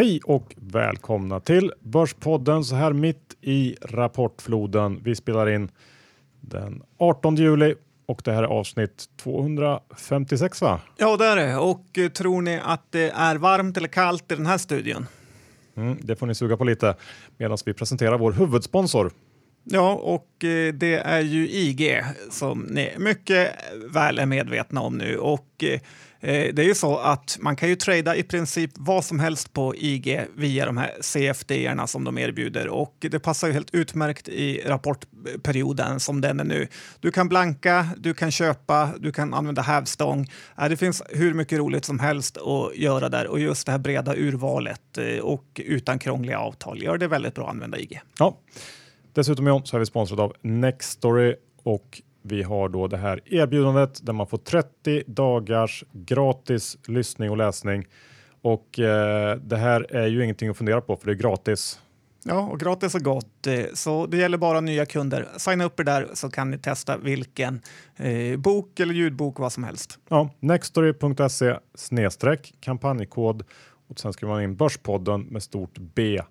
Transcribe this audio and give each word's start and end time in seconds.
Hej 0.00 0.20
och 0.24 0.54
välkomna 0.56 1.40
till 1.40 1.72
Börspodden 1.80 2.64
så 2.64 2.74
här 2.74 2.92
mitt 2.92 3.36
i 3.40 3.76
rapportfloden. 3.82 5.00
Vi 5.04 5.16
spelar 5.16 5.50
in 5.50 5.70
den 6.40 6.82
18 6.98 7.36
juli 7.36 7.74
och 8.06 8.22
det 8.24 8.32
här 8.32 8.42
är 8.42 8.46
avsnitt 8.46 9.04
256 9.16 10.62
va? 10.62 10.80
Ja, 10.96 11.16
det 11.16 11.24
är 11.24 11.36
det. 11.36 11.56
Och 11.56 11.98
eh, 11.98 12.08
tror 12.08 12.42
ni 12.42 12.60
att 12.64 12.92
det 12.92 13.10
är 13.10 13.36
varmt 13.36 13.76
eller 13.76 13.88
kallt 13.88 14.32
i 14.32 14.34
den 14.34 14.46
här 14.46 14.58
studion? 14.58 15.06
Mm, 15.76 15.98
det 16.02 16.16
får 16.16 16.26
ni 16.26 16.34
suga 16.34 16.56
på 16.56 16.64
lite 16.64 16.94
medan 17.36 17.58
vi 17.64 17.74
presenterar 17.74 18.18
vår 18.18 18.32
huvudsponsor. 18.32 19.12
Ja, 19.64 19.94
och 19.94 20.44
eh, 20.44 20.74
det 20.74 20.94
är 20.94 21.20
ju 21.20 21.48
IG 21.48 22.02
som 22.30 22.60
ni 22.60 22.92
mycket 22.98 23.54
väl 23.92 24.18
är 24.18 24.26
medvetna 24.26 24.80
om 24.80 24.98
nu. 24.98 25.16
Och 25.16 25.64
eh, 25.64 25.80
Eh, 26.20 26.54
det 26.54 26.62
är 26.62 26.66
ju 26.66 26.74
så 26.74 26.96
att 26.96 27.38
man 27.40 27.56
kan 27.56 27.68
ju 27.68 27.76
trada 27.76 28.16
i 28.16 28.22
princip 28.22 28.70
vad 28.74 29.04
som 29.04 29.20
helst 29.20 29.52
på 29.52 29.74
IG 29.76 30.26
via 30.36 30.66
de 30.66 30.76
här 30.76 30.90
CFD-erna 31.00 31.86
som 31.86 32.04
de 32.04 32.18
erbjuder 32.18 32.68
och 32.68 32.96
det 32.98 33.18
passar 33.18 33.46
ju 33.46 33.52
helt 33.52 33.74
utmärkt 33.74 34.28
i 34.28 34.62
rapportperioden 34.66 36.00
som 36.00 36.20
den 36.20 36.40
är 36.40 36.44
nu. 36.44 36.68
Du 37.00 37.10
kan 37.10 37.28
blanka, 37.28 37.88
du 37.96 38.14
kan 38.14 38.30
köpa, 38.30 38.90
du 38.98 39.12
kan 39.12 39.34
använda 39.34 39.62
hävstång. 39.62 40.26
Eh, 40.58 40.68
det 40.68 40.76
finns 40.76 41.02
hur 41.08 41.34
mycket 41.34 41.58
roligt 41.58 41.84
som 41.84 41.98
helst 41.98 42.36
att 42.36 42.76
göra 42.76 43.08
där 43.08 43.26
och 43.26 43.40
just 43.40 43.66
det 43.66 43.72
här 43.72 43.78
breda 43.78 44.14
urvalet 44.16 44.98
eh, 44.98 45.18
och 45.18 45.60
utan 45.64 45.98
krångliga 45.98 46.38
avtal 46.38 46.82
gör 46.82 46.98
det 46.98 47.08
väldigt 47.08 47.34
bra 47.34 47.44
att 47.44 47.50
använda 47.50 47.78
IG. 47.78 48.00
Ja. 48.18 48.38
Dessutom 49.12 49.46
John, 49.46 49.66
så 49.66 49.76
är 49.76 49.80
vi 49.80 49.86
sponsrade 49.86 50.22
av 50.22 50.32
Nextory 50.42 51.34
och 51.62 52.02
vi 52.22 52.42
har 52.42 52.68
då 52.68 52.86
det 52.86 52.96
här 52.96 53.20
erbjudandet 53.24 54.06
där 54.06 54.12
man 54.12 54.26
får 54.26 54.38
30 54.38 55.02
dagars 55.06 55.84
gratis 55.92 56.78
lyssning 56.86 57.30
och 57.30 57.36
läsning. 57.36 57.86
Och 58.42 58.78
eh, 58.78 59.36
det 59.36 59.56
här 59.56 59.86
är 59.94 60.06
ju 60.06 60.24
ingenting 60.24 60.48
att 60.48 60.56
fundera 60.56 60.80
på 60.80 60.96
för 60.96 61.06
det 61.06 61.12
är 61.12 61.14
gratis. 61.14 61.80
Ja, 62.24 62.40
och 62.40 62.60
gratis 62.60 62.94
och 62.94 63.00
gott. 63.00 63.46
Eh, 63.46 63.64
så 63.74 64.06
det 64.06 64.16
gäller 64.16 64.38
bara 64.38 64.60
nya 64.60 64.86
kunder. 64.86 65.28
Signa 65.36 65.64
upp 65.64 65.80
er 65.80 65.84
där 65.84 66.08
så 66.14 66.30
kan 66.30 66.50
ni 66.50 66.58
testa 66.58 66.96
vilken 66.96 67.60
eh, 67.96 68.36
bok 68.36 68.80
eller 68.80 68.94
ljudbok, 68.94 69.38
vad 69.38 69.52
som 69.52 69.64
helst. 69.64 69.98
Ja, 70.08 70.30
nextory.se 70.40 71.56
snedstreck 71.74 72.54
kampanjkod 72.60 73.42
och 73.88 74.00
sen 74.00 74.12
skriver 74.12 74.34
man 74.34 74.42
in 74.42 74.56
Börspodden 74.56 75.22
med 75.22 75.42
stort 75.42 75.78
B. 75.78 76.22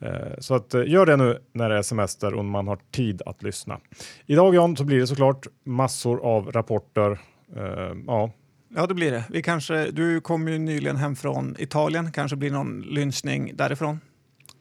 Eh, 0.00 0.38
så 0.38 0.54
att, 0.54 0.74
eh, 0.74 0.82
gör 0.86 1.06
det 1.06 1.16
nu 1.16 1.38
när 1.52 1.68
det 1.68 1.78
är 1.78 1.82
semester 1.82 2.34
och 2.34 2.44
man 2.44 2.68
har 2.68 2.78
tid 2.90 3.22
att 3.26 3.42
lyssna. 3.42 3.80
Idag 4.26 4.54
Jan 4.54 4.76
så 4.76 4.84
blir 4.84 5.00
det 5.00 5.06
såklart 5.06 5.46
massor 5.64 6.24
av 6.24 6.52
rapporter. 6.52 7.10
Uh, 7.56 7.96
ja. 8.06 8.32
ja, 8.76 8.86
det 8.86 8.94
blir 8.94 9.10
det. 9.10 9.24
Vi 9.28 9.42
kanske, 9.42 9.90
du 9.90 10.20
kom 10.20 10.48
ju 10.48 10.58
nyligen 10.58 10.96
hem 10.96 11.16
från 11.16 11.56
Italien. 11.58 12.12
Kanske 12.12 12.36
blir 12.36 12.50
någon 12.50 12.80
lynchning 12.80 13.56
därifrån? 13.56 14.00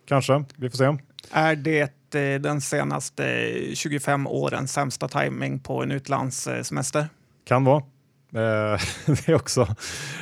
Kanske, 0.08 0.44
vi 0.56 0.70
får 0.70 0.78
se. 0.78 0.98
Är 1.32 1.56
det 1.56 1.94
den 2.38 2.62
senaste 2.62 3.52
25 3.74 4.28
årens 4.28 4.74
sämsta 4.74 5.08
timing 5.08 5.60
på 5.60 5.84
en 5.84 5.92
utlandssemester? 5.92 7.08
Kan 7.46 7.64
vara. 7.64 7.84
det 8.32 9.28
är 9.28 9.36
också. 9.36 9.76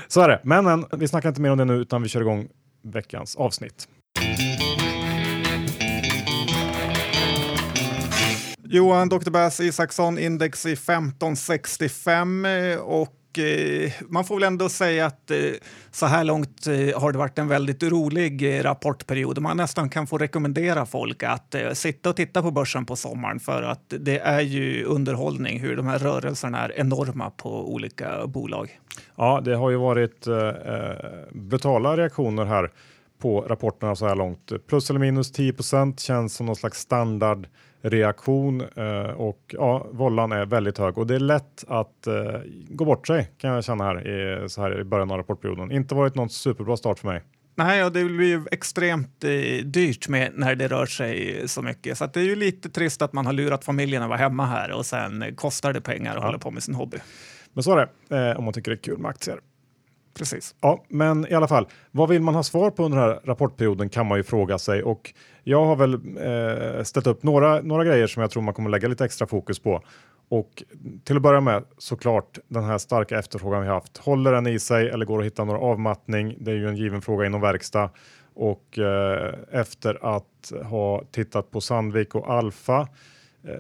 Så 0.08 0.22
är 0.22 0.30
det. 0.30 0.42
Men, 0.44 0.66
men 0.66 0.86
vi 0.98 1.08
snackar 1.08 1.30
inte 1.30 1.42
mer 1.42 1.52
om 1.52 1.58
det 1.58 1.66
nu 1.66 1.74
utan 1.74 2.04
vi 2.04 2.10
kör 2.10 2.22
igång 2.22 2.48
veckans 2.84 3.36
avsnitt. 3.36 3.88
Johan 8.70 9.10
Dr. 9.10 9.30
Bass 9.30 9.60
Isaksson, 9.60 10.20
index 10.20 10.66
i 10.66 10.74
1565 10.74 12.46
eh, 12.46 12.78
och 12.78 13.40
eh, 13.40 13.92
man 14.10 14.26
får 14.26 14.36
väl 14.36 14.44
ändå 14.44 14.70
säga 14.70 15.06
att 15.06 15.32
eh, 15.32 15.38
så 15.92 16.06
här 16.06 16.24
långt 16.24 16.66
har 16.96 17.12
det 17.12 17.18
varit 17.18 17.40
en 17.40 17.48
väldigt 17.48 17.84
rolig 17.84 18.66
rapportperiod. 18.66 19.40
Man 19.42 19.58
nästan 19.58 19.90
kan 19.90 20.08
få 20.08 20.18
rekommendera 20.18 20.86
folk 20.86 21.24
att 21.24 21.56
sitta 21.74 22.10
och 22.10 22.16
titta 22.16 22.42
på 22.42 22.52
börsen 22.52 22.86
på 22.86 22.96
sommaren 22.96 23.40
för 23.40 23.64
att 23.64 23.84
det 24.00 24.20
är 24.20 24.42
ju 24.42 24.84
underhållning 24.84 25.60
hur 25.60 25.76
de 25.76 25.88
här 25.88 26.00
rörelserna 26.00 26.60
är 26.60 26.80
enorma 26.80 27.30
på 27.30 27.74
olika 27.74 28.28
bolag. 28.28 28.80
Ja, 29.16 29.42
det 29.46 29.56
har 29.56 29.70
ju 29.70 29.78
varit 29.78 30.28
brutala 31.32 31.98
reaktioner 31.98 32.46
här 32.46 32.72
på 33.20 33.42
rapporterna 33.42 33.96
så 33.96 34.08
här 34.08 34.16
långt. 34.16 34.52
Plus 34.68 34.90
eller 34.90 35.00
minus 35.00 35.34
10% 35.34 36.00
känns 36.00 36.36
som 36.36 36.46
någon 36.46 36.56
slags 36.56 36.80
standard 36.80 37.48
reaktion 37.82 38.62
eh, 38.62 39.12
och 39.12 39.56
ja, 39.58 39.88
vollan 39.92 40.32
är 40.32 40.46
väldigt 40.46 40.78
hög 40.78 40.98
och 40.98 41.08
det 41.08 41.16
är 41.16 41.20
lätt 41.20 41.64
att 41.68 42.08
eh, 42.08 42.14
gå 42.70 42.86
bort 42.86 43.08
sig 43.08 43.32
kan 43.38 43.52
jag 43.52 43.64
känna 43.64 43.84
här 43.84 44.08
i, 44.08 44.50
så 44.50 44.62
här 44.62 44.80
i 44.80 44.84
början 44.84 45.12
av 45.12 45.18
rapportperioden. 45.18 45.72
Inte 45.72 45.96
varit 45.96 46.16
någon 46.16 46.30
superbra 46.30 46.78
start 46.78 47.00
för 47.00 47.08
mig. 47.08 47.24
Nej, 47.56 47.84
och 47.84 47.92
det 47.92 48.06
blir 48.06 48.28
ju 48.28 48.46
extremt 48.52 49.24
eh, 49.24 49.66
dyrt 49.66 50.08
med 50.08 50.32
när 50.36 50.56
det 50.56 50.68
rör 50.68 50.86
sig 50.86 51.42
så 51.48 51.62
mycket. 51.62 51.98
Så 51.98 52.06
det 52.06 52.20
är 52.20 52.24
ju 52.24 52.36
lite 52.36 52.70
trist 52.70 53.02
att 53.02 53.14
man 53.14 53.26
har 53.26 53.34
lurat 53.34 53.66
familjen 53.66 54.04
att 54.04 54.10
vara 54.10 54.20
hemma 54.20 54.46
här 54.46 54.72
och 54.72 54.86
sen 54.86 55.36
kostar 55.36 55.74
det 55.74 55.82
pengar 55.82 56.12
att 56.12 56.22
ja. 56.22 56.26
hålla 56.26 56.40
på 56.40 56.52
med 56.52 56.64
sin 56.64 56.76
hobby. 56.76 56.98
Men 57.54 57.64
så 57.64 57.78
är 57.78 57.90
det 58.10 58.30
eh, 58.30 58.38
om 58.38 58.44
man 58.44 58.54
tycker 58.54 58.72
det 58.72 58.76
är 58.76 58.82
kul 58.82 58.98
med 58.98 59.10
aktier. 59.10 59.40
Precis. 60.18 60.56
Ja, 60.62 60.84
men 60.88 61.28
i 61.28 61.34
alla 61.34 61.48
fall, 61.48 61.68
vad 61.92 62.10
vill 62.10 62.22
man 62.22 62.36
ha 62.36 62.44
svar 62.44 62.72
på 62.72 62.84
under 62.84 62.98
den 62.98 63.08
här 63.08 63.20
rapportperioden 63.24 63.90
kan 63.90 64.06
man 64.06 64.18
ju 64.18 64.24
fråga 64.24 64.58
sig 64.58 64.84
och 64.84 65.14
jag 65.44 65.66
har 65.66 65.76
väl 65.76 65.94
eh, 65.94 66.84
ställt 66.84 67.08
upp 67.08 67.24
några, 67.24 67.62
några 67.62 67.86
grejer 67.86 68.08
som 68.08 68.22
jag 68.22 68.32
tror 68.32 68.44
man 68.44 68.54
kommer 68.54 68.70
lägga 68.70 68.88
lite 68.88 69.06
extra 69.06 69.28
fokus 69.28 69.60
på. 69.60 69.82
Och 70.30 70.64
till 71.04 71.16
att 71.16 71.22
börja 71.22 71.42
med 71.42 71.64
såklart 71.78 72.40
den 72.48 72.64
här 72.64 72.78
starka 72.78 73.20
efterfrågan 73.20 73.62
vi 73.62 73.68
haft. 73.68 73.98
Håller 73.98 74.32
den 74.32 74.48
i 74.48 74.60
sig 74.60 74.90
eller 74.90 75.06
går 75.06 75.18
det 75.18 75.22
att 75.22 75.32
hitta 75.32 75.44
någon 75.44 75.56
avmattning? 75.72 76.36
Det 76.40 76.52
är 76.52 76.56
ju 76.56 76.68
en 76.68 76.76
given 76.76 77.02
fråga 77.02 77.26
inom 77.26 77.42
verkstad 77.42 77.90
och 78.34 78.80
eh, 78.80 79.34
efter 79.52 80.16
att 80.16 80.52
ha 80.70 81.04
tittat 81.12 81.52
på 81.52 81.62
Sandvik 81.62 82.16
och 82.16 82.34
Alfa 82.34 82.88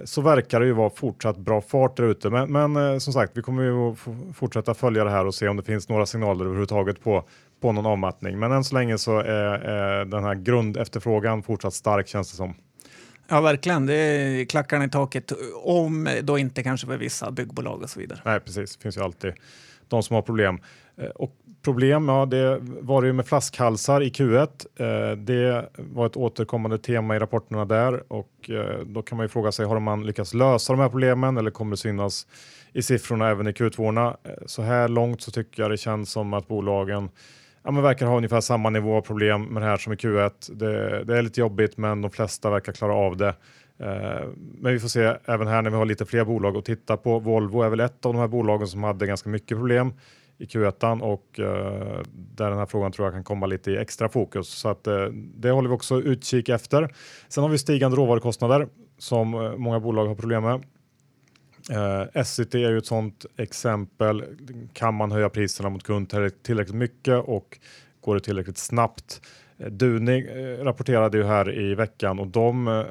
så 0.06 0.22
verkar 0.22 0.60
det 0.60 0.66
ju 0.66 0.72
vara 0.72 0.90
fortsatt 0.90 1.38
bra 1.38 1.62
fart 1.62 1.98
där 1.98 2.04
ute. 2.04 2.30
Men, 2.30 2.52
men 2.52 2.76
eh, 2.76 2.98
som 2.98 3.14
sagt, 3.14 3.32
vi 3.36 3.42
kommer 3.42 3.64
ju 3.64 3.96
fortsätta 4.34 4.74
följa 4.74 5.04
det 5.04 5.10
här 5.10 5.26
och 5.26 5.36
se 5.36 5.48
om 5.48 5.58
det 5.58 5.64
finns 5.64 5.90
några 5.90 6.06
signaler 6.06 6.46
överhuvudtaget 6.46 7.04
på, 7.04 7.24
på 7.62 7.72
någon 7.72 7.86
avmattning. 7.86 8.40
Men 8.40 8.52
än 8.52 8.64
så 8.64 8.76
länge 8.76 8.98
så 8.98 9.20
är, 9.20 9.60
är 9.60 10.06
den 10.06 10.24
här 10.24 10.36
grundefterfrågan 10.36 11.44
fortsatt 11.44 11.74
stark 11.74 12.08
känns 12.08 12.32
det 12.32 12.38
som. 12.38 12.54
Ja, 13.28 13.42
verkligen. 13.42 13.86
Det 13.86 13.94
är 13.94 14.46
klackarna 14.46 14.86
i 14.86 14.90
taket. 14.90 15.32
Om 15.64 16.10
då 16.24 16.38
inte 16.38 16.64
kanske 16.64 16.88
för 16.88 16.98
vissa 16.98 17.32
byggbolag 17.32 17.82
och 17.82 17.90
så 17.90 18.00
vidare. 18.00 18.20
Nej, 18.26 18.40
precis. 18.40 18.78
Det 18.78 18.84
finns 18.84 18.98
ju 18.98 19.02
alltid 19.02 19.34
de 19.88 20.04
som 20.04 20.14
har 20.14 20.22
problem. 20.22 20.60
Eh, 20.98 21.10
och 21.10 21.32
problem, 21.64 22.10
ja 22.10 22.26
det 22.26 22.60
var 22.62 23.02
det 23.02 23.08
ju 23.08 23.14
med 23.14 23.26
flaskhalsar 23.26 24.02
i 24.02 24.10
Q1. 24.10 24.48
Eh, 24.76 25.18
det 25.18 25.70
var 25.78 26.06
ett 26.06 26.18
återkommande 26.18 26.78
tema 26.78 27.16
i 27.16 27.20
rapporterna 27.20 27.66
där 27.66 28.14
och 28.14 28.50
eh, 28.50 28.80
då 28.86 29.02
kan 29.02 29.18
man 29.18 29.24
ju 29.24 29.30
fråga 29.30 29.52
sig, 29.52 29.66
har 29.66 29.80
man 29.80 30.06
lyckats 30.06 30.34
lösa 30.34 30.74
de 30.74 30.80
här 30.80 30.90
problemen 30.90 31.38
eller 31.38 31.52
kommer 31.52 31.72
det 31.72 31.78
synas 31.78 32.28
i 32.74 32.82
siffrorna 32.82 33.30
även 33.30 33.48
i 33.48 33.52
Q2? 33.52 34.16
Så 34.46 34.62
här 34.62 34.88
långt 34.88 35.22
så 35.22 35.32
tycker 35.32 35.62
jag 35.62 35.72
det 35.72 35.78
känns 35.78 36.12
som 36.12 36.34
att 36.34 36.48
bolagen 36.48 37.10
ja, 37.64 37.72
men 37.72 37.84
verkar 37.84 38.06
ha 38.06 38.18
ungefär 38.18 38.42
samma 38.42 38.70
nivå 38.70 38.96
av 38.98 39.02
problem 39.02 39.44
med 39.44 39.62
det 39.62 39.68
här 39.68 39.78
som 39.78 39.94
i 39.94 39.96
Q1. 39.96 40.32
Det, 40.54 41.04
det 41.04 41.18
är 41.18 41.22
lite 41.22 41.40
jobbigt, 41.40 41.78
men 41.78 42.02
de 42.02 42.12
flesta 42.12 42.50
verkar 42.50 42.74
klara 42.74 42.94
av 42.94 43.18
det. 43.18 43.36
Eh, 43.80 44.28
men 44.36 44.74
vi 44.74 44.80
får 44.80 44.88
se 44.88 45.18
även 45.26 45.48
här 45.48 45.62
när 45.62 45.70
vi 45.70 45.76
har 45.76 45.86
lite 45.86 46.06
fler 46.06 46.26
bolag 46.26 46.58
att 46.58 46.66
titta 46.66 46.98
på. 46.98 47.20
Volvo 47.20 47.62
är 47.62 47.70
väl 47.70 47.80
ett 47.80 48.06
av 48.06 48.14
de 48.14 48.20
här 48.20 48.28
bolagen 48.28 48.68
som 48.68 48.84
hade 48.84 49.08
ganska 49.08 49.30
mycket 49.30 49.58
problem 49.58 49.94
i 50.38 50.46
Q1 50.46 51.02
och 51.02 51.40
eh, 51.40 52.02
där 52.14 52.50
den 52.50 52.60
här 52.60 52.66
frågan 52.66 52.92
tror 52.92 53.06
jag 53.06 53.14
kan 53.14 53.24
komma 53.24 53.46
lite 53.46 53.72
i 53.72 53.78
extra 53.78 54.10
fokus. 54.10 54.48
Så 54.48 54.70
att 54.70 54.88
eh, 54.88 55.06
det 55.14 55.52
håller 55.52 55.70
vi 55.70 55.76
också 55.76 56.02
utkik 56.02 56.50
efter. 56.50 56.94
Sen 57.28 57.44
har 57.44 57.50
vi 57.50 57.58
stigande 57.58 57.98
råvarukostnader 57.98 58.68
som 58.98 59.54
många 59.58 59.80
bolag 59.80 60.08
har 60.08 60.16
problem 60.16 60.44
med. 60.44 60.64
Eh, 61.72 62.24
SCT 62.24 62.56
är 62.56 62.70
ju 62.70 62.78
ett 62.78 62.86
sådant 62.86 63.26
exempel. 63.38 64.24
Kan 64.74 64.94
man 64.94 65.12
höja 65.12 65.30
priserna 65.30 65.70
mot 65.70 65.84
kund 65.84 66.10
tillräckligt 66.44 66.76
mycket 66.76 67.24
och 67.24 67.60
går 68.02 68.16
det 68.16 68.22
tillräckligt 68.22 68.58
snabbt? 68.58 69.22
Duni 69.58 70.22
rapporterade 70.64 71.18
ju 71.18 71.24
här 71.24 71.60
i 71.60 71.76
veckan 71.76 72.20
och 72.20 72.28
de 72.28 72.84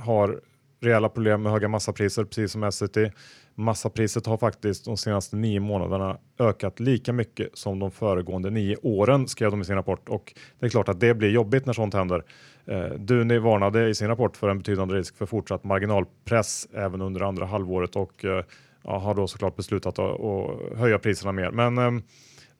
har 0.00 0.40
rejäla 0.80 1.08
problem 1.08 1.42
med 1.42 1.52
höga 1.52 1.68
massapriser 1.68 2.24
precis 2.24 2.52
som 2.52 2.62
Essity. 2.62 3.10
Massapriset 3.54 4.26
har 4.26 4.36
faktiskt 4.36 4.84
de 4.84 4.96
senaste 4.96 5.36
nio 5.36 5.60
månaderna 5.60 6.18
ökat 6.38 6.80
lika 6.80 7.12
mycket 7.12 7.48
som 7.54 7.78
de 7.78 7.90
föregående 7.90 8.50
nio 8.50 8.76
åren 8.76 9.28
skrev 9.28 9.50
de 9.50 9.60
i 9.60 9.64
sin 9.64 9.74
rapport 9.74 10.08
och 10.08 10.34
det 10.58 10.66
är 10.66 10.70
klart 10.70 10.88
att 10.88 11.00
det 11.00 11.14
blir 11.14 11.30
jobbigt 11.30 11.66
när 11.66 11.72
sånt 11.72 11.94
händer. 11.94 12.24
Eh, 12.66 12.84
Duni 12.84 13.38
varnade 13.38 13.88
i 13.88 13.94
sin 13.94 14.08
rapport 14.08 14.36
för 14.36 14.48
en 14.48 14.58
betydande 14.58 14.94
risk 14.94 15.16
för 15.16 15.26
fortsatt 15.26 15.64
marginalpress 15.64 16.68
även 16.72 17.00
under 17.00 17.20
andra 17.20 17.46
halvåret 17.46 17.96
och 17.96 18.24
eh, 18.24 18.44
ja, 18.84 18.98
har 18.98 19.14
då 19.14 19.26
såklart 19.26 19.56
beslutat 19.56 19.98
att, 19.98 20.20
att 20.20 20.78
höja 20.78 20.98
priserna 20.98 21.32
mer. 21.32 21.50
Men 21.50 21.78
eh, 21.78 22.02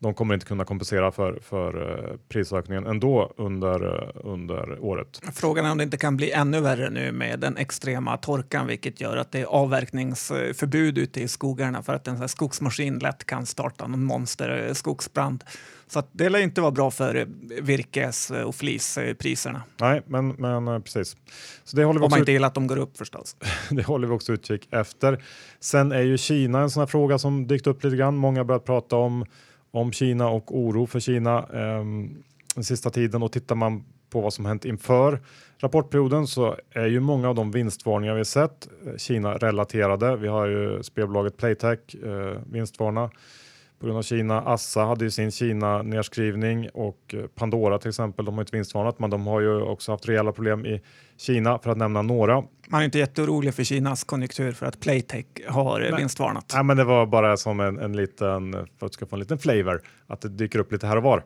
de 0.02 0.14
kommer 0.14 0.34
inte 0.34 0.46
kunna 0.46 0.64
kompensera 0.64 1.12
för, 1.12 1.38
för 1.42 1.76
uh, 1.76 2.16
prisökningen 2.28 2.86
ändå 2.86 3.32
under, 3.36 3.84
uh, 3.84 4.10
under 4.14 4.84
året. 4.84 5.20
Frågan 5.34 5.66
är 5.66 5.70
om 5.70 5.78
det 5.78 5.84
inte 5.84 5.96
kan 5.96 6.16
bli 6.16 6.32
ännu 6.32 6.60
värre 6.60 6.90
nu 6.90 7.12
med 7.12 7.40
den 7.40 7.56
extrema 7.56 8.16
torkan, 8.16 8.66
vilket 8.66 9.00
gör 9.00 9.16
att 9.16 9.32
det 9.32 9.40
är 9.40 9.44
avverkningsförbud 9.44 10.98
ute 10.98 11.20
i 11.20 11.28
skogarna 11.28 11.82
för 11.82 11.94
att 11.94 12.08
en 12.08 12.28
skogsmaskin 12.28 12.98
lätt 12.98 13.24
kan 13.24 13.46
starta 13.46 13.86
någon 13.86 14.04
monster 14.04 14.74
skogsbrand. 14.74 15.44
Så 15.86 16.02
det 16.12 16.28
lär 16.28 16.38
inte 16.38 16.60
vara 16.60 16.70
bra 16.70 16.90
för 16.90 17.26
virkes 17.62 18.30
och 18.30 18.54
flispriserna. 18.54 19.62
Nej, 19.80 20.02
men, 20.06 20.28
men 20.28 20.82
precis. 20.82 21.16
Så 21.64 21.76
det 21.76 21.84
håller 21.84 22.00
vi 22.00 22.06
Om 22.06 22.10
man 22.10 22.18
inte 22.18 22.32
gillar 22.32 22.48
att 22.48 22.54
de 22.54 22.66
går 22.66 22.78
upp 22.78 22.96
förstås. 22.96 23.36
det 23.70 23.82
håller 23.82 24.08
vi 24.08 24.14
också 24.14 24.32
utkik 24.32 24.68
efter. 24.70 25.24
Sen 25.60 25.92
är 25.92 26.02
ju 26.02 26.18
Kina 26.18 26.60
en 26.60 26.70
sån 26.70 26.80
här 26.80 26.86
fråga 26.86 27.18
som 27.18 27.46
dykt 27.46 27.66
upp 27.66 27.84
lite 27.84 27.96
grann. 27.96 28.16
Många 28.16 28.40
har 28.40 28.44
börjat 28.44 28.64
prata 28.64 28.96
om, 28.96 29.24
om 29.70 29.92
Kina 29.92 30.28
och 30.28 30.58
oro 30.58 30.86
för 30.86 31.00
Kina 31.00 31.46
ehm, 31.54 32.22
den 32.54 32.64
sista 32.64 32.90
tiden 32.90 33.22
och 33.22 33.32
tittar 33.32 33.54
man 33.54 33.84
på 34.10 34.20
vad 34.20 34.32
som 34.32 34.46
hänt 34.46 34.64
inför 34.64 35.20
rapportperioden 35.58 36.26
så 36.26 36.56
är 36.70 36.86
ju 36.86 37.00
många 37.00 37.28
av 37.28 37.34
de 37.34 37.50
vinstvarningar 37.50 38.14
vi 38.14 38.24
sett 38.24 38.68
eh, 38.86 38.96
Kina 38.96 39.34
relaterade. 39.34 40.16
Vi 40.16 40.28
har 40.28 40.46
ju 40.46 40.82
spelbolaget 40.82 41.36
Playtech 41.36 41.94
eh, 42.04 42.40
vinstvarna 42.52 43.10
på 43.80 43.86
grund 43.86 43.98
av 43.98 44.02
Kina. 44.02 44.40
Assa 44.40 44.84
hade 44.84 45.04
ju 45.04 45.10
sin 45.10 45.30
Kina 45.30 45.82
nedskrivning 45.82 46.68
och 46.68 47.14
eh, 47.14 47.26
Pandora 47.26 47.78
till 47.78 47.88
exempel. 47.88 48.24
De 48.24 48.34
har 48.34 48.42
inte 48.42 48.56
vinstvarnat, 48.56 48.98
men 48.98 49.10
de 49.10 49.26
har 49.26 49.40
ju 49.40 49.62
också 49.62 49.92
haft 49.92 50.08
rejäla 50.08 50.32
problem 50.32 50.66
i 50.66 50.80
Kina 51.16 51.58
för 51.58 51.70
att 51.70 51.76
nämna 51.76 52.02
några. 52.02 52.42
Man 52.68 52.80
är 52.80 52.84
inte 52.84 52.98
jätteorolig 52.98 53.54
för 53.54 53.64
Kinas 53.64 54.04
konjunktur 54.04 54.52
för 54.52 54.66
att 54.66 54.80
Playtech 54.80 55.26
har 55.48 55.80
Nej. 55.80 55.94
vinstvarnat. 55.96 56.52
Nej, 56.54 56.64
men 56.64 56.76
det 56.76 56.84
var 56.84 57.06
bara 57.06 57.36
som 57.36 57.60
en, 57.60 57.78
en 57.78 57.96
liten, 57.96 58.66
för 58.78 58.86
att 58.86 58.94
ska 58.94 59.06
få 59.06 59.16
en 59.16 59.20
liten 59.20 59.38
flavor, 59.38 59.82
att 60.06 60.20
det 60.20 60.28
dyker 60.28 60.58
upp 60.58 60.72
lite 60.72 60.86
här 60.86 60.96
och 60.96 61.02
var. 61.02 61.24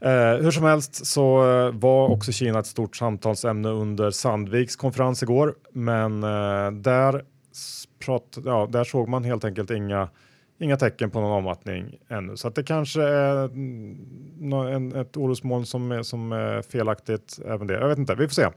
Eh, 0.00 0.42
hur 0.42 0.50
som 0.50 0.64
helst 0.64 1.06
så 1.06 1.50
eh, 1.50 1.72
var 1.72 2.08
också 2.08 2.32
Kina 2.32 2.58
ett 2.58 2.66
stort 2.66 2.96
samtalsämne 2.96 3.68
under 3.68 4.10
Sandviks 4.10 4.76
konferens 4.76 5.22
igår, 5.22 5.54
men 5.72 6.22
eh, 6.22 6.70
där, 6.70 7.24
prat, 8.04 8.38
ja, 8.44 8.68
där 8.72 8.84
såg 8.84 9.08
man 9.08 9.24
helt 9.24 9.44
enkelt 9.44 9.70
inga 9.70 10.08
inga 10.58 10.76
tecken 10.76 11.10
på 11.10 11.20
någon 11.20 11.32
avmattning 11.32 11.96
ännu. 12.08 12.36
Så 12.36 12.48
att 12.48 12.54
det 12.54 12.62
kanske 12.62 13.02
är 13.02 13.44
mm, 13.44 14.52
en, 14.52 14.94
ett 14.94 15.16
orosmoln 15.16 15.66
som 15.66 15.92
är, 15.92 16.02
som 16.02 16.32
är 16.32 16.62
felaktigt 16.62 17.38
även 17.46 17.66
det. 17.66 17.74
Jag 17.74 17.88
vet 17.88 17.98
inte, 17.98 18.14
vi 18.14 18.28
får 18.28 18.34
se. 18.34 18.48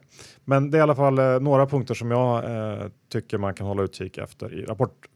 Men 0.45 0.71
det 0.71 0.77
är 0.77 0.79
i 0.79 0.81
alla 0.81 0.95
fall 0.95 1.19
eh, 1.19 1.39
några 1.39 1.65
punkter 1.65 1.93
som 1.93 2.11
jag 2.11 2.45
eh, 2.45 2.87
tycker 3.11 3.37
man 3.37 3.53
kan 3.53 3.67
hålla 3.67 3.83
utkik 3.83 4.17
efter 4.17 4.53
i 4.53 4.65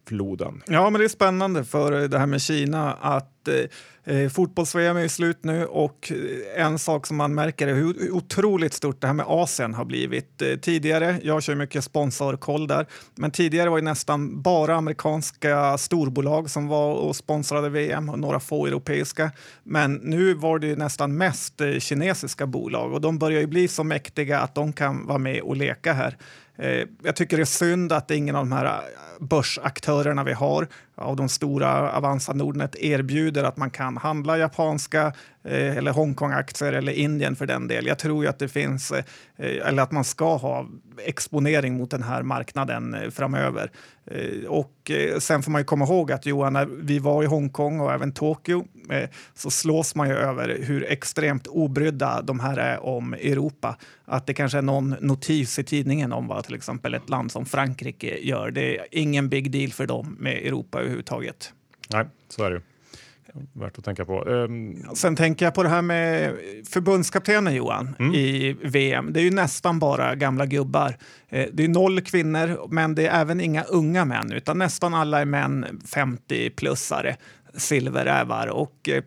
floden. 0.08 0.62
Ja, 0.68 0.90
men 0.90 1.00
det 1.00 1.06
är 1.06 1.10
spännande 1.10 1.64
för 1.64 2.02
eh, 2.02 2.10
det 2.10 2.20
här 2.20 2.26
med 2.26 2.42
Kina 2.42 2.94
att 2.94 3.48
eh, 3.48 4.14
eh 4.16 4.30
Fotbolls-VM 4.30 4.98
är 4.98 5.08
slut 5.08 5.44
nu 5.44 5.66
och 5.66 6.12
eh, 6.56 6.66
en 6.66 6.80
sak 6.80 7.08
som 7.08 7.18
man 7.18 7.36
märker 7.36 7.68
är 7.68 7.74
hur 7.74 8.12
otroligt 8.12 8.74
stort 8.74 9.02
det 9.02 9.08
här 9.08 9.14
med 9.14 9.26
Asien 9.30 9.74
har 9.74 9.86
blivit. 9.86 10.42
Eh, 10.42 10.56
tidigare, 10.56 11.20
jag 11.24 11.44
kör 11.44 11.56
mycket 11.56 11.84
sponsorkoll 11.84 12.68
där, 12.68 12.88
men 13.16 13.32
tidigare 13.32 13.70
var 13.70 13.78
det 13.78 13.84
nästan 13.84 14.42
bara 14.42 14.76
amerikanska 14.76 15.78
storbolag 15.78 16.50
som 16.50 16.68
var 16.68 16.94
och 16.94 17.16
sponsrade 17.16 17.70
VM 17.70 18.10
och 18.10 18.20
några 18.20 18.40
få 18.40 18.66
europeiska. 18.66 19.32
Men 19.64 19.94
nu 19.94 20.34
var 20.34 20.60
det 20.60 20.76
nästan 20.76 21.18
mest 21.18 21.62
eh, 21.62 21.80
kinesiska 21.80 22.48
bolag 22.48 22.94
och 22.94 23.02
de 23.02 23.20
börjar 23.20 23.42
ju 23.42 23.48
bli 23.48 23.68
så 23.68 23.84
mäktiga 23.84 24.40
att 24.40 24.56
de 24.56 24.74
kan 24.74 25.08
vara 25.08 25.18
med 25.18 25.42
och 25.42 25.58
leka 25.58 25.94
här. 25.94 26.18
Jag 27.04 27.16
tycker 27.16 27.38
det 27.38 27.44
är 27.44 27.46
synd 27.46 27.92
att 27.92 28.12
ingen 28.12 28.36
av 28.36 28.46
de 28.46 28.52
här 28.52 28.82
börsaktörerna 29.24 30.24
vi 30.24 30.34
har 30.34 30.68
av 30.96 31.16
de 31.16 31.30
stora 31.30 31.92
Avanza 31.92 32.34
Nordnet 32.34 32.76
erbjuder 32.76 33.44
att 33.44 33.58
man 33.58 33.70
kan 33.70 33.98
handla 33.98 34.38
japanska 34.38 35.14
eh, 35.44 35.78
eller 35.78 35.92
Hongkong-aktier 35.92 36.74
eller 36.74 36.92
Indien 36.92 37.36
för 37.36 37.46
den 37.46 37.68
del. 37.68 37.86
Jag 37.88 38.00
tror 38.00 38.24
ju 38.24 38.30
att 38.30 38.40
det 38.40 38.48
finns, 38.48 38.92
eh, 38.92 39.04
eller 39.38 39.84
att 39.84 39.92
man 39.92 40.04
ska 40.04 40.36
ha 40.36 40.68
exponering 41.06 41.78
mot 41.78 41.92
den 41.92 42.04
här 42.04 42.24
marknaden 42.24 42.94
eh, 42.94 43.10
framöver. 43.10 43.72
Eh, 44.06 44.48
och 44.48 44.92
eh, 44.92 45.20
sen 45.20 45.44
får 45.44 45.52
man 45.52 45.62
ju 45.62 45.66
komma 45.66 45.86
ihåg 45.86 46.12
att 46.12 46.26
Johan, 46.26 46.54
när 46.54 46.66
vi 46.66 47.00
var 47.00 47.24
i 47.24 47.26
Hongkong 47.26 47.80
och 47.80 47.94
även 47.94 48.12
Tokyo 48.12 48.66
eh, 48.90 49.10
så 49.34 49.52
slås 49.52 49.96
man 49.96 50.10
ju 50.10 50.16
över 50.16 50.58
hur 50.62 50.92
extremt 50.92 51.48
obrydda 51.48 52.22
de 52.22 52.40
här 52.40 52.58
är 52.58 52.86
om 52.86 53.14
Europa. 53.14 53.78
Att 54.06 54.28
det 54.28 54.34
kanske 54.34 54.58
är 54.58 54.62
någon 54.62 54.96
notis 55.02 55.60
i 55.60 55.64
tidningen 55.64 56.14
om 56.14 56.28
vad 56.28 56.44
till 56.44 56.56
exempel 56.56 56.94
ett 56.94 57.10
land 57.10 57.32
som 57.32 57.46
Frankrike 57.46 58.18
gör. 58.18 58.52
Det 58.52 58.78
är 58.78 58.86
ingen 58.92 59.30
big 59.30 59.52
deal 59.52 59.72
för 59.72 59.88
dem 59.88 60.18
med 60.20 60.34
Europa 60.34 60.82
överhuvudtaget. 60.84 61.54
Nej, 61.90 62.06
så 62.30 62.44
är 62.44 62.52
det 62.52 62.62
Värt 63.54 63.78
att 63.78 63.86
tänka 63.86 64.06
på. 64.06 64.24
Um... 64.24 64.84
Sen 64.96 65.16
tänker 65.16 65.46
jag 65.46 65.54
på 65.54 65.64
det 65.64 65.70
här 65.70 65.82
med 65.82 66.36
förbundskaptenen 66.70 67.56
Johan 67.56 67.96
mm. 68.00 68.16
i 68.16 68.56
VM. 68.64 69.14
Det 69.14 69.20
är 69.20 69.24
ju 69.24 69.32
nästan 69.32 69.80
bara 69.80 70.16
gamla 70.16 70.46
gubbar. 70.46 70.98
Eh, 71.30 71.48
det 71.54 71.64
är 71.64 71.68
noll 71.68 72.02
kvinnor, 72.02 72.68
men 72.70 72.96
det 72.96 73.08
är 73.08 73.22
även 73.22 73.42
inga 73.42 73.64
unga 73.64 74.06
män, 74.06 74.32
utan 74.32 74.58
nästan 74.58 74.94
alla 74.94 75.22
är 75.22 75.26
män 75.26 75.66
50-plussare, 75.86 77.16
silverävar. 77.58 78.48
Och 78.48 78.90
eh, 78.90 79.04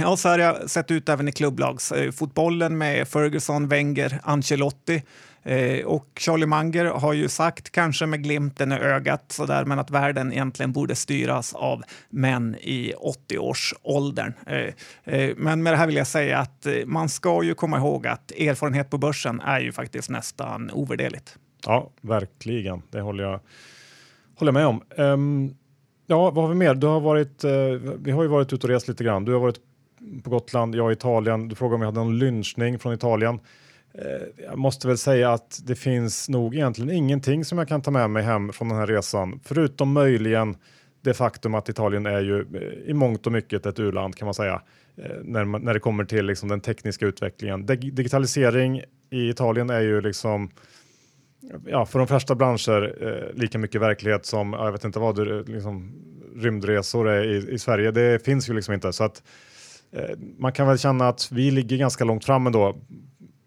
Ja, 0.00 0.16
så 0.16 0.28
har 0.28 0.38
jag 0.38 0.70
sett 0.70 0.90
ut 0.90 1.08
även 1.08 1.28
i 1.28 1.32
klubblagsfotbollen 1.32 2.78
med 2.78 3.08
Ferguson, 3.08 3.68
Wenger, 3.68 4.20
Ancelotti. 4.22 5.02
Eh, 5.48 5.86
och 5.86 6.06
Charlie 6.16 6.46
Munger 6.46 6.84
har 6.84 7.12
ju 7.12 7.28
sagt, 7.28 7.70
kanske 7.70 8.06
med 8.06 8.22
glimten 8.22 8.72
i 8.72 8.74
ögat, 8.74 9.32
sådär, 9.32 9.64
men 9.64 9.78
att 9.78 9.90
världen 9.90 10.32
egentligen 10.32 10.72
borde 10.72 10.94
styras 10.94 11.54
av 11.54 11.82
män 12.10 12.56
i 12.60 12.92
80-årsåldern. 13.28 14.32
Eh, 14.46 15.14
eh, 15.14 15.34
men 15.36 15.62
med 15.62 15.72
det 15.72 15.76
här 15.76 15.86
vill 15.86 15.96
jag 15.96 16.06
säga 16.06 16.38
att 16.38 16.66
eh, 16.66 16.72
man 16.86 17.08
ska 17.08 17.42
ju 17.42 17.54
komma 17.54 17.78
ihåg 17.78 18.06
att 18.06 18.30
erfarenhet 18.30 18.90
på 18.90 18.98
börsen 18.98 19.40
är 19.40 19.60
ju 19.60 19.72
faktiskt 19.72 20.10
nästan 20.10 20.70
ovärderligt. 20.70 21.38
Ja, 21.66 21.90
verkligen. 22.00 22.82
Det 22.90 23.00
håller 23.00 23.24
jag, 23.24 23.40
håller 24.34 24.52
med 24.52 24.66
om. 24.66 24.82
Um, 24.96 25.56
ja, 26.06 26.30
vad 26.30 26.44
har 26.44 26.48
vi 26.48 26.54
mer? 26.54 26.74
Du 26.74 26.86
har 26.86 27.00
varit, 27.00 27.44
uh, 27.44 27.50
vi 27.98 28.10
har 28.10 28.22
ju 28.22 28.28
varit 28.28 28.52
ute 28.52 28.66
och 28.66 28.70
rest 28.70 28.88
lite 28.88 29.04
grann. 29.04 29.24
Du 29.24 29.32
har 29.32 29.40
varit 29.40 29.60
på 30.24 30.30
Gotland, 30.30 30.74
jag 30.74 30.90
i 30.90 30.92
Italien. 30.92 31.48
Du 31.48 31.54
frågade 31.54 31.74
om 31.74 31.82
jag 31.82 31.88
hade 31.88 32.00
någon 32.00 32.18
lynchning 32.18 32.78
från 32.78 32.94
Italien. 32.94 33.40
Eh, 33.94 34.44
jag 34.44 34.58
måste 34.58 34.88
väl 34.88 34.98
säga 34.98 35.32
att 35.32 35.60
det 35.64 35.74
finns 35.74 36.28
nog 36.28 36.54
egentligen 36.54 36.90
ingenting 36.90 37.44
som 37.44 37.58
jag 37.58 37.68
kan 37.68 37.82
ta 37.82 37.90
med 37.90 38.10
mig 38.10 38.22
hem 38.22 38.52
från 38.52 38.68
den 38.68 38.78
här 38.78 38.86
resan, 38.86 39.40
förutom 39.44 39.92
möjligen 39.92 40.56
det 41.02 41.14
faktum 41.14 41.54
att 41.54 41.68
Italien 41.68 42.06
är 42.06 42.20
ju 42.20 42.40
eh, 42.40 42.90
i 42.90 42.94
mångt 42.94 43.26
och 43.26 43.32
mycket 43.32 43.66
ett 43.66 43.78
urland 43.78 44.16
kan 44.16 44.26
man 44.26 44.34
säga 44.34 44.62
eh, 44.96 45.16
när, 45.22 45.44
man, 45.44 45.62
när 45.62 45.74
det 45.74 45.80
kommer 45.80 46.04
till 46.04 46.26
liksom 46.26 46.48
den 46.48 46.60
tekniska 46.60 47.06
utvecklingen. 47.06 47.66
digitalisering 47.66 48.82
i 49.10 49.28
Italien 49.28 49.70
är 49.70 49.80
ju 49.80 50.00
liksom 50.00 50.50
ja, 51.66 51.86
för 51.86 51.98
de 51.98 52.08
flesta 52.08 52.34
branscher 52.34 53.04
eh, 53.06 53.40
lika 53.40 53.58
mycket 53.58 53.80
verklighet 53.80 54.26
som 54.26 54.52
jag 54.52 54.72
vet 54.72 54.84
inte 54.84 54.98
vad 54.98 55.48
liksom, 55.48 55.92
rymdresor 56.36 57.08
är 57.08 57.24
i, 57.24 57.52
i 57.54 57.58
Sverige. 57.58 57.90
Det 57.90 58.24
finns 58.24 58.48
ju 58.48 58.54
liksom 58.54 58.74
inte 58.74 58.92
så 58.92 59.04
att 59.04 59.22
eh, 59.92 60.18
man 60.38 60.52
kan 60.52 60.68
väl 60.68 60.78
känna 60.78 61.08
att 61.08 61.32
vi 61.32 61.50
ligger 61.50 61.76
ganska 61.76 62.04
långt 62.04 62.24
fram 62.24 62.46
ändå 62.46 62.76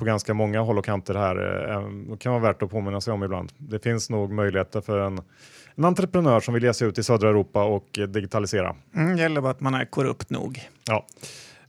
på 0.02 0.06
ganska 0.06 0.34
många 0.34 0.62
håll 0.62 0.78
och 0.78 0.86
kanter 0.86 1.14
här. 1.14 1.36
Eh, 1.70 1.90
det 2.12 2.18
kan 2.18 2.32
vara 2.32 2.44
värt 2.44 2.62
att 2.62 2.70
påminna 2.70 3.02
sig 3.02 3.14
om 3.14 3.24
ibland. 3.24 3.52
Det 3.58 3.80
finns 3.80 4.10
nog 4.10 4.32
möjligheter 4.32 4.82
för 4.82 5.00
en, 5.00 5.22
en 5.76 5.86
entreprenör 5.86 6.40
som 6.40 6.54
vill 6.54 6.64
ge 6.64 6.74
sig 6.74 6.88
ut 6.88 6.98
i 6.98 7.04
södra 7.04 7.30
Europa 7.30 7.64
och 7.64 8.00
digitalisera. 8.08 8.76
Mm, 8.96 9.18
gäller 9.18 9.42
bara 9.42 9.52
att 9.52 9.62
man 9.62 9.74
är 9.74 9.86
korrupt 9.86 10.30
nog. 10.30 10.60
Ja. 10.88 11.06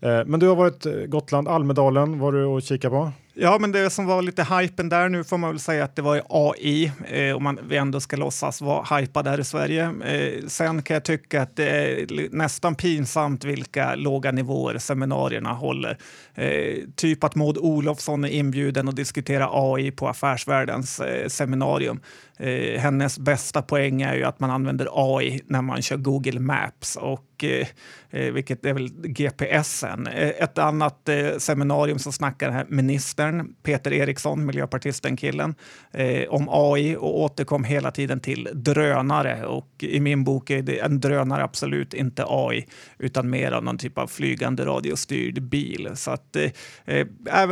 Eh, 0.00 0.24
men 0.26 0.40
du 0.40 0.48
har 0.48 0.56
varit 0.56 0.86
eh, 0.86 0.92
Gotland, 0.92 1.48
Almedalen 1.48 2.18
var 2.18 2.32
du 2.32 2.44
och 2.44 2.62
kika 2.62 2.90
på? 2.90 3.12
Ja, 3.34 3.58
men 3.58 3.72
det 3.72 3.90
som 3.90 4.06
var 4.06 4.22
lite 4.22 4.44
hypen 4.44 4.88
där 4.88 5.08
nu 5.08 5.24
får 5.24 5.38
man 5.38 5.50
väl 5.50 5.60
säga 5.60 5.84
att 5.84 5.96
det 5.96 6.02
var 6.02 6.22
AI, 6.28 6.92
eh, 7.08 7.36
om 7.36 7.42
man 7.42 7.58
vi 7.68 7.76
ändå 7.76 8.00
ska 8.00 8.16
låtsas 8.16 8.60
vara 8.60 8.96
hypade 8.96 9.30
här 9.30 9.40
i 9.40 9.44
Sverige. 9.44 9.94
Eh, 10.04 10.46
sen 10.46 10.82
kan 10.82 10.94
jag 10.94 11.04
tycka 11.04 11.42
att 11.42 11.56
det 11.56 11.68
är 11.68 12.28
nästan 12.36 12.74
pinsamt 12.74 13.44
vilka 13.44 13.94
låga 13.94 14.32
nivåer 14.32 14.78
seminarierna 14.78 15.52
håller. 15.52 15.98
Eh, 16.34 16.74
typ 16.96 17.24
att 17.24 17.34
Maud 17.34 17.58
Olofsson 17.58 18.24
är 18.24 18.28
inbjuden 18.28 18.88
att 18.88 18.96
diskutera 18.96 19.48
AI 19.52 19.90
på 19.90 20.08
Affärsvärldens 20.08 21.00
eh, 21.00 21.28
seminarium. 21.28 22.00
Eh, 22.36 22.80
hennes 22.80 23.18
bästa 23.18 23.62
poäng 23.62 24.02
är 24.02 24.14
ju 24.14 24.24
att 24.24 24.40
man 24.40 24.50
använder 24.50 24.88
AI 24.92 25.40
när 25.46 25.62
man 25.62 25.82
kör 25.82 25.96
Google 25.96 26.40
Maps 26.40 26.96
och 26.96 27.44
eh, 27.44 27.66
eh 28.10 28.32
vilket 28.32 28.66
är 28.66 28.72
väl 28.72 28.88
GPSen. 28.88 30.06
Eh, 30.06 30.28
ett 30.28 30.58
annat 30.58 31.08
eh, 31.08 31.38
seminarium 31.38 31.98
som 31.98 32.12
snackar 32.12 32.50
här 32.50 32.66
ministern 32.68 33.21
Peter 33.62 33.92
Eriksson, 33.92 34.46
miljöpartisten 34.46 35.16
killen, 35.16 35.54
eh, 35.92 36.28
om 36.28 36.48
AI 36.50 36.96
och 36.96 37.20
återkom 37.20 37.64
hela 37.64 37.90
tiden 37.90 38.20
till 38.20 38.48
drönare 38.52 39.46
och 39.46 39.68
i 39.78 40.00
min 40.00 40.24
bok 40.24 40.50
är 40.50 40.62
det 40.62 40.78
en 40.78 41.00
drönare 41.00 41.44
absolut 41.44 41.94
inte 41.94 42.24
AI 42.26 42.66
utan 42.98 43.30
mer 43.30 43.52
av 43.52 43.64
någon 43.64 43.78
typ 43.78 43.98
av 43.98 44.06
flygande 44.06 44.64
radiostyrd 44.64 45.42
bil. 45.42 45.90
Så 45.94 46.10
att 46.10 46.36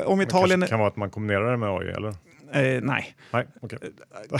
om 0.04 0.20
Italien... 0.20 0.60
Det 0.60 0.66
kan 0.66 0.78
vara 0.78 0.88
att 0.88 0.96
man 0.96 1.10
kombinerar 1.10 1.50
det 1.50 1.56
med 1.56 1.68
AI 1.68 1.88
eller? 1.88 2.14
Eh, 2.52 2.82
nej. 2.82 3.14
nej 3.30 3.46
okay. 3.60 3.78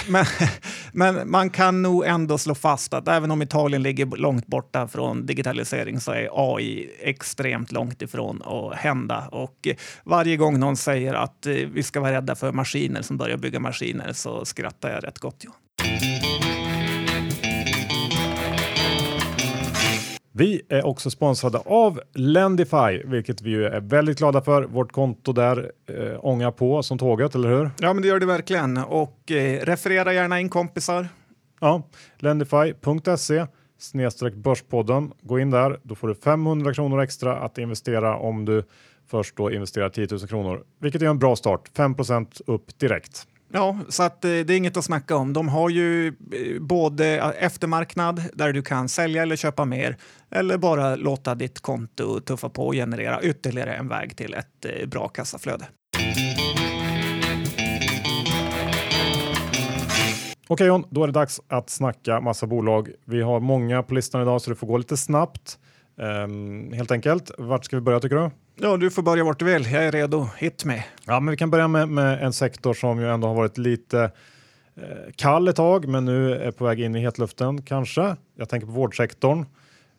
men, 0.08 0.24
men, 0.92 1.30
man 1.30 1.50
kan 1.50 1.82
nog 1.82 2.04
ändå 2.06 2.38
slå 2.38 2.54
fast 2.54 2.94
att 2.94 3.08
även 3.08 3.30
om 3.30 3.42
Italien 3.42 3.82
ligger 3.82 4.06
långt 4.06 4.46
borta 4.46 4.88
från 4.88 5.26
digitalisering 5.26 6.00
så 6.00 6.12
är 6.12 6.28
AI 6.32 6.90
extremt 7.00 7.72
långt 7.72 8.02
ifrån 8.02 8.42
att 8.42 8.76
hända. 8.76 9.28
Och 9.32 9.68
varje 10.04 10.36
gång 10.36 10.60
någon 10.60 10.76
säger 10.76 11.14
att 11.14 11.46
eh, 11.46 11.54
vi 11.54 11.82
ska 11.82 12.00
vara 12.00 12.12
rädda 12.12 12.34
för 12.34 12.52
maskiner 12.52 13.02
som 13.02 13.16
börjar 13.16 13.36
bygga 13.36 13.60
maskiner 13.60 14.12
så 14.12 14.44
skrattar 14.44 14.90
jag 14.90 15.04
rätt 15.04 15.18
gott. 15.18 15.36
Ja. 15.44 15.52
Vi 20.32 20.62
är 20.68 20.86
också 20.86 21.10
sponsrade 21.10 21.58
av 21.58 22.00
Lendify, 22.14 23.02
vilket 23.04 23.42
vi 23.42 23.64
är 23.64 23.80
väldigt 23.80 24.18
glada 24.18 24.40
för. 24.40 24.62
Vårt 24.62 24.92
konto 24.92 25.32
där 25.32 25.72
eh, 25.86 26.24
ångar 26.24 26.50
på 26.50 26.82
som 26.82 26.98
tåget, 26.98 27.34
eller 27.34 27.48
hur? 27.48 27.70
Ja, 27.78 27.92
men 27.92 28.02
det 28.02 28.08
gör 28.08 28.20
det 28.20 28.26
verkligen. 28.26 28.76
Och 28.76 29.30
eh, 29.30 29.64
referera 29.64 30.12
gärna 30.12 30.40
in 30.40 30.48
kompisar. 30.48 31.08
Ja, 31.60 31.82
lendify.se 32.18 33.46
snedstreck 33.78 34.34
Börspodden. 34.34 35.12
Gå 35.22 35.38
in 35.38 35.50
där, 35.50 35.80
då 35.82 35.94
får 35.94 36.08
du 36.08 36.14
500 36.14 36.74
kronor 36.74 37.00
extra 37.00 37.36
att 37.36 37.58
investera 37.58 38.16
om 38.16 38.44
du 38.44 38.64
först 39.06 39.36
då 39.36 39.50
investerar 39.50 39.88
10 39.88 40.08
000 40.10 40.20
kronor, 40.20 40.64
vilket 40.80 41.02
är 41.02 41.06
en 41.06 41.18
bra 41.18 41.36
start. 41.36 41.70
5% 41.76 42.42
upp 42.46 42.78
direkt. 42.78 43.26
Ja, 43.52 43.78
så 43.88 44.02
att, 44.02 44.24
eh, 44.24 44.28
det 44.28 44.50
är 44.50 44.56
inget 44.56 44.76
att 44.76 44.84
snacka 44.84 45.16
om. 45.16 45.32
De 45.32 45.48
har 45.48 45.70
ju 45.70 46.06
eh, 46.06 46.12
både 46.60 47.06
eftermarknad 47.38 48.22
där 48.32 48.52
du 48.52 48.62
kan 48.62 48.88
sälja 48.88 49.22
eller 49.22 49.36
köpa 49.36 49.64
mer 49.64 49.96
eller 50.30 50.58
bara 50.58 50.96
låta 50.96 51.34
ditt 51.34 51.60
konto 51.60 52.20
tuffa 52.20 52.48
på 52.48 52.66
och 52.66 52.74
generera 52.74 53.22
ytterligare 53.22 53.74
en 53.74 53.88
väg 53.88 54.16
till 54.16 54.34
ett 54.34 54.64
eh, 54.64 54.86
bra 54.86 55.08
kassaflöde. 55.08 55.68
Okej 60.46 60.66
John, 60.66 60.84
då 60.90 61.02
är 61.02 61.06
det 61.06 61.12
dags 61.12 61.40
att 61.48 61.70
snacka 61.70 62.20
massa 62.20 62.46
bolag. 62.46 62.88
Vi 63.04 63.22
har 63.22 63.40
många 63.40 63.82
på 63.82 63.94
listan 63.94 64.22
idag 64.22 64.42
så 64.42 64.50
det 64.50 64.56
får 64.56 64.66
gå 64.66 64.78
lite 64.78 64.96
snabbt. 64.96 65.58
Um, 65.96 66.72
helt 66.72 66.90
enkelt. 66.90 67.30
Vart 67.38 67.64
ska 67.64 67.76
vi 67.76 67.82
börja 67.82 68.00
tycker 68.00 68.16
du? 68.16 68.30
Ja, 68.62 68.76
du 68.76 68.90
får 68.90 69.02
börja 69.02 69.24
vart 69.24 69.38
du 69.38 69.44
vill. 69.44 69.72
Jag 69.72 69.84
är 69.84 69.92
redo. 69.92 70.28
Hit 70.36 70.64
me. 70.64 70.84
Ja, 71.06 71.20
men 71.20 71.30
vi 71.30 71.36
kan 71.36 71.50
börja 71.50 71.68
med, 71.68 71.88
med 71.88 72.22
en 72.22 72.32
sektor 72.32 72.74
som 72.74 73.00
ju 73.00 73.12
ändå 73.12 73.28
har 73.28 73.34
varit 73.34 73.58
lite 73.58 74.10
eh, 74.76 74.82
kall 75.16 75.48
ett 75.48 75.56
tag, 75.56 75.88
men 75.88 76.04
nu 76.04 76.34
är 76.34 76.50
på 76.50 76.64
väg 76.64 76.80
in 76.80 76.96
i 76.96 77.00
hetluften 77.00 77.62
kanske. 77.62 78.16
Jag 78.36 78.48
tänker 78.48 78.66
på 78.66 78.72
vårdsektorn 78.72 79.46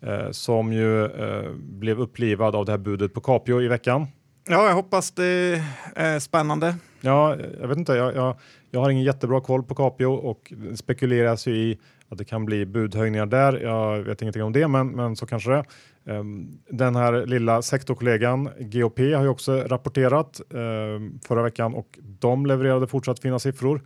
eh, 0.01 0.31
som 0.31 0.73
ju 0.73 1.05
eh, 1.05 1.51
blev 1.55 1.99
upplivad 1.99 2.55
av 2.55 2.65
det 2.65 2.71
här 2.71 2.79
budet 2.79 3.13
på 3.13 3.21
Capio 3.21 3.61
i 3.61 3.67
veckan. 3.67 4.07
Ja, 4.47 4.67
jag 4.67 4.73
hoppas 4.73 5.11
det 5.11 5.63
är 5.95 6.19
spännande. 6.19 6.75
Ja, 7.01 7.35
jag 7.61 7.67
vet 7.67 7.77
inte. 7.77 7.93
Jag, 7.93 8.15
jag, 8.15 8.35
jag 8.71 8.79
har 8.79 8.89
ingen 8.89 9.03
jättebra 9.03 9.41
koll 9.41 9.63
på 9.63 9.75
Capio 9.75 10.05
och 10.05 10.53
det 10.57 10.77
spekuleras 10.77 11.47
ju 11.47 11.55
i 11.55 11.79
att 12.09 12.17
det 12.17 12.25
kan 12.25 12.45
bli 12.45 12.65
budhöjningar 12.65 13.25
där. 13.25 13.59
Jag 13.59 13.99
vet 13.99 14.21
ingenting 14.21 14.43
om 14.43 14.53
det, 14.53 14.67
men, 14.67 14.91
men 14.91 15.15
så 15.15 15.25
kanske 15.25 15.51
det. 15.51 15.63
Ehm, 16.05 16.59
den 16.69 16.95
här 16.95 17.25
lilla 17.25 17.61
sektorkollegan 17.61 18.49
GOP 18.59 18.99
har 18.99 19.23
ju 19.23 19.27
också 19.27 19.63
rapporterat 19.67 20.41
ehm, 20.53 21.19
förra 21.27 21.43
veckan 21.43 21.73
och 21.73 21.99
de 22.01 22.45
levererade 22.45 22.87
fortsatt 22.87 23.19
fina 23.19 23.39
siffror. 23.39 23.81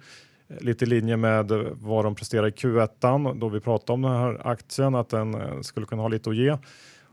Lite 0.60 0.86
i 0.86 0.88
linje 0.88 1.18
med 1.18 1.52
vad 1.74 2.06
de 2.06 2.16
presterar 2.16 2.48
i 2.48 2.52
Q1 2.52 3.40
då 3.40 3.50
vi 3.50 3.60
pratade 3.60 3.94
om 3.94 4.02
den 4.02 4.12
här 4.12 4.48
aktien, 4.48 4.96
att 4.96 5.10
den 5.10 5.36
eh, 5.36 5.62
skulle 5.62 5.86
kunna 5.86 6.02
ha 6.02 6.10
lite 6.10 6.30
att 6.30 6.36
ge. 6.36 6.58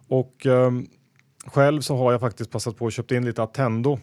Och 0.09 0.47
ehm, 0.47 0.87
själv 1.47 1.81
så 1.81 1.97
har 1.97 2.13
jag 2.13 2.21
faktiskt 2.21 2.51
passat 2.51 2.77
på 2.77 2.87
att 2.87 2.93
köpa 2.93 3.15
in 3.15 3.25
lite 3.25 3.43
Attendo 3.43 3.99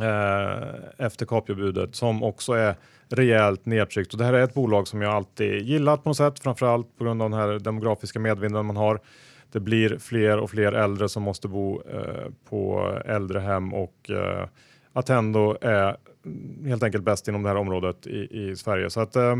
eh, 0.00 1.06
efter 1.06 1.26
Capio-budet 1.26 1.94
som 1.94 2.22
också 2.22 2.52
är 2.52 2.74
rejält 3.08 3.66
nedtryckt. 3.66 4.12
Och 4.12 4.18
det 4.18 4.24
här 4.24 4.32
är 4.32 4.42
ett 4.42 4.54
bolag 4.54 4.88
som 4.88 5.02
jag 5.02 5.14
alltid 5.14 5.62
gillat 5.62 6.02
på 6.02 6.08
något 6.08 6.16
sätt, 6.16 6.38
framförallt 6.40 6.98
på 6.98 7.04
grund 7.04 7.22
av 7.22 7.30
den 7.30 7.40
här 7.40 7.58
demografiska 7.58 8.18
medvinden 8.18 8.66
man 8.66 8.76
har. 8.76 9.00
Det 9.52 9.60
blir 9.60 9.98
fler 9.98 10.38
och 10.38 10.50
fler 10.50 10.72
äldre 10.72 11.08
som 11.08 11.22
måste 11.22 11.48
bo 11.48 11.82
eh, 11.82 12.30
på 12.48 12.92
äldrehem 13.04 13.74
och 13.74 14.10
eh, 14.10 14.48
Attendo 14.92 15.56
är 15.60 15.96
helt 16.64 16.82
enkelt 16.82 17.04
bäst 17.04 17.28
inom 17.28 17.42
det 17.42 17.48
här 17.48 17.56
området 17.56 18.06
i, 18.06 18.28
i 18.30 18.56
Sverige. 18.56 18.90
Så 18.90 19.00
att, 19.00 19.16
eh, 19.16 19.36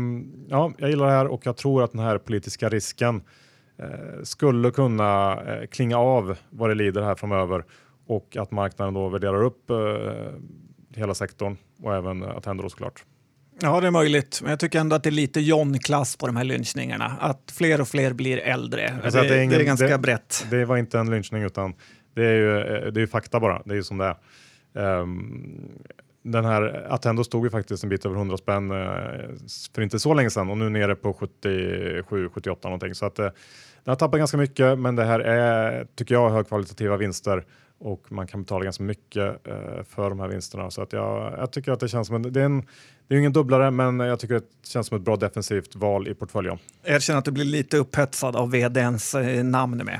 ja, 0.47 0.71
jag 0.77 0.89
gillar 0.89 1.05
det 1.05 1.11
här 1.11 1.27
och 1.27 1.45
jag 1.45 1.57
tror 1.57 1.83
att 1.83 1.91
den 1.91 2.01
här 2.01 2.17
politiska 2.17 2.69
risken 2.69 3.21
eh, 3.77 4.23
skulle 4.23 4.71
kunna 4.71 5.41
eh, 5.41 5.67
klinga 5.67 5.97
av 5.97 6.37
vad 6.49 6.69
det 6.69 6.75
lider 6.75 7.01
här 7.01 7.15
framöver 7.15 7.63
och 8.07 8.37
att 8.37 8.51
marknaden 8.51 8.93
då 8.93 9.09
värderar 9.09 9.43
upp 9.43 9.69
eh, 9.69 9.77
hela 10.95 11.13
sektorn 11.13 11.57
och 11.83 11.95
även 11.95 12.23
Attendo 12.23 12.69
såklart. 12.69 13.05
Ja, 13.61 13.81
det 13.81 13.87
är 13.87 13.91
möjligt. 13.91 14.39
Men 14.41 14.49
jag 14.49 14.59
tycker 14.59 14.79
ändå 14.79 14.95
att 14.95 15.03
det 15.03 15.09
är 15.09 15.11
lite 15.11 15.41
John-klass 15.41 16.15
på 16.15 16.27
de 16.27 16.35
här 16.35 16.43
lynchningarna. 16.43 17.17
Att 17.19 17.53
fler 17.57 17.81
och 17.81 17.87
fler 17.87 18.13
blir 18.13 18.37
äldre. 18.37 18.93
Det, 19.03 19.09
det, 19.09 19.19
är 19.19 19.37
ingen, 19.37 19.49
det, 19.49 19.63
är 19.63 19.65
ganska 19.65 19.87
det, 19.87 19.97
brett. 19.97 20.45
Det 20.49 20.65
var 20.65 20.77
inte 20.77 20.99
en 20.99 21.11
lynchning 21.11 21.43
utan 21.43 21.73
det 22.15 22.25
är 22.25 22.33
ju, 22.33 22.91
det 22.91 22.99
är 22.99 23.01
ju 23.01 23.07
fakta 23.07 23.39
bara. 23.39 23.61
Det 23.65 23.73
är 23.73 23.75
ju 23.75 23.83
som 23.83 23.97
det 23.97 24.15
är. 24.73 25.01
Um, 25.01 25.71
den 26.23 26.45
här 26.45 26.87
Attendo 26.89 27.23
stod 27.23 27.45
ju 27.45 27.49
faktiskt 27.49 27.83
en 27.83 27.89
bit 27.89 28.05
över 28.05 28.15
100 28.15 28.37
spänn 28.37 28.71
uh, 28.71 28.87
för 29.75 29.81
inte 29.81 29.99
så 29.99 30.13
länge 30.13 30.29
sedan 30.29 30.49
och 30.49 30.57
nu 30.57 30.69
nere 30.69 30.95
på 30.95 31.13
77-78 31.43 32.57
någonting. 32.63 32.95
Så 32.95 33.05
att 33.05 33.19
uh, 33.19 33.25
den 33.25 33.91
har 33.91 33.95
tappat 33.95 34.19
ganska 34.19 34.37
mycket, 34.37 34.79
men 34.79 34.95
det 34.95 35.05
här 35.05 35.19
är, 35.19 35.87
tycker 35.95 36.15
jag, 36.15 36.29
högkvalitativa 36.29 36.97
vinster 36.97 37.45
och 37.79 38.11
man 38.11 38.27
kan 38.27 38.43
betala 38.43 38.63
ganska 38.63 38.83
mycket 38.83 39.47
uh, 39.47 39.83
för 39.89 40.09
de 40.09 40.19
här 40.19 40.27
vinsterna. 40.27 40.71
Så 40.71 40.81
att 40.81 40.93
jag, 40.93 41.33
jag 41.37 41.51
tycker 41.51 41.71
att 41.71 41.79
det 41.79 41.87
känns 41.87 42.07
som 42.07 42.15
en, 42.15 42.33
det 42.33 42.41
är 42.41 42.45
en 42.45 42.65
det 43.07 43.15
är 43.15 43.19
ingen 43.19 43.33
dubblare, 43.33 43.71
men 43.71 43.99
jag 43.99 44.19
tycker 44.19 44.33
det 44.33 44.45
känns 44.63 44.87
som 44.87 44.97
ett 44.97 45.03
bra 45.03 45.15
defensivt 45.15 45.75
val 45.75 46.07
i 46.07 46.13
portföljen. 46.13 46.57
Jag 46.83 47.01
känner 47.01 47.19
att 47.19 47.25
du 47.25 47.31
blir 47.31 47.45
lite 47.45 47.77
upphetsad 47.77 48.35
av 48.35 48.51
vdns 48.51 49.15
eh, 49.15 49.43
namn 49.43 49.77
med. 49.77 49.99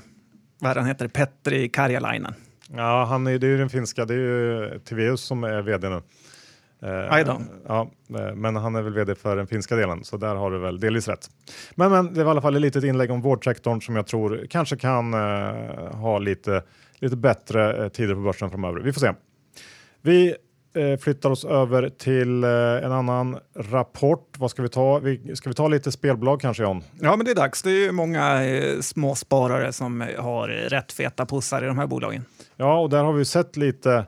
Vad 0.59 0.77
han 0.77 0.85
heter? 0.85 1.07
Petri 1.07 1.69
Karjalainen. 1.69 2.33
Ja, 2.75 3.05
han 3.05 3.27
är, 3.27 3.37
det 3.37 3.47
är 3.47 3.49
ju 3.49 3.57
den 3.57 3.69
finska. 3.69 4.05
Det 4.05 4.13
är 4.13 4.17
ju 4.17 4.79
Tiveus 4.79 5.21
som 5.21 5.43
är 5.43 5.61
vd 5.61 5.89
nu. 5.89 6.01
Eh, 6.81 6.89
ja, 7.67 7.89
eh, 8.09 8.35
men 8.35 8.55
han 8.55 8.75
är 8.75 8.81
väl 8.81 8.93
vd 8.93 9.15
för 9.15 9.35
den 9.35 9.47
finska 9.47 9.75
delen, 9.75 10.03
så 10.03 10.17
där 10.17 10.35
har 10.35 10.51
du 10.51 10.59
väl 10.59 10.79
delvis 10.79 11.07
rätt. 11.07 11.29
Men, 11.75 11.91
men 11.91 12.13
det 12.13 12.23
var 12.23 12.31
i 12.31 12.31
alla 12.31 12.41
fall 12.41 12.55
ett 12.55 12.61
litet 12.61 12.83
inlägg 12.83 13.11
om 13.11 13.21
vårdsektorn 13.21 13.81
som 13.81 13.95
jag 13.95 14.07
tror 14.07 14.47
kanske 14.49 14.77
kan 14.77 15.13
eh, 15.13 15.19
ha 15.95 16.19
lite, 16.19 16.63
lite 16.99 17.15
bättre 17.15 17.83
eh, 17.83 17.89
tider 17.89 18.15
på 18.15 18.21
börsen 18.21 18.49
framöver. 18.49 18.79
Vi 18.79 18.93
får 18.93 18.99
se. 18.99 19.13
Vi 20.01 20.35
Eh, 20.77 20.97
flyttar 20.97 21.29
oss 21.29 21.45
över 21.45 21.89
till 21.89 22.43
eh, 22.43 22.49
en 22.85 22.91
annan 22.91 23.37
rapport. 23.55 24.35
Vad 24.37 24.51
ska 24.51 24.61
vi 24.61 24.69
ta? 24.69 24.99
Vi, 24.99 25.35
ska 25.35 25.49
vi 25.49 25.53
ta 25.55 25.67
lite 25.67 25.91
spelbolag 25.91 26.41
kanske 26.41 26.63
John? 26.63 26.83
Ja, 26.99 27.15
men 27.15 27.25
det 27.25 27.31
är 27.31 27.35
dags. 27.35 27.61
Det 27.61 27.85
är 27.85 27.91
många 27.91 28.45
eh, 28.45 28.79
små 28.79 29.15
sparare 29.15 29.73
som 29.73 30.03
har 30.17 30.47
rätt 30.47 30.91
feta 30.91 31.25
pussar 31.25 31.63
i 31.63 31.67
de 31.67 31.77
här 31.77 31.87
bolagen. 31.87 32.25
Ja, 32.55 32.79
och 32.79 32.89
där 32.89 33.03
har 33.03 33.13
vi 33.13 33.25
sett 33.25 33.57
lite, 33.57 34.05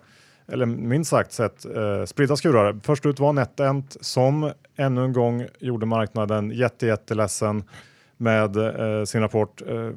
eller 0.47 0.65
minst 0.65 1.09
sagt 1.09 1.31
sett 1.31 1.65
eh, 1.65 2.05
spridda 2.05 2.35
skurar. 2.35 2.79
Först 2.83 3.05
ut 3.05 3.19
var 3.19 3.33
NetEnt 3.33 3.97
som 4.01 4.51
ännu 4.75 5.03
en 5.03 5.13
gång 5.13 5.45
gjorde 5.59 5.85
marknaden 5.85 6.51
jätte, 6.51 6.85
jätteledsen 6.85 7.63
med 8.17 8.55
eh, 8.55 9.03
sin 9.03 9.21
rapport. 9.21 9.61
Eh, 9.67 9.89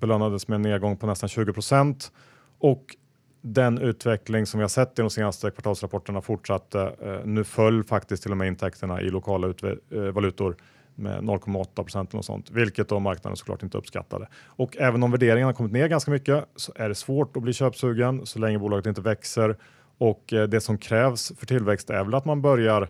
belönades 0.00 0.48
med 0.48 0.56
en 0.56 0.62
nedgång 0.62 0.96
på 0.96 1.06
nästan 1.06 1.28
20 1.28 1.52
procent 1.52 2.12
och 2.60 2.96
den 3.42 3.78
utveckling 3.78 4.46
som 4.46 4.58
vi 4.58 4.64
har 4.64 4.68
sett 4.68 4.98
i 4.98 5.02
de 5.02 5.10
senaste 5.10 5.50
kvartalsrapporterna 5.50 6.20
fortsatte. 6.20 6.94
Eh, 7.02 7.20
nu 7.24 7.44
föll 7.44 7.84
faktiskt 7.84 8.22
till 8.22 8.32
och 8.32 8.36
med 8.36 8.48
intäkterna 8.48 9.00
i 9.00 9.10
lokala 9.10 9.48
eh, 9.48 10.00
valutor 10.00 10.56
med 10.94 11.22
0,8 11.22 11.74
procent 11.74 12.14
och 12.14 12.24
sånt, 12.24 12.50
vilket 12.50 12.88
då 12.88 13.00
marknaden 13.00 13.36
såklart 13.36 13.62
inte 13.62 13.78
uppskattade. 13.78 14.28
Och 14.44 14.76
även 14.76 15.02
om 15.02 15.10
värderingen 15.10 15.46
har 15.46 15.52
kommit 15.52 15.72
ner 15.72 15.88
ganska 15.88 16.10
mycket 16.10 16.44
så 16.56 16.72
är 16.76 16.88
det 16.88 16.94
svårt 16.94 17.36
att 17.36 17.42
bli 17.42 17.52
köpsugen 17.52 18.26
så 18.26 18.38
länge 18.38 18.58
bolaget 18.58 18.86
inte 18.86 19.00
växer 19.00 19.56
och 19.98 20.32
eh, 20.32 20.42
det 20.48 20.60
som 20.60 20.78
krävs 20.78 21.32
för 21.38 21.46
tillväxt 21.46 21.90
är 21.90 22.04
väl 22.04 22.14
att 22.14 22.24
man 22.24 22.42
börjar 22.42 22.88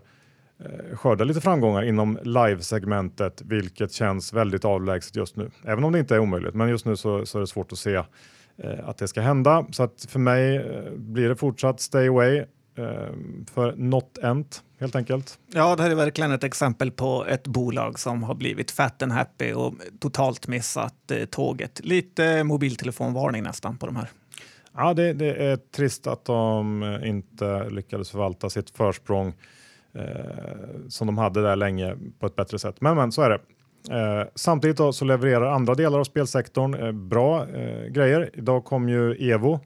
skörda 0.93 1.23
lite 1.23 1.41
framgångar 1.41 1.83
inom 1.83 2.19
live-segmentet, 2.23 3.41
vilket 3.45 3.91
känns 3.91 4.33
väldigt 4.33 4.65
avlägset 4.65 5.15
just 5.15 5.35
nu. 5.35 5.51
Även 5.65 5.83
om 5.83 5.91
det 5.91 5.99
inte 5.99 6.15
är 6.15 6.19
omöjligt, 6.19 6.53
men 6.55 6.69
just 6.69 6.85
nu 6.85 6.95
så, 6.95 7.25
så 7.25 7.37
är 7.37 7.39
det 7.39 7.47
svårt 7.47 7.71
att 7.71 7.77
se 7.77 8.01
att 8.83 8.97
det 8.97 9.07
ska 9.07 9.21
hända. 9.21 9.65
Så 9.71 9.83
att 9.83 10.05
för 10.09 10.19
mig 10.19 10.55
eh, 10.55 10.91
blir 10.91 11.29
det 11.29 11.35
fortsatt 11.35 11.79
stay 11.79 12.07
away 12.07 12.37
eh, 12.37 12.45
för 13.53 13.75
not 13.77 14.17
ent 14.23 14.63
helt 14.79 14.95
enkelt. 14.95 15.39
Ja, 15.53 15.75
det 15.75 15.83
här 15.83 15.89
är 15.89 15.95
verkligen 15.95 16.31
ett 16.31 16.43
exempel 16.43 16.91
på 16.91 17.25
ett 17.25 17.47
bolag 17.47 17.99
som 17.99 18.23
har 18.23 18.35
blivit 18.35 18.71
fat 18.71 19.01
and 19.01 19.11
happy 19.11 19.53
och 19.53 19.73
totalt 19.99 20.47
missat 20.47 21.11
tåget. 21.29 21.81
Lite 21.83 22.43
mobiltelefonvarning 22.43 23.43
nästan 23.43 23.77
på 23.77 23.85
de 23.85 23.95
här. 23.95 24.09
Ja, 24.75 24.93
det, 24.93 25.13
det 25.13 25.35
är 25.35 25.57
trist 25.57 26.07
att 26.07 26.25
de 26.25 26.83
inte 27.03 27.69
lyckades 27.69 28.11
förvalta 28.11 28.49
sitt 28.49 28.69
försprång 28.69 29.33
eh, 29.93 30.05
som 30.89 31.07
de 31.07 31.17
hade 31.17 31.41
där 31.41 31.55
länge 31.55 31.95
på 32.19 32.25
ett 32.25 32.35
bättre 32.35 32.59
sätt. 32.59 32.81
Men, 32.81 32.95
men 32.95 33.11
så 33.11 33.21
är 33.21 33.29
det. 33.29 33.39
Eh, 33.89 34.27
samtidigt 34.35 34.77
då, 34.77 34.93
så 34.93 35.05
levererar 35.05 35.51
andra 35.51 35.75
delar 35.75 35.99
av 35.99 36.03
spelsektorn 36.03 36.73
eh, 36.73 36.91
bra 36.91 37.47
eh, 37.49 37.85
grejer. 37.85 38.29
Idag 38.33 38.65
kom 38.65 38.89
ju 38.89 39.31
Evo 39.31 39.59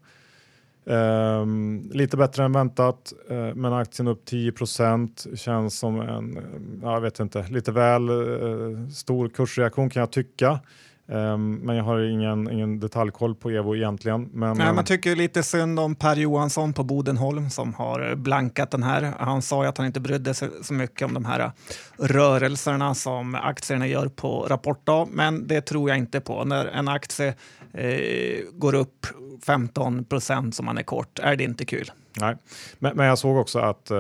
ehm, 0.86 1.90
lite 1.94 2.18
bättre 2.18 2.44
än 2.44 2.52
väntat, 2.52 3.14
eh, 3.30 3.56
men 3.56 3.74
aktien 3.74 4.08
upp 4.08 4.26
10% 4.30 5.36
känns 5.36 5.80
som 5.80 6.00
en, 6.00 6.40
jag 6.82 7.02
vet 7.02 7.20
inte, 7.20 7.46
lite 7.50 7.72
väl 7.72 8.10
eh, 8.10 8.88
stor 8.90 9.30
kursreaktion 9.30 9.90
kan 9.90 10.00
jag 10.00 10.12
tycka. 10.12 10.60
Um, 11.08 11.56
men 11.56 11.76
jag 11.76 11.84
har 11.84 12.00
ingen, 12.00 12.52
ingen 12.52 12.80
detaljkoll 12.80 13.36
på 13.36 13.50
Evo 13.50 13.76
egentligen. 13.76 14.30
Men, 14.34 14.58
Nej, 14.58 14.74
man 14.74 14.86
tycker 14.86 15.16
lite 15.16 15.44
synd 15.44 15.80
om 15.80 15.96
Per 15.96 16.16
Johansson 16.16 16.74
på 16.74 16.84
Bodenholm 16.84 17.50
som 17.50 17.74
har 17.74 18.16
blankat 18.16 18.72
den 18.72 18.84
här. 18.84 19.14
Han 19.20 19.42
sa 19.42 19.64
ju 19.64 19.70
att 19.70 19.78
han 19.78 19.88
inte 19.88 20.00
brydde 20.00 20.34
sig 20.34 20.50
så 20.62 20.74
mycket 20.74 21.02
om 21.02 21.14
de 21.14 21.26
här 21.26 21.52
rörelserna 21.98 22.96
som 22.96 23.36
aktierna 23.36 23.88
gör 23.88 24.08
på 24.08 24.48
rapportdag, 24.50 25.08
men 25.12 25.48
det 25.48 25.62
tror 25.62 25.90
jag 25.90 25.98
inte 25.98 26.22
på. 26.22 26.44
När 26.44 26.66
en 26.66 26.88
aktie 26.88 27.34
eh, 27.74 28.40
går 28.54 28.76
upp 28.76 29.08
15 29.46 30.04
procent 30.04 30.56
som 30.56 30.66
man 30.66 30.78
är 30.78 30.84
kort 30.84 31.20
är 31.20 31.36
det 31.36 31.44
inte 31.44 31.66
kul. 31.66 31.92
Nej, 32.20 32.36
men, 32.80 32.98
men 32.98 33.06
jag 33.06 33.18
såg 33.18 33.38
också 33.38 33.60
att 33.60 33.92
eh, 33.92 33.98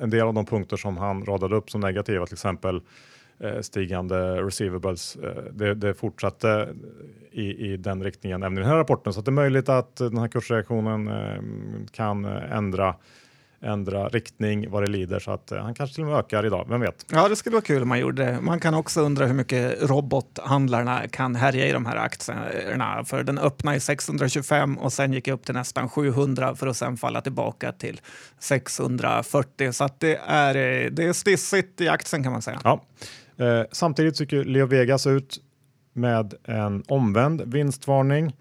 en 0.00 0.10
del 0.10 0.26
av 0.26 0.34
de 0.34 0.46
punkter 0.46 0.76
som 0.76 0.96
han 0.96 1.24
radade 1.24 1.56
upp 1.56 1.70
som 1.70 1.80
negativa, 1.80 2.26
till 2.26 2.34
exempel 2.34 2.76
eh, 2.76 2.82
stigande 3.60 4.42
receivables, 4.42 5.16
eh, 5.16 5.42
det, 5.52 5.74
det 5.74 5.94
fortsatte 5.94 6.68
i, 7.30 7.72
i 7.72 7.76
den 7.76 8.02
riktningen 8.02 8.42
även 8.42 8.58
i 8.58 8.60
den 8.60 8.70
här 8.70 8.76
rapporten. 8.76 9.12
Så 9.12 9.20
det 9.20 9.28
är 9.28 9.32
möjligt 9.32 9.68
att 9.68 9.96
den 9.96 10.18
här 10.18 10.28
kursreaktionen 10.28 11.08
eh, 11.08 11.40
kan 11.92 12.24
ändra 12.24 12.94
ändra 13.60 14.08
riktning 14.08 14.70
vad 14.70 14.82
det 14.82 14.90
lider 14.90 15.18
så 15.18 15.30
att 15.30 15.52
eh, 15.52 15.58
han 15.58 15.74
kanske 15.74 15.94
till 15.94 16.04
och 16.04 16.10
med 16.10 16.18
ökar 16.18 16.46
idag, 16.46 16.66
vem 16.68 16.80
vet? 16.80 17.06
Ja, 17.12 17.28
det 17.28 17.36
skulle 17.36 17.54
vara 17.54 17.64
kul 17.64 17.82
om 17.82 17.88
man 17.88 17.98
gjorde 17.98 18.24
det. 18.24 18.40
Man 18.40 18.60
kan 18.60 18.74
också 18.74 19.00
undra 19.00 19.26
hur 19.26 19.34
mycket 19.34 19.82
robothandlarna 19.82 21.08
kan 21.08 21.34
härja 21.34 21.66
i 21.66 21.72
de 21.72 21.86
här 21.86 21.96
aktierna. 21.96 23.04
För 23.04 23.22
den 23.22 23.38
öppnade 23.38 23.76
i 23.76 23.80
625 23.80 24.78
och 24.78 24.92
sen 24.92 25.12
gick 25.12 25.28
upp 25.28 25.44
till 25.44 25.54
nästan 25.54 25.88
700 25.88 26.54
för 26.54 26.66
att 26.66 26.76
sen 26.76 26.96
falla 26.96 27.20
tillbaka 27.20 27.72
till 27.72 28.00
640. 28.38 29.72
Så 29.72 29.88
det 29.98 30.16
är, 30.26 30.54
eh, 30.54 30.90
det 30.90 31.04
är 31.04 31.12
stissigt 31.12 31.80
i 31.80 31.88
aktien 31.88 32.22
kan 32.22 32.32
man 32.32 32.42
säga. 32.42 32.60
Ja. 32.64 32.82
Eh, 33.36 33.62
samtidigt 33.72 34.16
tycker 34.16 34.44
Leo 34.44 34.66
Vegas 34.66 35.06
ut 35.06 35.40
med 35.92 36.34
en 36.44 36.82
omvänd 36.88 37.42
vinstvarning. 37.52 38.36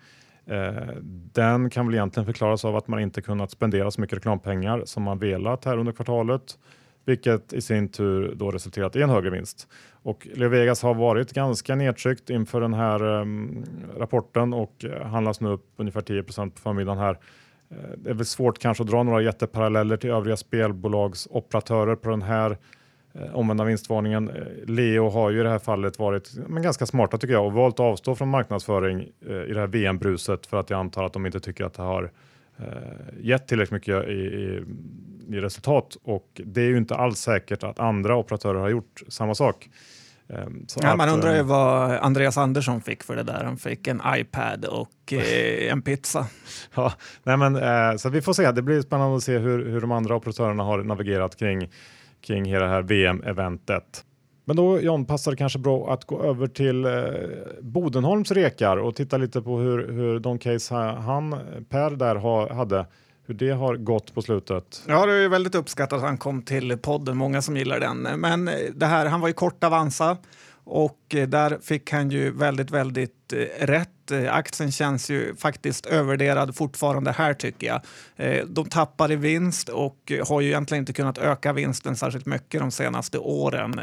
Eh, 0.45 0.73
den 1.33 1.69
kan 1.69 1.85
väl 1.85 1.95
egentligen 1.95 2.25
förklaras 2.25 2.65
av 2.65 2.75
att 2.75 2.87
man 2.87 2.99
inte 2.99 3.21
kunnat 3.21 3.51
spendera 3.51 3.91
så 3.91 4.01
mycket 4.01 4.17
reklampengar 4.17 4.81
som 4.85 5.03
man 5.03 5.19
velat 5.19 5.65
här 5.65 5.77
under 5.77 5.91
kvartalet, 5.91 6.57
vilket 7.05 7.53
i 7.53 7.61
sin 7.61 7.89
tur 7.89 8.35
då 8.35 8.51
resulterat 8.51 8.95
i 8.95 9.01
en 9.01 9.09
högre 9.09 9.29
vinst. 9.29 9.67
Och 9.91 10.27
Leo 10.33 10.49
Vegas 10.49 10.81
har 10.81 10.93
varit 10.93 11.33
ganska 11.33 11.75
nedtryckt 11.75 12.29
inför 12.29 12.61
den 12.61 12.73
här 12.73 13.19
eh, 13.19 13.25
rapporten 13.97 14.53
och 14.53 14.85
eh, 14.85 15.07
handlas 15.07 15.41
nu 15.41 15.49
upp 15.49 15.73
ungefär 15.77 16.01
10% 16.01 16.49
på 16.49 16.61
förmiddagen 16.61 16.99
här. 16.99 17.19
Eh, 17.69 17.77
det 17.97 18.09
är 18.09 18.13
väl 18.13 18.25
svårt 18.25 18.59
kanske 18.59 18.83
att 18.83 18.89
dra 18.89 19.03
några 19.03 19.21
jätteparalleller 19.21 19.97
till 19.97 20.09
övriga 20.09 20.37
spelbolagsoperatörer 20.37 21.95
på 21.95 22.09
den 22.09 22.21
här 22.21 22.57
omvända 23.33 23.63
vinstvarningen. 23.63 24.29
Eh, 24.29 24.43
Leo 24.65 25.09
har 25.09 25.29
ju 25.29 25.39
i 25.39 25.43
det 25.43 25.49
här 25.49 25.59
fallet 25.59 25.99
varit 25.99 26.31
men 26.47 26.63
ganska 26.63 26.85
smarta 26.85 27.17
tycker 27.17 27.33
jag 27.33 27.45
och 27.45 27.53
valt 27.53 27.75
att 27.75 27.79
avstå 27.79 28.15
från 28.15 28.29
marknadsföring 28.29 29.07
eh, 29.27 29.35
i 29.35 29.53
det 29.53 29.59
här 29.59 29.67
VM-bruset 29.67 30.45
för 30.45 30.59
att 30.59 30.69
jag 30.69 30.79
antar 30.79 31.03
att 31.03 31.13
de 31.13 31.25
inte 31.25 31.39
tycker 31.39 31.65
att 31.65 31.73
det 31.73 31.83
har 31.83 32.11
gett 33.21 33.47
tillräckligt 33.47 33.71
mycket 33.71 34.07
i, 34.07 34.11
i, 34.11 34.63
i, 35.29 35.39
resultat 35.39 35.97
och 36.03 36.41
det 36.45 36.61
är 36.61 36.65
ju 36.65 36.77
inte 36.77 36.95
alls 36.95 37.19
säkert 37.19 37.63
att 37.63 37.79
andra 37.79 38.15
operatörer 38.15 38.59
har 38.59 38.69
gjort 38.69 39.01
samma 39.07 39.35
sak. 39.35 39.69
Så 40.67 40.79
ja, 40.81 40.91
att, 40.91 40.97
man 40.97 41.09
undrar 41.09 41.35
ju 41.35 41.41
vad 41.41 41.91
Andreas 41.91 42.37
Andersson 42.37 42.81
fick 42.81 43.03
för 43.03 43.15
det 43.15 43.23
där. 43.23 43.43
Han 43.43 43.57
fick 43.57 43.87
en 43.87 44.01
iPad 44.15 44.65
och 44.65 45.13
en 45.69 45.81
pizza. 45.81 46.27
Ja, 46.75 46.93
nej 47.23 47.37
men, 47.37 47.99
så 47.99 48.09
vi 48.09 48.21
får 48.21 48.33
se. 48.33 48.51
Det 48.51 48.61
blir 48.61 48.81
spännande 48.81 49.17
att 49.17 49.23
se 49.23 49.37
hur, 49.37 49.65
hur 49.65 49.81
de 49.81 49.91
andra 49.91 50.15
operatörerna 50.15 50.63
har 50.63 50.83
navigerat 50.83 51.39
kring 51.39 51.69
kring 52.25 52.45
hela 52.45 52.65
det 52.65 52.71
här 52.71 52.81
VM-eventet. 52.81 54.05
Men 54.45 54.55
då 54.55 54.79
John 54.79 55.05
passar 55.05 55.31
det 55.31 55.37
kanske 55.37 55.59
bra 55.59 55.93
att 55.93 56.05
gå 56.05 56.23
över 56.23 56.47
till 56.47 56.85
eh, 56.85 56.91
Bodenholms 57.61 58.31
rekar 58.31 58.77
och 58.77 58.95
titta 58.95 59.17
lite 59.17 59.41
på 59.41 59.59
hur, 59.59 59.91
hur 59.91 60.19
de 60.19 60.39
case 60.39 60.75
han, 60.75 61.35
Per 61.69 61.91
där 61.91 62.15
ha, 62.15 62.53
hade, 62.53 62.85
hur 63.25 63.33
det 63.33 63.49
har 63.49 63.75
gått 63.75 64.13
på 64.13 64.21
slutet. 64.21 64.83
Ja, 64.87 65.05
det 65.05 65.13
är 65.13 65.29
väldigt 65.29 65.55
uppskattat 65.55 65.97
att 65.97 66.05
han 66.05 66.17
kom 66.17 66.41
till 66.41 66.77
podden, 66.77 67.17
många 67.17 67.41
som 67.41 67.57
gillar 67.57 67.79
den. 67.79 68.01
Men 68.01 68.47
eh, 68.47 68.53
det 68.75 68.85
här, 68.85 69.05
han 69.05 69.21
var 69.21 69.27
ju 69.27 69.33
kort 69.33 69.63
Avanza 69.63 70.17
och 70.65 71.15
eh, 71.15 71.27
där 71.27 71.59
fick 71.61 71.91
han 71.91 72.09
ju 72.11 72.31
väldigt, 72.31 72.71
väldigt 72.71 73.33
eh, 73.33 73.65
rätt. 73.65 74.11
Eh, 74.11 74.35
aktien 74.35 74.71
känns 74.71 75.09
ju 75.09 75.35
faktiskt 75.35 75.85
övervärderad 75.85 76.55
fortfarande 76.55 77.11
här 77.11 77.33
tycker 77.33 77.67
jag. 77.67 77.81
De 78.47 78.69
tappar 78.69 79.11
i 79.11 79.15
vinst 79.15 79.69
och 79.69 80.11
har 80.27 80.41
ju 80.41 80.47
egentligen 80.47 80.81
inte 80.81 80.93
kunnat 80.93 81.17
öka 81.17 81.53
vinsten 81.53 81.95
särskilt 81.95 82.25
mycket 82.25 82.61
de 82.61 82.71
senaste 82.71 83.17
åren. 83.17 83.79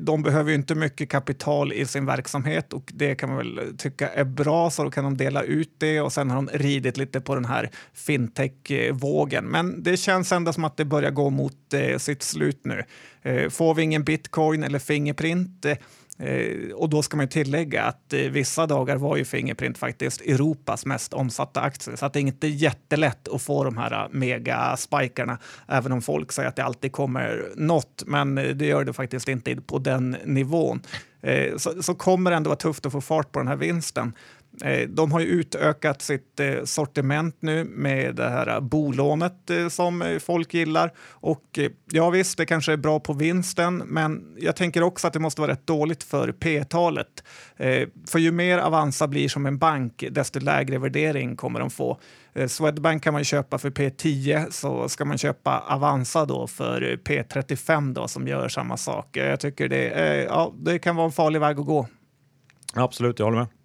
De 0.00 0.22
behöver 0.22 0.50
ju 0.50 0.56
inte 0.56 0.74
mycket 0.74 1.08
kapital 1.08 1.72
i 1.72 1.86
sin 1.86 2.06
verksamhet 2.06 2.72
och 2.72 2.90
det 2.94 3.14
kan 3.14 3.28
man 3.28 3.38
väl 3.38 3.60
tycka 3.78 4.08
är 4.08 4.24
bra 4.24 4.70
så 4.70 4.84
då 4.84 4.90
kan 4.90 5.04
de 5.04 5.16
dela 5.16 5.42
ut 5.42 5.74
det 5.78 6.00
och 6.00 6.12
sen 6.12 6.30
har 6.30 6.36
de 6.36 6.48
ridit 6.52 6.96
lite 6.96 7.20
på 7.20 7.34
den 7.34 7.44
här 7.44 7.70
fintech-vågen. 7.94 9.44
Men 9.44 9.82
det 9.82 9.96
känns 9.96 10.32
ändå 10.32 10.52
som 10.52 10.64
att 10.64 10.76
det 10.76 10.84
börjar 10.84 11.10
gå 11.10 11.30
mot 11.30 11.56
sitt 11.98 12.22
slut 12.22 12.60
nu. 12.64 12.82
Eh, 13.22 13.48
får 13.48 13.74
vi 13.74 13.82
ingen 13.82 14.04
bitcoin 14.04 14.62
eller 14.62 14.78
fingerprint 14.78 15.64
eh, 15.64 15.76
eh, 16.28 16.72
och 16.74 16.88
då 16.88 17.02
ska 17.02 17.16
man 17.16 17.28
tillägga 17.28 17.82
att 17.82 18.12
vissa 18.12 18.66
dagar 18.66 18.96
var 18.96 19.16
ju 19.16 19.24
Fingerprint 19.24 19.78
faktiskt 19.78 20.20
Europas 20.20 20.86
mest 20.86 21.12
omsatta 21.12 21.60
aktie. 21.60 21.96
Så 21.96 22.06
att 22.06 22.12
det 22.12 22.18
är 22.18 22.22
inte 22.22 22.48
jättelätt 22.48 23.28
att 23.28 23.42
få 23.42 23.64
de 23.64 23.76
här 23.76 24.08
megaspikarna, 24.10 25.38
även 25.68 25.92
om 25.92 26.02
folk 26.02 26.32
säger 26.32 26.48
att 26.48 26.56
det 26.56 26.64
alltid 26.64 26.92
kommer 26.92 27.44
något. 27.56 28.02
Men 28.06 28.34
det 28.34 28.66
gör 28.66 28.84
det 28.84 28.92
faktiskt 28.92 29.28
inte 29.28 29.56
på 29.56 29.78
den 29.78 30.16
nivån. 30.24 30.82
Så, 31.56 31.82
så 31.82 31.94
kommer 31.94 32.30
det 32.30 32.36
ändå 32.36 32.48
vara 32.48 32.56
tufft 32.56 32.86
att 32.86 32.92
få 32.92 33.00
fart 33.00 33.32
på 33.32 33.38
den 33.38 33.48
här 33.48 33.56
vinsten. 33.56 34.12
Eh, 34.64 34.88
de 34.88 35.12
har 35.12 35.20
ju 35.20 35.26
utökat 35.26 36.02
sitt 36.02 36.40
eh, 36.40 36.64
sortiment 36.64 37.36
nu 37.40 37.64
med 37.64 38.14
det 38.16 38.28
här 38.28 38.48
eh, 38.48 38.60
bolånet 38.60 39.50
som 39.68 40.18
folk 40.22 40.54
gillar. 40.54 40.92
Och 41.10 41.58
ja 41.90 42.10
visst, 42.10 42.38
det 42.38 42.46
kanske 42.46 42.72
är 42.72 42.76
bra 42.76 43.00
på 43.00 43.12
vinsten, 43.12 43.76
men 43.76 44.36
jag 44.38 44.56
tänker 44.56 44.82
också 44.82 45.06
att 45.06 45.12
det 45.12 45.18
måste 45.18 45.40
vara 45.40 45.52
rätt 45.52 45.66
dåligt 45.66 46.02
för 46.02 46.32
P-talet. 46.32 47.24
För 48.08 48.18
ju 48.18 48.32
mer 48.32 48.58
Avanza 48.58 49.08
blir 49.08 49.28
som 49.28 49.46
en 49.46 49.58
bank, 49.58 50.04
desto 50.10 50.40
lägre 50.40 50.78
värdering 50.78 51.36
kommer 51.36 51.60
de 51.60 51.70
få. 51.70 52.00
Swedbank 52.48 53.02
kan 53.02 53.12
man 53.12 53.24
köpa 53.24 53.58
för 53.58 53.70
P10, 53.70 54.50
så 54.50 54.88
ska 54.88 55.04
man 55.04 55.18
köpa 55.18 55.58
Avanza 55.68 56.24
då 56.24 56.46
för 56.46 56.98
P35 57.04 57.94
då, 57.94 58.08
som 58.08 58.28
gör 58.28 58.48
samma 58.48 58.76
sak. 58.76 59.16
Jag 59.16 59.40
tycker 59.40 59.68
det, 59.68 59.86
ja, 60.28 60.54
det 60.58 60.78
kan 60.78 60.96
vara 60.96 61.06
en 61.06 61.12
farlig 61.12 61.40
väg 61.40 61.58
att 61.58 61.66
gå. 61.66 61.86
Absolut, 62.74 63.18
jag 63.18 63.26
håller 63.26 63.38
med. 63.38 63.59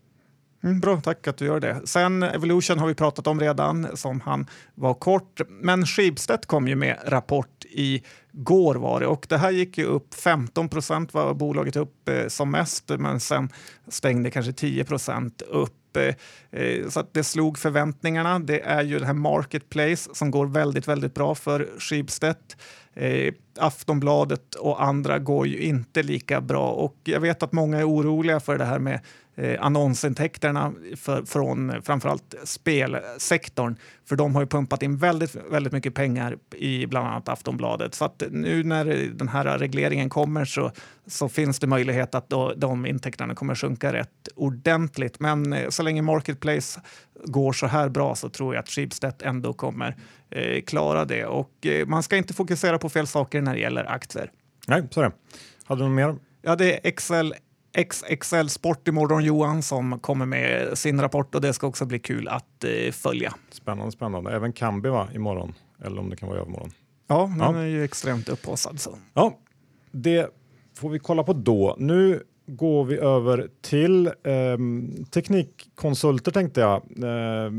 Mm, 0.65 0.79
bra, 0.79 1.01
tack 1.01 1.27
att 1.27 1.37
du 1.37 1.45
gör 1.45 1.59
det. 1.59 1.81
Sen 1.83 2.23
Evolution 2.23 2.79
har 2.79 2.87
vi 2.87 2.95
pratat 2.95 3.27
om 3.27 3.39
redan, 3.39 3.97
som 3.97 4.21
han 4.21 4.47
var 4.75 4.93
kort. 4.93 5.41
Men 5.49 5.85
Schibsted 5.85 6.47
kom 6.47 6.67
ju 6.67 6.75
med 6.75 6.99
rapport 7.05 7.65
i 7.65 8.03
går 8.31 8.75
var 8.75 8.99
det 8.99 9.07
och 9.07 9.25
det 9.29 9.37
här 9.37 9.51
gick 9.51 9.77
ju 9.77 9.85
upp 9.85 10.13
15 10.13 10.69
procent 10.69 11.13
var 11.13 11.33
bolaget 11.33 11.75
upp 11.75 12.09
eh, 12.09 12.27
som 12.27 12.51
mest, 12.51 12.91
men 12.99 13.19
sen 13.19 13.49
stängde 13.87 14.31
kanske 14.31 14.53
10 14.53 14.83
procent 14.83 15.41
upp. 15.41 15.97
Eh, 15.97 16.15
eh, 16.61 16.89
så 16.89 16.99
att 16.99 17.13
det 17.13 17.23
slog 17.23 17.57
förväntningarna. 17.57 18.39
Det 18.39 18.59
är 18.59 18.83
ju 18.83 18.99
det 18.99 19.05
här 19.05 19.13
Marketplace 19.13 20.09
som 20.13 20.31
går 20.31 20.45
väldigt, 20.45 20.87
väldigt 20.87 21.13
bra 21.13 21.35
för 21.35 21.69
Schibsted. 21.79 22.35
Eh, 22.93 23.33
Aftonbladet 23.59 24.55
och 24.55 24.83
andra 24.83 25.19
går 25.19 25.47
ju 25.47 25.57
inte 25.57 26.03
lika 26.03 26.41
bra 26.41 26.71
och 26.71 26.95
jag 27.03 27.19
vet 27.19 27.43
att 27.43 27.51
många 27.51 27.77
är 27.77 27.89
oroliga 27.89 28.39
för 28.39 28.57
det 28.57 28.65
här 28.65 28.79
med 28.79 28.99
eh, 29.35 29.65
annonsintäkterna 29.65 30.73
för, 30.95 31.25
från 31.25 31.81
framförallt 31.81 32.35
spelsektorn. 32.43 33.75
För 34.05 34.15
de 34.15 34.35
har 34.35 34.41
ju 34.41 34.47
pumpat 34.47 34.83
in 34.83 34.97
väldigt, 34.97 35.35
väldigt 35.35 35.73
mycket 35.73 35.93
pengar 35.93 36.37
i 36.55 36.87
bland 36.87 37.07
annat 37.07 37.29
Aftonbladet. 37.29 37.95
Så 37.95 38.05
att 38.05 38.23
nu 38.31 38.63
när 38.63 38.85
den 39.13 39.27
här 39.27 39.57
regleringen 39.57 40.09
kommer 40.09 40.45
så, 40.45 40.71
så 41.07 41.29
finns 41.29 41.59
det 41.59 41.67
möjlighet 41.67 42.15
att 42.15 42.29
då, 42.29 42.53
de 42.57 42.85
intäkterna 42.85 43.35
kommer 43.35 43.55
sjunka 43.55 43.93
rätt 43.93 44.27
ordentligt. 44.35 45.19
Men 45.19 45.53
eh, 45.53 45.69
så 45.69 45.83
länge 45.83 46.01
Marketplace 46.01 46.81
går 47.25 47.53
så 47.53 47.67
här 47.67 47.89
bra 47.89 48.15
så 48.15 48.29
tror 48.29 48.55
jag 48.55 48.61
att 48.61 48.69
Schibsted 48.69 49.13
ändå 49.23 49.53
kommer 49.53 49.95
eh, 50.29 50.61
klara 50.61 51.05
det. 51.05 51.25
Och 51.25 51.65
eh, 51.65 51.87
man 51.87 52.03
ska 52.03 52.17
inte 52.17 52.33
fokusera 52.33 52.77
på 52.77 52.89
fel 52.89 53.07
saker 53.07 53.41
när 53.41 53.53
det 53.53 53.59
gäller 53.59 53.91
aktier. 53.91 54.31
Nej, 54.67 54.83
så 54.91 55.01
är 55.01 55.05
det. 55.05 55.11
Hade 55.65 55.81
du 55.81 55.87
något 55.87 55.95
mer? 55.95 56.15
Ja, 56.41 56.55
det 56.55 56.73
är 56.73 56.79
Excel 56.83 57.35
XXL 57.75 58.47
Sport 58.47 58.87
imorgon 58.87 59.23
Johan 59.23 59.61
som 59.61 59.99
kommer 59.99 60.25
med 60.25 60.77
sin 60.77 61.01
rapport 61.01 61.35
och 61.35 61.41
det 61.41 61.53
ska 61.53 61.67
också 61.67 61.85
bli 61.85 61.99
kul 61.99 62.27
att 62.27 62.63
eh, 62.63 62.91
följa. 62.91 63.33
Spännande, 63.51 63.91
spännande. 63.91 64.31
Även 64.31 64.53
Kambi 64.53 64.89
va, 64.89 65.07
imorgon, 65.13 65.53
eller 65.83 65.99
om 65.99 66.09
det 66.09 66.15
kan 66.15 66.29
vara 66.29 66.39
övermorgon. 66.39 66.71
Ja, 67.07 67.31
den 67.39 67.55
ja. 67.55 67.61
är 67.61 67.65
ju 67.65 67.83
extremt 67.83 68.29
upphaussad. 68.29 68.79
Så. 68.79 68.97
Ja, 69.13 69.39
det 69.91 70.29
får 70.77 70.89
vi 70.89 70.99
kolla 70.99 71.23
på 71.23 71.33
då. 71.33 71.75
Nu 71.79 72.23
går 72.47 72.85
vi 72.85 72.97
över 72.97 73.49
till 73.61 74.07
eh, 74.07 74.57
teknikkonsulter 75.11 76.31
tänkte 76.31 76.61
jag. 76.61 76.75
Eh, 76.75 77.51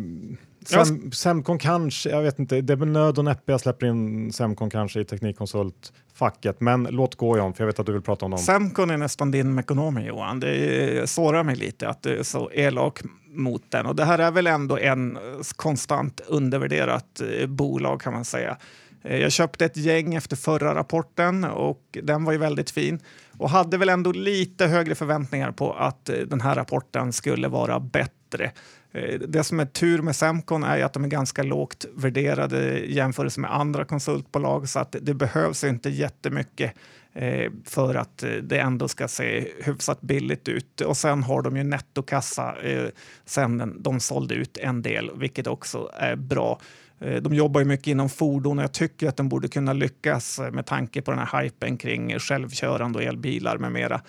Sem, 0.69 1.13
Semcon 1.13 1.59
kanske, 1.59 2.11
jag 2.11 2.23
vet 2.23 2.39
inte, 2.39 2.61
det 2.61 2.73
är 2.73 2.77
väl 2.77 2.89
nöd 2.89 3.19
och 3.19 3.25
näppe 3.25 3.53
jag 3.53 3.61
släpper 3.61 3.87
in 3.87 4.33
Semcon 4.33 4.71
kanske 4.71 5.01
i 5.01 5.05
teknikkonsultfacket, 5.05 6.61
men 6.61 6.89
låt 6.91 7.15
gå 7.15 7.39
John, 7.39 7.55
för 7.55 7.65
jag 7.65 7.67
vet 7.67 7.79
att 7.79 7.87
du 7.87 7.93
vill 7.93 8.03
prata 8.03 8.25
om 8.25 8.31
dem. 8.31 8.41
Semcon 8.41 8.91
är 8.91 8.97
nästan 8.97 9.31
din 9.31 9.55
Mekonomi 9.55 10.07
Johan. 10.07 10.41
Det 10.41 11.11
sårar 11.11 11.43
mig 11.43 11.57
lite 11.57 11.89
att 11.89 12.03
du 12.03 12.19
är 12.19 12.23
så 12.23 12.51
elak 12.51 13.01
mot 13.29 13.63
den. 13.69 13.87
Och 13.87 13.97
det 13.97 14.05
här 14.05 14.19
är 14.19 14.31
väl 14.31 14.47
ändå 14.47 14.79
en 14.79 15.19
konstant 15.57 16.21
undervärderat 16.29 17.21
eh, 17.21 17.47
bolag 17.47 18.01
kan 18.01 18.13
man 18.13 18.25
säga. 18.25 18.57
Eh, 19.03 19.19
jag 19.19 19.33
köpte 19.33 19.65
ett 19.65 19.77
gäng 19.77 20.15
efter 20.15 20.37
förra 20.37 20.75
rapporten 20.75 21.45
och 21.45 21.99
den 22.03 22.25
var 22.25 22.33
ju 22.33 22.39
väldigt 22.39 22.71
fin 22.71 23.01
och 23.39 23.51
hade 23.51 23.79
väl 23.79 23.89
ändå 23.89 24.13
lite 24.13 24.67
högre 24.67 24.95
förväntningar 24.95 25.53
på 25.53 25.73
att 25.73 26.09
eh, 26.09 26.17
den 26.17 26.41
här 26.41 26.55
rapporten 26.55 27.13
skulle 27.13 27.49
vara 27.49 27.81
bättre. 27.81 28.53
Eh, 28.97 29.19
det 29.19 29.45
som 29.45 29.61
är 29.61 29.67
tur 29.67 30.03
med 30.03 30.17
Semcon 30.17 30.63
är 30.63 30.85
att 30.85 30.93
de 30.93 31.05
är 31.05 31.09
ganska 31.09 31.43
lågt 31.43 31.87
värderade 31.95 32.79
jämfört 32.79 33.37
med 33.37 33.55
andra 33.55 33.85
konsultbolag 33.85 34.69
så 34.69 34.79
att 34.79 34.97
det 35.01 35.15
behövs 35.15 35.65
inte 35.65 35.91
jättemycket 35.91 36.73
eh, 37.13 37.53
för 37.65 37.95
att 37.95 38.23
eh, 38.23 38.31
det 38.31 38.59
ändå 38.59 38.89
ska 38.89 39.09
se 39.09 39.49
hyfsat 39.65 40.01
billigt 40.01 40.49
ut. 40.49 40.81
Och 40.81 40.97
sen 40.97 41.23
har 41.23 41.43
de 41.43 41.57
ju 41.57 41.65
nettokassa 41.65 42.55
sen 43.25 43.83
de 43.83 44.01
sålde 44.01 44.35
ut 44.35 44.59
en 44.59 44.83
del, 44.83 45.11
vilket 45.15 45.47
också 45.47 45.91
är 45.95 46.17
bra. 46.17 46.61
De 47.21 47.35
jobbar 47.35 47.61
ju 47.61 47.65
mycket 47.65 47.87
inom 47.87 48.09
fordon 48.09 48.59
och 48.59 48.65
jag 48.65 48.73
tycker 48.73 49.09
att 49.09 49.17
de 49.17 49.29
borde 49.29 49.49
kunna 49.49 49.73
lyckas 49.73 50.41
med 50.53 50.67
tanke 50.67 51.03
på 51.03 51.11
den 51.11 51.21
här 51.21 51.43
hypen 51.43 51.77
kring 51.77 52.19
självkörande 52.19 52.99
och 52.99 53.05
elbilar 53.05 53.59
med 53.59 53.73
mera. 53.73 54.01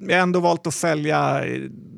Jag 0.00 0.16
har 0.16 0.22
ändå 0.22 0.40
valt 0.40 0.66
att 0.66 0.74
sälja 0.74 1.44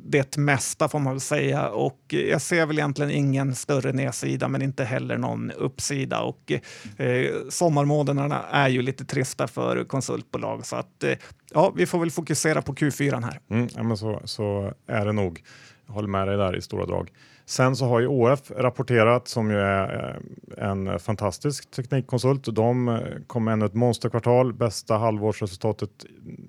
det 0.07 0.37
mesta 0.37 0.89
får 0.89 0.99
man 0.99 1.13
väl 1.13 1.21
säga 1.21 1.69
och 1.69 2.01
jag 2.09 2.43
ser 2.43 2.67
väl 2.67 2.79
egentligen 2.79 3.11
ingen 3.11 3.55
större 3.55 3.93
nedsida 3.93 4.49
men 4.49 4.63
inte 4.63 4.85
heller 4.85 5.19
någon 5.19 5.51
uppsida 5.51 6.21
och 6.21 6.53
eh, 6.97 7.31
sommarmånaderna 7.49 8.45
är 8.51 8.69
ju 8.69 8.83
lite 8.83 9.05
trista 9.05 9.47
för 9.47 9.85
konsultbolag 9.85 10.67
så 10.67 10.77
att 10.77 11.05
eh, 11.05 11.13
ja, 11.53 11.73
vi 11.77 11.87
får 11.87 11.99
väl 11.99 12.11
fokusera 12.11 12.63
på 12.63 12.75
Q4 12.75 13.23
här. 13.23 13.41
Mm, 13.51 13.69
ja, 13.75 13.83
men 13.83 13.97
så, 13.97 14.21
så 14.25 14.73
är 14.87 15.07
det 15.07 15.13
nog. 15.13 15.43
Jag 15.87 15.95
håller 15.95 16.09
med 16.09 16.29
dig 16.29 16.37
där 16.37 16.57
i 16.57 16.63
stora 16.63 16.87
drag. 16.87 17.11
Sen 17.47 17.77
så 17.77 17.87
har 17.87 18.01
ju 18.01 18.07
ÅF 18.07 18.51
rapporterat 18.51 19.29
som 19.29 19.51
ju 19.51 19.57
är 19.57 20.21
eh, 20.59 20.69
en 20.69 20.99
fantastisk 20.99 21.71
teknikkonsult. 21.71 22.55
De 22.55 22.89
eh, 22.89 22.99
kom 23.27 23.45
med 23.45 23.53
ännu 23.53 23.67
ett 23.67 23.75
monsterkvartal, 23.75 24.53
bästa 24.53 24.97
halvårsresultatet 24.97 25.91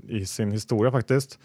i 0.07 0.25
sin 0.25 0.51
historia 0.51 0.91
faktiskt. 0.91 1.39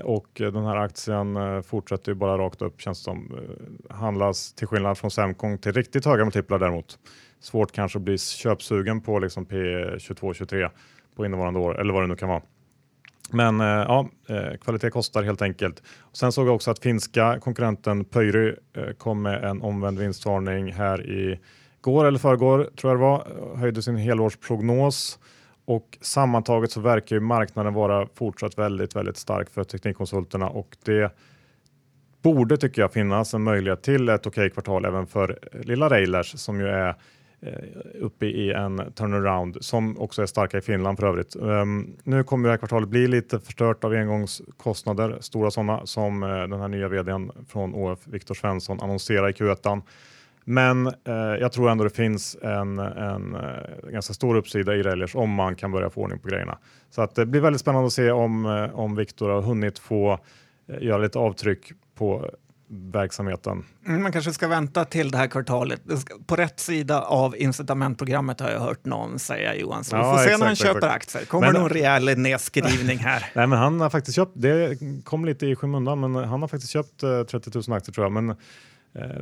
Och 0.00 0.40
eh, 0.40 0.52
den 0.52 0.64
här 0.64 0.76
aktien 0.76 1.36
eh, 1.36 1.62
fortsätter 1.62 2.12
ju 2.12 2.14
bara 2.14 2.38
rakt 2.38 2.62
upp 2.62 2.80
känns 2.80 2.98
som. 2.98 3.38
Eh, 3.38 3.94
handlas 3.96 4.52
till 4.52 4.66
skillnad 4.66 4.98
från 4.98 5.10
Semcon 5.10 5.58
till 5.58 5.72
riktigt 5.72 6.04
höga 6.04 6.24
multiplar 6.24 6.58
däremot. 6.58 6.98
Svårt 7.40 7.72
kanske 7.72 7.98
att 7.98 8.02
bli 8.02 8.18
köpsugen 8.18 9.00
på 9.00 9.18
liksom 9.18 9.46
P22, 9.46 10.32
23 10.32 10.68
på 11.16 11.26
innevarande 11.26 11.60
år 11.60 11.80
eller 11.80 11.92
vad 11.92 12.02
det 12.02 12.06
nu 12.06 12.16
kan 12.16 12.28
vara. 12.28 12.42
Men 13.30 13.60
ja, 13.60 14.08
kvalitet 14.60 14.90
kostar 14.90 15.22
helt 15.22 15.42
enkelt. 15.42 15.82
Sen 16.12 16.32
såg 16.32 16.46
jag 16.46 16.54
också 16.54 16.70
att 16.70 16.78
finska 16.78 17.38
konkurrenten 17.40 18.04
Pöyry 18.04 18.54
kom 18.98 19.22
med 19.22 19.44
en 19.44 19.62
omvänd 19.62 19.98
vinstvarning 19.98 20.72
här 20.72 21.06
i 21.06 21.40
går 21.80 22.04
eller 22.04 22.18
förrgår 22.18 22.70
tror 22.76 22.92
jag 22.92 23.00
det 23.00 23.02
var, 23.02 23.56
höjde 23.56 23.82
sin 23.82 23.96
helårsprognos 23.96 25.18
och 25.72 25.98
sammantaget 26.00 26.70
så 26.72 26.80
verkar 26.80 27.16
ju 27.16 27.20
marknaden 27.20 27.74
vara 27.74 28.08
fortsatt 28.14 28.58
väldigt, 28.58 28.96
väldigt 28.96 29.16
stark 29.16 29.50
för 29.50 29.64
teknikkonsulterna 29.64 30.48
och 30.48 30.76
det 30.84 31.12
borde 32.22 32.56
tycker 32.56 32.82
jag 32.82 32.92
finnas 32.92 33.34
en 33.34 33.42
möjlighet 33.42 33.82
till 33.82 34.08
ett 34.08 34.26
okej 34.26 34.50
kvartal 34.50 34.84
även 34.84 35.06
för 35.06 35.38
eh, 35.52 35.60
lilla 35.60 35.88
Railers 35.88 36.38
som 36.38 36.60
ju 36.60 36.66
är 36.66 36.88
eh, 37.40 37.52
uppe 38.00 38.26
i 38.26 38.52
en 38.52 38.92
turnaround 38.94 39.56
som 39.60 39.98
också 39.98 40.22
är 40.22 40.26
starka 40.26 40.58
i 40.58 40.60
Finland 40.60 40.98
för 40.98 41.06
övrigt. 41.06 41.36
Um, 41.36 41.96
nu 42.04 42.24
kommer 42.24 42.48
det 42.48 42.52
här 42.52 42.58
kvartalet 42.58 42.88
bli 42.88 43.08
lite 43.08 43.40
förstört 43.40 43.84
av 43.84 43.92
engångskostnader, 43.92 45.16
stora 45.20 45.50
sådana 45.50 45.86
som 45.86 46.22
uh, 46.22 46.48
den 46.48 46.60
här 46.60 46.68
nya 46.68 46.88
vdn 46.88 47.32
från 47.48 47.74
ÅF, 47.74 47.98
Viktor 48.04 48.34
Svensson, 48.34 48.80
annonserar 48.80 49.28
i 49.28 49.32
Q1. 49.32 49.82
Men 50.44 50.86
uh, 50.86 50.94
jag 51.40 51.52
tror 51.52 51.70
ändå 51.70 51.84
det 51.84 51.90
finns 51.90 52.36
en, 52.42 52.78
en 52.78 53.34
uh, 53.34 53.90
ganska 53.90 54.14
stor 54.14 54.36
uppsida 54.36 54.74
i 54.74 54.82
Relish 54.82 55.16
om 55.16 55.30
man 55.30 55.56
kan 55.56 55.72
börja 55.72 55.90
få 55.90 56.00
ordning 56.00 56.18
på 56.18 56.28
grejerna. 56.28 56.58
Så 56.90 57.02
att 57.02 57.14
det 57.14 57.26
blir 57.26 57.40
väldigt 57.40 57.60
spännande 57.60 57.86
att 57.86 57.92
se 57.92 58.10
om, 58.10 58.46
om 58.74 58.96
Viktor 58.96 59.30
har 59.30 59.42
hunnit 59.42 59.78
få 59.78 60.18
göra 60.80 60.98
lite 60.98 61.18
avtryck 61.18 61.72
på 61.94 62.30
verksamheten. 62.72 63.64
Mm, 63.86 64.02
man 64.02 64.12
kanske 64.12 64.32
ska 64.32 64.48
vänta 64.48 64.84
till 64.84 65.10
det 65.10 65.18
här 65.18 65.26
kvartalet. 65.26 65.80
På 66.26 66.36
rätt 66.36 66.60
sida 66.60 67.02
av 67.02 67.36
incitamentprogrammet 67.36 68.40
har 68.40 68.50
jag 68.50 68.60
hört 68.60 68.84
någon 68.84 69.18
säga 69.18 69.54
Johan. 69.54 69.84
Så 69.84 69.96
ja, 69.96 69.98
vi 69.98 70.04
får 70.04 70.16
se 70.16 70.24
exakt, 70.24 70.40
när 70.40 70.46
han 70.46 70.56
köper 70.56 70.76
exakt. 70.76 70.94
aktier. 70.94 71.24
Kommer 71.24 71.52
men, 71.52 71.60
någon 71.60 71.70
rejäl 71.70 72.18
nedskrivning 72.18 72.98
här? 72.98 73.30
Nej, 73.34 73.46
men 73.46 73.58
han 73.58 73.80
har 73.80 73.90
faktiskt 73.90 74.16
köpt, 74.16 74.32
det 74.34 74.78
kom 75.04 75.24
lite 75.24 75.46
i 75.46 75.56
skymundan, 75.56 76.00
men 76.00 76.14
han 76.14 76.40
har 76.40 76.48
faktiskt 76.48 76.72
köpt 76.72 77.02
eh, 77.02 77.22
30 77.22 77.50
000 77.68 77.76
aktier 77.76 77.92
tror 77.94 78.04
jag. 78.04 78.12
Men 78.12 78.30
eh, 78.30 78.36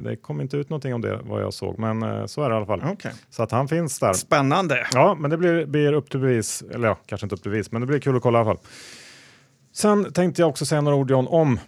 det 0.02 0.16
kom 0.16 0.40
inte 0.40 0.56
ut 0.56 0.70
någonting 0.70 0.94
om 0.94 1.00
det 1.00 1.20
vad 1.22 1.42
jag 1.42 1.54
såg, 1.54 1.78
men 1.78 2.02
eh, 2.02 2.26
så 2.26 2.42
är 2.42 2.48
det 2.48 2.54
i 2.54 2.56
alla 2.56 2.66
fall. 2.66 2.84
Okay. 2.84 3.12
Så 3.30 3.42
att 3.42 3.50
han 3.50 3.68
finns 3.68 3.98
där. 3.98 4.12
Spännande. 4.12 4.86
Ja, 4.92 5.16
men 5.20 5.30
det 5.30 5.36
blir, 5.36 5.66
blir 5.66 5.92
upp 5.92 6.10
till 6.10 6.20
bevis, 6.20 6.64
eller 6.74 6.88
ja, 6.88 6.98
kanske 7.06 7.24
inte 7.24 7.34
upp 7.34 7.42
till 7.42 7.50
bevis, 7.50 7.72
men 7.72 7.80
det 7.80 7.86
blir 7.86 7.98
kul 7.98 8.16
att 8.16 8.22
kolla 8.22 8.38
i 8.38 8.40
alla 8.42 8.54
fall. 8.54 8.64
Sen 9.72 10.12
tänkte 10.12 10.42
jag 10.42 10.48
också 10.48 10.66
säga 10.66 10.80
några 10.80 10.96
ord 10.96 11.10
John, 11.10 11.26
om 11.26 11.58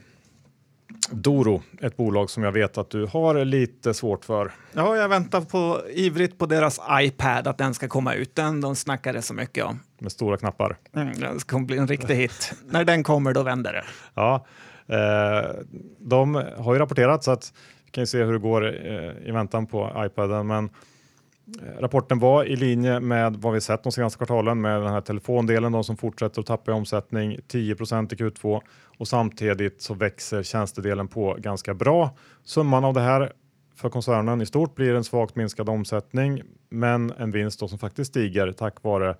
Doro, 1.10 1.62
ett 1.80 1.96
bolag 1.96 2.30
som 2.30 2.42
jag 2.42 2.52
vet 2.52 2.78
att 2.78 2.90
du 2.90 3.06
har 3.06 3.44
lite 3.44 3.94
svårt 3.94 4.24
för. 4.24 4.52
Ja, 4.72 4.96
jag 4.96 5.08
väntar 5.08 5.40
på, 5.40 5.80
ivrigt 5.90 6.38
på 6.38 6.46
deras 6.46 6.80
iPad, 6.90 7.46
att 7.46 7.58
den 7.58 7.74
ska 7.74 7.88
komma 7.88 8.14
ut. 8.14 8.34
Den 8.34 8.60
de 8.60 8.76
snackade 8.76 9.22
så 9.22 9.34
mycket 9.34 9.64
om. 9.64 9.80
Med 9.98 10.12
stora 10.12 10.36
knappar. 10.36 10.76
Mm, 10.96 11.20
den 11.20 11.38
kommer 11.38 11.66
bli 11.66 11.78
en 11.78 11.88
riktig 11.88 12.14
hit. 12.14 12.52
När 12.66 12.84
den 12.84 13.04
kommer, 13.04 13.34
då 13.34 13.42
vänder 13.42 13.72
det. 13.72 13.84
Ja, 14.14 14.46
eh, 14.86 15.50
de 15.98 16.34
har 16.58 16.72
ju 16.72 16.78
rapporterat 16.78 17.24
så 17.24 17.30
att 17.30 17.52
kan 17.92 18.02
ju 18.02 18.06
se 18.06 18.24
hur 18.24 18.32
det 18.32 18.38
går 18.38 18.86
eh, 18.86 19.28
i 19.28 19.30
väntan 19.30 19.66
på 19.66 20.04
iPaden. 20.06 20.46
Men 20.46 20.70
Eh, 21.46 21.80
rapporten 21.80 22.18
var 22.18 22.44
i 22.44 22.56
linje 22.56 23.00
med 23.00 23.36
vad 23.36 23.52
vi 23.52 23.60
sett 23.60 23.82
de 23.82 23.92
senaste 23.92 24.16
kvartalen 24.18 24.60
med 24.60 24.80
den 24.80 24.92
här 24.92 25.00
telefondelen 25.00 25.72
de 25.72 25.84
som 25.84 25.96
fortsätter 25.96 26.40
att 26.40 26.46
tappa 26.46 26.70
i 26.70 26.74
omsättning 26.74 27.38
10% 27.48 28.12
i 28.12 28.16
Q2 28.16 28.60
och 28.98 29.08
samtidigt 29.08 29.82
så 29.82 29.94
växer 29.94 30.42
tjänstedelen 30.42 31.08
på 31.08 31.36
ganska 31.38 31.74
bra. 31.74 32.16
Summan 32.44 32.84
av 32.84 32.94
det 32.94 33.00
här 33.00 33.32
för 33.74 33.88
koncernen 33.88 34.40
i 34.40 34.46
stort 34.46 34.74
blir 34.74 34.94
en 34.94 35.04
svagt 35.04 35.36
minskad 35.36 35.68
omsättning 35.68 36.42
men 36.68 37.10
en 37.10 37.30
vinst 37.30 37.68
som 37.68 37.78
faktiskt 37.78 38.10
stiger 38.10 38.52
tack 38.52 38.82
vare 38.82 39.10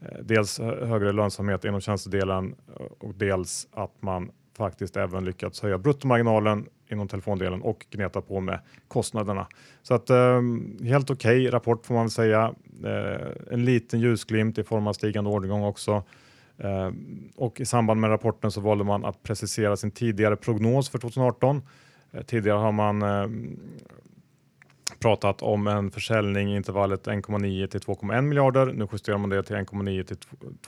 eh, 0.00 0.18
dels 0.22 0.58
högre 0.60 1.12
lönsamhet 1.12 1.64
inom 1.64 1.80
tjänstedelen 1.80 2.54
eh, 2.68 2.86
och 2.98 3.14
dels 3.14 3.68
att 3.72 4.02
man 4.02 4.30
faktiskt 4.56 4.96
även 4.96 5.24
lyckats 5.24 5.62
höja 5.62 5.78
bruttomarginalen 5.78 6.66
inom 6.92 7.08
telefondelen 7.08 7.62
och 7.62 7.86
gneta 7.90 8.20
på 8.20 8.40
med 8.40 8.60
kostnaderna. 8.88 9.46
Så 9.82 9.94
att 9.94 10.10
eh, 10.10 10.40
helt 10.84 11.10
okej 11.10 11.40
okay 11.40 11.50
rapport 11.50 11.86
får 11.86 11.94
man 11.94 12.04
väl 12.04 12.10
säga. 12.10 12.54
Eh, 12.84 13.28
en 13.50 13.64
liten 13.64 14.00
ljusglimt 14.00 14.58
i 14.58 14.64
form 14.64 14.86
av 14.86 14.92
stigande 14.92 15.30
ordergång 15.30 15.64
också. 15.64 16.02
Eh, 16.58 16.90
och 17.36 17.60
i 17.60 17.64
samband 17.64 18.00
med 18.00 18.10
rapporten 18.10 18.50
så 18.50 18.60
valde 18.60 18.84
man 18.84 19.04
att 19.04 19.22
precisera 19.22 19.76
sin 19.76 19.90
tidigare 19.90 20.36
prognos 20.36 20.88
för 20.88 20.98
2018. 20.98 21.62
Eh, 22.12 22.22
tidigare 22.22 22.58
har 22.58 22.72
man 22.72 23.02
eh, 23.02 23.26
pratat 24.98 25.42
om 25.42 25.66
en 25.66 25.90
försäljning 25.90 26.52
i 26.52 26.56
intervallet 26.56 27.06
1,9 27.06 27.66
till 27.66 27.80
2,1 27.80 28.20
miljarder. 28.20 28.66
Nu 28.66 28.88
justerar 28.92 29.18
man 29.18 29.30
det 29.30 29.42
till 29.42 29.56
1,9 29.56 30.02
till 30.02 30.16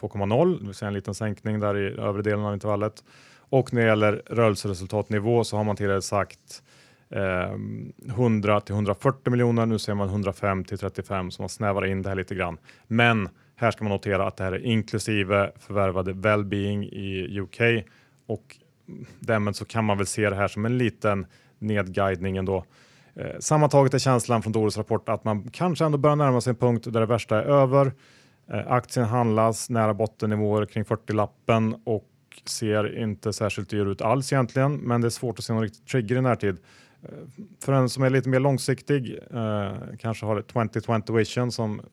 2,0, 0.00 0.58
det 0.58 0.66
vill 0.66 0.74
säga 0.74 0.86
en 0.88 0.94
liten 0.94 1.14
sänkning 1.14 1.60
där 1.60 1.78
i 1.78 2.00
övre 2.00 2.22
delen 2.22 2.44
av 2.44 2.54
intervallet. 2.54 3.04
Och 3.54 3.72
när 3.72 3.82
det 3.82 3.88
gäller 3.88 4.22
rörelseresultatnivå 4.26 5.44
så 5.44 5.56
har 5.56 5.64
man 5.64 5.76
tidigare 5.76 6.02
sagt 6.02 6.62
eh, 7.10 7.52
100 8.08 8.60
till 8.60 8.74
140 8.74 9.30
miljoner. 9.30 9.66
Nu 9.66 9.78
ser 9.78 9.94
man 9.94 10.08
105 10.08 10.64
till 10.64 10.78
35 10.78 11.30
så 11.30 11.42
man 11.42 11.48
snävar 11.48 11.86
in 11.86 12.02
det 12.02 12.08
här 12.08 12.16
lite 12.16 12.34
grann. 12.34 12.58
Men 12.86 13.28
här 13.56 13.70
ska 13.70 13.84
man 13.84 13.92
notera 13.92 14.26
att 14.26 14.36
det 14.36 14.44
här 14.44 14.52
är 14.52 14.66
inklusive 14.66 15.52
förvärvade 15.58 16.12
Wellbeing 16.12 16.84
i 16.84 17.40
UK 17.40 17.60
och 18.26 18.56
därmed 19.20 19.56
så 19.56 19.64
kan 19.64 19.84
man 19.84 19.98
väl 19.98 20.06
se 20.06 20.30
det 20.30 20.36
här 20.36 20.48
som 20.48 20.64
en 20.64 20.78
liten 20.78 21.26
nedguidning 21.58 22.36
ändå. 22.36 22.64
Eh, 23.14 23.38
sammantaget 23.40 23.94
är 23.94 23.98
känslan 23.98 24.42
från 24.42 24.52
Doris 24.52 24.76
rapport 24.76 25.08
att 25.08 25.24
man 25.24 25.50
kanske 25.52 25.84
ändå 25.84 25.98
börjar 25.98 26.16
närma 26.16 26.40
sig 26.40 26.50
en 26.50 26.56
punkt 26.56 26.86
där 26.92 27.00
det 27.00 27.06
värsta 27.06 27.36
är 27.36 27.42
över. 27.42 27.92
Eh, 28.50 28.72
aktien 28.72 29.06
handlas 29.06 29.70
nära 29.70 29.94
bottennivåer 29.94 30.66
kring 30.66 30.84
40-lappen 30.84 31.76
och 31.84 32.08
ser 32.44 32.98
inte 32.98 33.32
särskilt 33.32 33.68
dyr 33.68 33.86
ut 33.86 34.02
alls 34.02 34.32
egentligen, 34.32 34.76
men 34.76 35.00
det 35.00 35.08
är 35.08 35.10
svårt 35.10 35.38
att 35.38 35.44
se 35.44 35.52
någon 35.52 35.62
riktig 35.62 35.86
trigger 35.86 36.16
i 36.16 36.20
närtid. 36.20 36.56
Eh, 37.02 37.08
för 37.60 37.72
en 37.72 37.88
som 37.88 38.02
är 38.02 38.10
lite 38.10 38.28
mer 38.28 38.40
långsiktig, 38.40 39.18
eh, 39.30 39.72
kanske 39.98 40.26
har 40.26 40.42
2020 40.42 41.12
vision 41.12 41.52
som 41.52 41.80
eh, 41.80 41.84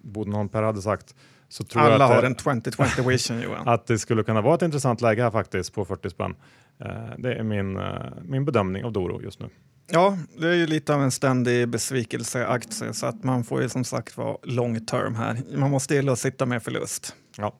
Bodenholm 0.00 0.48
Per 0.48 0.62
hade 0.62 0.82
sagt. 0.82 1.14
Så 1.48 1.64
tror 1.64 1.82
Alla 1.82 1.92
jag 1.92 2.02
att, 2.02 2.16
har 2.16 2.22
en 2.22 2.34
2020 2.34 3.08
vision 3.08 3.40
Johan. 3.42 3.68
att 3.68 3.86
det 3.86 3.98
skulle 3.98 4.22
kunna 4.22 4.40
vara 4.40 4.54
ett 4.54 4.62
intressant 4.62 5.00
läge 5.00 5.22
här 5.22 5.30
faktiskt 5.30 5.74
på 5.74 5.84
40 5.84 6.10
spänn. 6.10 6.34
Eh, 6.78 6.88
det 7.18 7.34
är 7.34 7.42
min, 7.42 7.76
eh, 7.76 7.84
min 8.22 8.44
bedömning 8.44 8.84
av 8.84 8.92
Doro 8.92 9.22
just 9.22 9.40
nu. 9.40 9.48
Ja, 9.92 10.18
det 10.38 10.48
är 10.48 10.54
ju 10.54 10.66
lite 10.66 10.94
av 10.94 11.02
en 11.02 11.10
ständig 11.10 11.68
besvikelseaktie 11.68 12.92
så 12.92 13.06
att 13.06 13.24
man 13.24 13.44
får 13.44 13.62
ju 13.62 13.68
som 13.68 13.84
sagt 13.84 14.16
vara 14.16 14.36
long 14.42 14.86
term 14.86 15.14
här. 15.14 15.38
Man 15.56 15.70
måste 15.70 15.94
gilla 15.94 16.12
att 16.12 16.18
sitta 16.18 16.46
med 16.46 16.62
förlust. 16.62 17.14
Ja. 17.36 17.56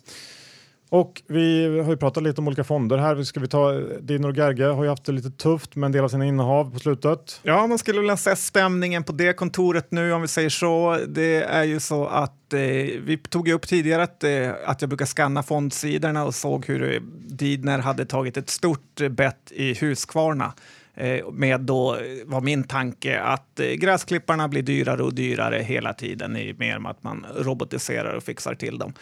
Och 0.90 1.22
vi 1.26 1.78
har 1.78 1.90
ju 1.90 1.96
pratat 1.96 2.22
lite 2.22 2.40
om 2.40 2.46
olika 2.46 2.64
fonder 2.64 2.98
här. 2.98 3.22
Ska 3.22 3.40
vi 3.40 3.48
ta 3.48 3.72
Dinor 4.00 4.36
Gerge 4.36 4.64
har 4.64 4.84
ju 4.84 4.90
haft 4.90 5.04
det 5.04 5.12
lite 5.12 5.30
tufft 5.30 5.76
med 5.76 5.86
en 5.86 5.92
del 5.92 6.04
av 6.04 6.08
sina 6.08 6.24
innehav 6.24 6.72
på 6.72 6.78
slutet. 6.78 7.40
Ja, 7.42 7.66
man 7.66 7.78
skulle 7.78 8.00
vilja 8.00 8.16
se 8.16 8.36
stämningen 8.36 9.04
på 9.04 9.12
det 9.12 9.32
kontoret 9.32 9.90
nu 9.90 10.12
om 10.12 10.22
vi 10.22 10.28
säger 10.28 10.48
så. 10.48 10.98
Det 11.08 11.42
är 11.42 11.64
ju 11.64 11.80
så 11.80 12.06
att 12.06 12.52
eh, 12.52 12.60
vi 13.04 13.20
tog 13.28 13.48
upp 13.48 13.68
tidigare 13.68 14.02
att, 14.02 14.24
eh, 14.24 14.50
att 14.66 14.82
jag 14.82 14.88
brukar 14.88 15.06
skanna 15.06 15.42
fondsidorna 15.42 16.24
och 16.24 16.34
såg 16.34 16.66
hur 16.66 17.02
Didner 17.28 17.78
hade 17.78 18.04
tagit 18.04 18.36
ett 18.36 18.50
stort 18.50 19.00
eh, 19.00 19.08
bett 19.08 19.52
i 19.52 19.74
Huskvarna. 19.74 20.52
Eh, 21.00 21.30
med 21.32 21.60
då 21.60 21.94
eh, 21.94 22.00
var 22.26 22.40
min 22.40 22.64
tanke 22.64 23.20
att 23.20 23.60
eh, 23.60 23.66
gräsklipparna 23.66 24.48
blir 24.48 24.62
dyrare 24.62 25.02
och 25.02 25.14
dyrare 25.14 25.56
hela 25.62 25.92
tiden 25.92 26.36
i 26.36 26.54
mer 26.58 26.78
med 26.78 26.90
att 26.90 27.02
man 27.02 27.26
robotiserar 27.36 28.14
och 28.14 28.22
fixar 28.22 28.54
till 28.54 28.78
dem. 28.78 28.92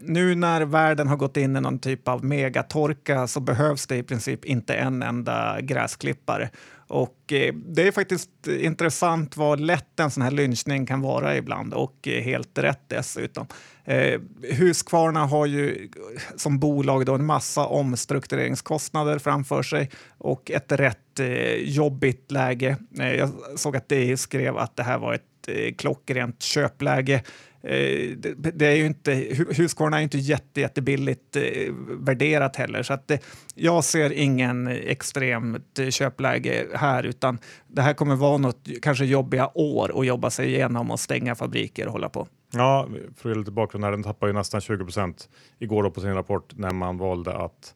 Nu 0.00 0.34
när 0.34 0.62
världen 0.62 1.08
har 1.08 1.16
gått 1.16 1.36
in 1.36 1.56
i 1.56 1.60
någon 1.60 1.78
typ 1.78 2.08
av 2.08 2.24
megatorka 2.24 3.26
så 3.26 3.40
behövs 3.40 3.86
det 3.86 3.96
i 3.96 4.02
princip 4.02 4.44
inte 4.44 4.74
en 4.74 5.02
enda 5.02 5.60
gräsklippare. 5.60 6.50
Och 6.92 7.32
eh, 7.32 7.54
det 7.54 7.82
är 7.82 7.92
faktiskt 7.92 8.30
intressant 8.46 9.36
vad 9.36 9.60
lätt 9.60 10.00
en 10.00 10.10
sån 10.10 10.22
här 10.22 10.30
lynchning 10.30 10.86
kan 10.86 11.00
vara 11.00 11.36
ibland 11.36 11.74
och 11.74 12.08
eh, 12.08 12.22
helt 12.22 12.58
rätt 12.58 12.88
dessutom. 12.88 13.46
Eh, 13.84 14.20
Husqvarna 14.42 15.26
har 15.26 15.46
ju 15.46 15.90
som 16.36 16.58
bolag 16.58 17.06
då 17.06 17.14
en 17.14 17.26
massa 17.26 17.66
omstruktureringskostnader 17.66 19.18
framför 19.18 19.62
sig 19.62 19.90
och 20.18 20.50
ett 20.50 20.72
rätt 20.72 21.20
eh, 21.20 21.54
jobbigt 21.54 22.30
läge. 22.30 22.76
Eh, 22.98 23.12
jag 23.12 23.30
såg 23.56 23.76
att 23.76 23.88
DI 23.88 24.16
skrev 24.16 24.56
att 24.56 24.76
det 24.76 24.82
här 24.82 24.98
var 24.98 25.14
ett 25.14 25.48
eh, 25.48 25.74
klockrent 25.74 26.42
köpläge. 26.42 27.22
Eh, 27.64 28.16
det, 28.16 28.34
det, 28.34 28.66
är 28.66 28.76
ju 28.76 28.86
inte, 28.86 29.12
Husqvarna 29.56 29.98
är 29.98 30.02
inte 30.02 30.18
jätte, 30.18 30.60
jättebilligt 30.60 31.36
eh, 31.36 31.42
värderat 31.88 32.56
heller, 32.56 32.82
så 32.82 32.92
att 32.92 33.08
det, 33.08 33.22
jag 33.54 33.84
ser 33.84 34.12
ingen 34.12 34.66
extremt 34.66 35.78
eh, 35.78 35.88
köpläge 35.88 36.66
här, 36.74 37.02
utan 37.02 37.38
det 37.68 37.82
här 37.82 37.94
kommer 37.94 38.16
vara 38.16 38.38
något 38.38 38.68
kanske 38.82 39.04
jobbiga 39.04 39.50
år 39.54 40.00
att 40.00 40.06
jobba 40.06 40.30
sig 40.30 40.48
igenom 40.48 40.90
och 40.90 41.00
stänga 41.00 41.34
fabriker 41.34 41.86
och 41.86 41.92
hålla 41.92 42.08
på. 42.08 42.28
Ja, 42.52 42.88
för 43.16 43.30
att 43.30 43.36
ge 43.36 43.38
lite 43.38 43.50
bakgrund 43.50 43.84
här, 43.84 43.90
den 43.90 44.02
tappar 44.02 44.26
ju 44.26 44.32
nästan 44.32 44.60
20 44.60 44.84
procent 44.84 45.28
igår 45.58 45.90
på 45.90 46.00
sin 46.00 46.14
rapport 46.14 46.52
när 46.56 46.70
man 46.70 46.98
valde 46.98 47.36
att 47.36 47.74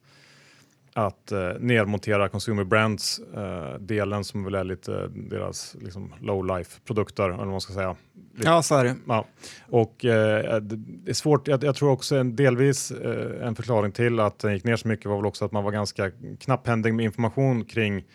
att 0.97 1.31
eh, 1.31 1.49
nedmontera 1.59 2.29
Consumer 2.29 2.63
Brands 2.63 3.19
eh, 3.19 3.79
delen 3.79 4.23
som 4.23 4.43
väl 4.43 4.55
är 4.55 4.63
lite 4.63 5.07
deras 5.07 5.75
liksom, 5.81 6.13
low 6.21 6.45
life 6.45 6.79
produkter 6.85 7.23
eller 7.23 7.37
vad 7.37 7.47
man 7.47 7.61
ska 7.61 7.73
säga. 7.73 7.95
Lite, 8.35 8.49
ja, 8.49 8.61
så 8.61 8.75
är 8.75 8.83
det. 8.83 8.95
Ja. 9.07 9.25
Och 9.69 10.05
eh, 10.05 10.61
det 10.61 11.11
är 11.11 11.13
svårt. 11.13 11.47
Jag, 11.47 11.63
jag 11.63 11.75
tror 11.75 11.91
också 11.91 12.15
en 12.15 12.35
delvis 12.35 12.91
eh, 12.91 13.47
en 13.47 13.55
förklaring 13.55 13.91
till 13.91 14.19
att 14.19 14.39
den 14.39 14.53
gick 14.53 14.63
ner 14.63 14.75
så 14.75 14.87
mycket 14.87 15.05
var 15.05 15.15
väl 15.15 15.25
också 15.25 15.45
att 15.45 15.51
man 15.51 15.63
var 15.63 15.71
ganska 15.71 16.11
knapphändig 16.39 16.93
med 16.93 17.05
information 17.05 17.65
kring 17.65 18.05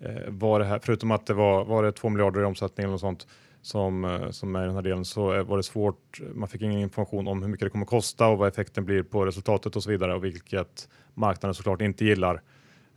eh, 0.00 0.10
vad 0.28 0.60
det 0.60 0.64
här, 0.64 0.80
förutom 0.82 1.10
att 1.10 1.26
det 1.26 1.34
var, 1.34 1.64
var 1.64 1.82
det 1.82 1.92
2 1.92 2.08
miljarder 2.08 2.40
i 2.40 2.44
omsättning 2.44 2.84
eller 2.84 2.92
något 2.92 3.00
sånt 3.00 3.26
som, 3.62 4.04
eh, 4.04 4.30
som 4.30 4.56
är 4.56 4.62
i 4.62 4.66
den 4.66 4.74
här 4.74 4.82
delen 4.82 5.04
så 5.04 5.44
var 5.44 5.56
det 5.56 5.62
svårt. 5.62 6.20
Man 6.34 6.48
fick 6.48 6.62
ingen 6.62 6.80
information 6.80 7.28
om 7.28 7.42
hur 7.42 7.48
mycket 7.48 7.66
det 7.66 7.70
kommer 7.70 7.86
kosta 7.86 8.28
och 8.28 8.38
vad 8.38 8.48
effekten 8.48 8.84
blir 8.84 9.02
på 9.02 9.26
resultatet 9.26 9.76
och 9.76 9.82
så 9.82 9.90
vidare 9.90 10.14
och 10.14 10.24
vilket 10.24 10.88
marknaden 11.14 11.54
såklart 11.54 11.80
inte 11.80 12.04
gillar. 12.04 12.42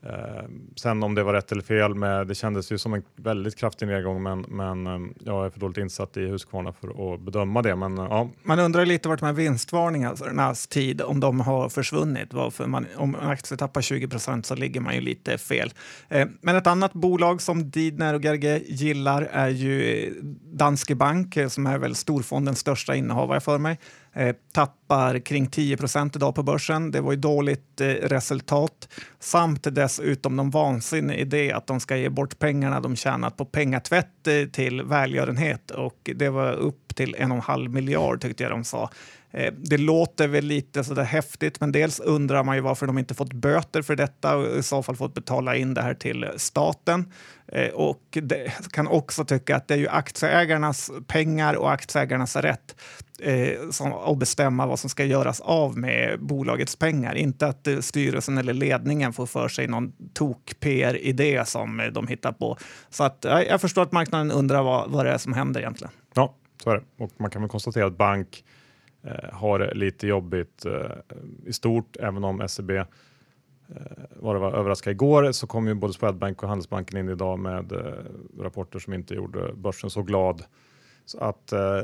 Eh, 0.06 0.44
sen 0.76 1.04
om 1.04 1.16
det 1.16 1.24
var 1.24 1.34
rätt 1.34 1.52
eller 1.52 1.62
fel, 1.62 1.96
med, 1.96 2.28
det 2.28 2.36
kändes 2.36 2.72
ju 2.72 2.78
som 2.78 2.94
en 2.94 3.04
väldigt 3.16 3.56
kraftig 3.56 3.88
nedgång 3.88 4.24
men, 4.24 4.42
men 4.42 4.88
eh, 4.88 5.12
jag 5.24 5.46
är 5.46 5.50
för 5.50 5.60
dåligt 5.60 5.78
insatt 5.78 6.18
i 6.18 6.28
Husqvarna 6.28 6.74
för 6.74 7.14
att 7.14 7.22
bedöma 7.22 7.62
det. 7.62 7.76
Men, 7.76 7.98
eh, 7.98 8.06
ja. 8.10 8.30
Man 8.44 8.60
undrar 8.60 8.86
lite 8.86 9.10
vart 9.10 9.20
de 9.20 9.26
här 9.26 9.34
vinstvarningarnas 9.34 10.22
alltså 10.22 10.70
tid, 10.70 11.02
om 11.02 11.20
de 11.20 11.40
har 11.40 11.70
försvunnit. 11.70 12.34
Varför 12.34 12.68
man, 12.68 12.86
om 12.96 13.16
en 13.16 13.30
aktie 13.30 13.58
tappar 13.58 13.82
20 13.82 14.08
procent 14.08 14.46
så 14.46 14.56
ligger 14.56 14.82
man 14.82 14.96
ju 14.96 15.02
lite 15.02 15.38
fel. 15.38 15.74
Eh, 16.10 16.28
men 16.42 16.56
ett 16.56 16.68
annat 16.68 16.94
bolag 16.94 17.42
som 17.42 17.70
Didner 17.70 18.14
och 18.14 18.24
Gerge 18.24 18.62
gillar 18.66 19.22
är 19.22 19.50
ju 19.50 19.84
eh, 19.84 20.14
Danske 20.54 20.96
Bank 20.96 21.38
eh, 21.38 21.48
som 21.48 21.68
är 21.68 21.78
väl 21.78 21.96
storfondens 21.96 22.60
största 22.60 22.96
innehavare 22.96 23.40
för 23.40 23.58
mig. 23.58 23.80
Eh, 24.16 24.36
tappar 24.54 25.20
kring 25.20 25.48
10 25.48 25.78
procent 25.78 26.16
idag 26.16 26.36
på 26.36 26.44
börsen. 26.44 26.92
Det 26.92 27.02
var 27.02 27.12
ju 27.12 27.18
dåligt 27.18 27.82
eh, 27.82 27.88
resultat 27.88 28.90
samt 29.20 29.76
dessutom 29.76 30.36
någon 30.36 30.50
vansinnig 30.50 31.20
idé 31.20 31.52
att 31.52 31.68
de 31.68 31.80
ska 31.80 31.98
ge 31.98 32.10
bort 32.10 32.40
pengarna 32.40 32.80
de 32.80 32.96
tjänat 32.96 33.38
på 33.38 33.46
pengatvätt 33.46 34.28
eh, 34.28 34.50
till 34.50 34.82
välgörenhet 34.82 35.72
och 35.72 36.10
det 36.16 36.30
var 36.30 36.54
upp 36.54 36.96
till 36.96 37.16
en 37.20 37.32
och 37.32 37.38
en 37.38 37.44
halv 37.44 37.72
miljard 37.72 38.22
tyckte 38.22 38.44
jag 38.44 38.52
de 38.52 38.64
sa. 38.64 38.90
Eh, 39.32 39.54
det 39.58 39.78
låter 39.78 40.28
väl 40.28 40.46
lite 40.46 40.84
sådär 40.84 41.04
häftigt, 41.04 41.60
men 41.60 41.72
dels 41.72 42.00
undrar 42.00 42.44
man 42.44 42.56
ju 42.56 42.62
varför 42.62 42.88
de 42.88 42.98
inte 42.98 43.14
fått 43.14 43.34
böter 43.34 43.82
för 43.82 43.96
detta 43.96 44.36
och 44.36 44.58
i 44.58 44.64
så 44.64 44.84
fall 44.84 44.96
fått 44.96 45.14
betala 45.14 45.56
in 45.56 45.74
det 45.74 45.82
här 45.82 45.94
till 45.94 46.28
staten. 46.36 47.12
Eh, 47.48 47.68
och 47.68 48.02
det 48.12 48.52
kan 48.72 48.88
också 48.88 49.26
tycka 49.26 49.56
att 49.56 49.68
det 49.68 49.74
är 49.74 49.78
ju 49.78 49.88
aktieägarnas 49.88 50.92
pengar 51.08 51.54
och 51.54 51.72
aktieägarnas 51.72 52.36
rätt 52.36 52.76
eh, 53.22 53.70
som, 53.70 54.20
bestämma 54.20 54.66
vad 54.66 54.80
som 54.80 54.90
ska 54.90 55.06
göras 55.06 55.42
av 55.42 55.78
med 55.78 56.20
bolagets 56.20 56.76
pengar. 56.76 57.16
Inte 57.16 57.48
att 57.48 57.68
eh, 57.68 57.80
styrelsen 57.80 58.38
eller 58.38 58.54
ledningen 58.54 59.14
får 59.14 59.26
för 59.26 59.48
sig 59.48 59.68
någon 59.68 59.94
tok-PR-idé 60.14 61.46
som 61.46 61.80
eh, 61.80 61.88
de 61.88 62.08
hittar 62.08 62.32
på. 62.32 62.58
Så 62.90 63.04
att, 63.04 63.26
jag 63.50 63.62
förstår 63.62 63.82
att 63.82 63.92
marknaden 63.92 64.32
undrar 64.32 64.64
vad, 64.64 64.92
vad 64.92 65.06
det 65.06 65.12
är 65.12 65.18
som 65.18 65.34
händer 65.34 65.62
egentligen. 65.62 65.94
Ja, 66.14 66.36
så 66.64 66.70
är 66.70 66.76
det. 66.76 67.04
Och 67.04 67.12
man 67.18 67.30
kan 67.30 67.42
väl 67.42 67.50
konstatera 67.50 67.86
att 67.86 67.98
bank 67.98 68.44
Eh, 69.06 69.34
har 69.34 69.60
det 69.60 69.74
lite 69.74 70.08
jobbigt 70.08 70.66
eh, 70.66 70.92
i 71.46 71.54
stort, 71.54 71.98
även 72.00 72.24
om 72.24 72.48
SEB 72.48 72.70
eh, 72.72 72.86
var 74.16 74.34
det 74.34 74.40
var 74.40 74.54
överraskade 74.54 74.92
igår 74.92 75.32
så 75.32 75.48
kom 75.48 75.68
ju 75.68 75.74
både 75.74 75.94
Swedbank 75.94 76.44
och 76.44 76.50
Handelsbanken 76.50 77.00
in 77.00 77.10
idag 77.10 77.40
med 77.40 77.72
eh, 77.72 77.94
rapporter 78.40 78.80
som 78.80 78.94
inte 78.94 79.14
gjorde 79.14 79.54
börsen 79.54 79.90
så 79.90 80.02
glad. 80.02 80.44
Så 81.06 81.20
att 81.20 81.52
eh, 81.52 81.82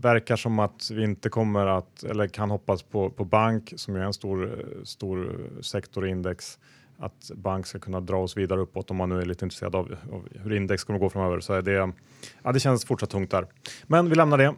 verkar 0.00 0.36
som 0.36 0.58
att 0.58 0.90
vi 0.90 1.04
inte 1.04 1.28
kommer 1.28 1.66
att 1.66 2.02
eller 2.02 2.26
kan 2.26 2.50
hoppas 2.50 2.82
på, 2.82 3.10
på 3.10 3.24
bank 3.24 3.72
som 3.76 3.96
är 3.96 4.00
en 4.00 4.12
stor, 4.12 4.64
stor 4.84 5.40
sektor 5.60 6.06
i 6.06 6.10
index 6.10 6.58
att 6.98 7.30
bank 7.34 7.66
ska 7.66 7.78
kunna 7.78 8.00
dra 8.00 8.16
oss 8.16 8.36
vidare 8.36 8.60
uppåt 8.60 8.90
om 8.90 8.96
man 8.96 9.08
nu 9.08 9.20
är 9.20 9.24
lite 9.24 9.44
intresserad 9.44 9.74
av, 9.74 9.96
av 10.12 10.28
hur 10.42 10.56
index 10.56 10.84
kommer 10.84 10.98
att 10.98 11.00
gå 11.00 11.10
framöver 11.10 11.40
så 11.40 11.52
är 11.52 11.62
det. 11.62 11.92
Ja, 12.42 12.52
det 12.52 12.60
känns 12.60 12.84
fortsatt 12.84 13.10
tungt 13.10 13.30
där. 13.30 13.46
Men 13.86 14.08
vi 14.08 14.14
lämnar 14.14 14.38
det. 14.38 14.54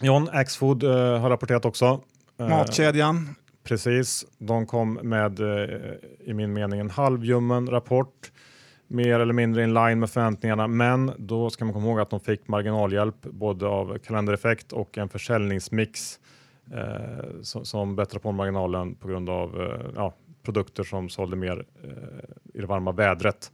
John 0.00 0.28
Axfood 0.32 0.82
uh, 0.84 1.18
har 1.18 1.30
rapporterat 1.30 1.64
också. 1.64 2.00
Uh, 2.40 2.48
Matkedjan. 2.48 3.34
Precis, 3.64 4.26
de 4.38 4.66
kom 4.66 4.92
med 5.02 5.40
uh, 5.40 5.68
i 6.24 6.34
min 6.34 6.52
mening 6.52 6.80
en 6.80 6.90
halvljummen 6.90 7.70
rapport. 7.70 8.32
Mer 8.92 9.20
eller 9.20 9.32
mindre 9.32 9.62
in 9.62 9.74
line 9.74 10.00
med 10.00 10.10
förväntningarna, 10.10 10.66
men 10.66 11.12
då 11.18 11.50
ska 11.50 11.64
man 11.64 11.74
komma 11.74 11.86
ihåg 11.86 12.00
att 12.00 12.10
de 12.10 12.20
fick 12.20 12.48
marginalhjälp 12.48 13.22
både 13.22 13.66
av 13.66 13.98
kalendereffekt 13.98 14.72
och 14.72 14.98
en 14.98 15.08
försäljningsmix 15.08 16.20
eh, 16.72 17.40
som, 17.42 17.64
som 17.64 17.96
bättrar 17.96 18.20
på 18.20 18.32
marginalen 18.32 18.94
på 18.94 19.08
grund 19.08 19.30
av 19.30 19.60
eh, 19.60 19.90
ja, 19.96 20.14
produkter 20.42 20.84
som 20.84 21.08
sålde 21.08 21.36
mer 21.36 21.64
eh, 21.84 21.90
i 22.54 22.60
det 22.60 22.66
varma 22.66 22.92
vädret. 22.92 23.52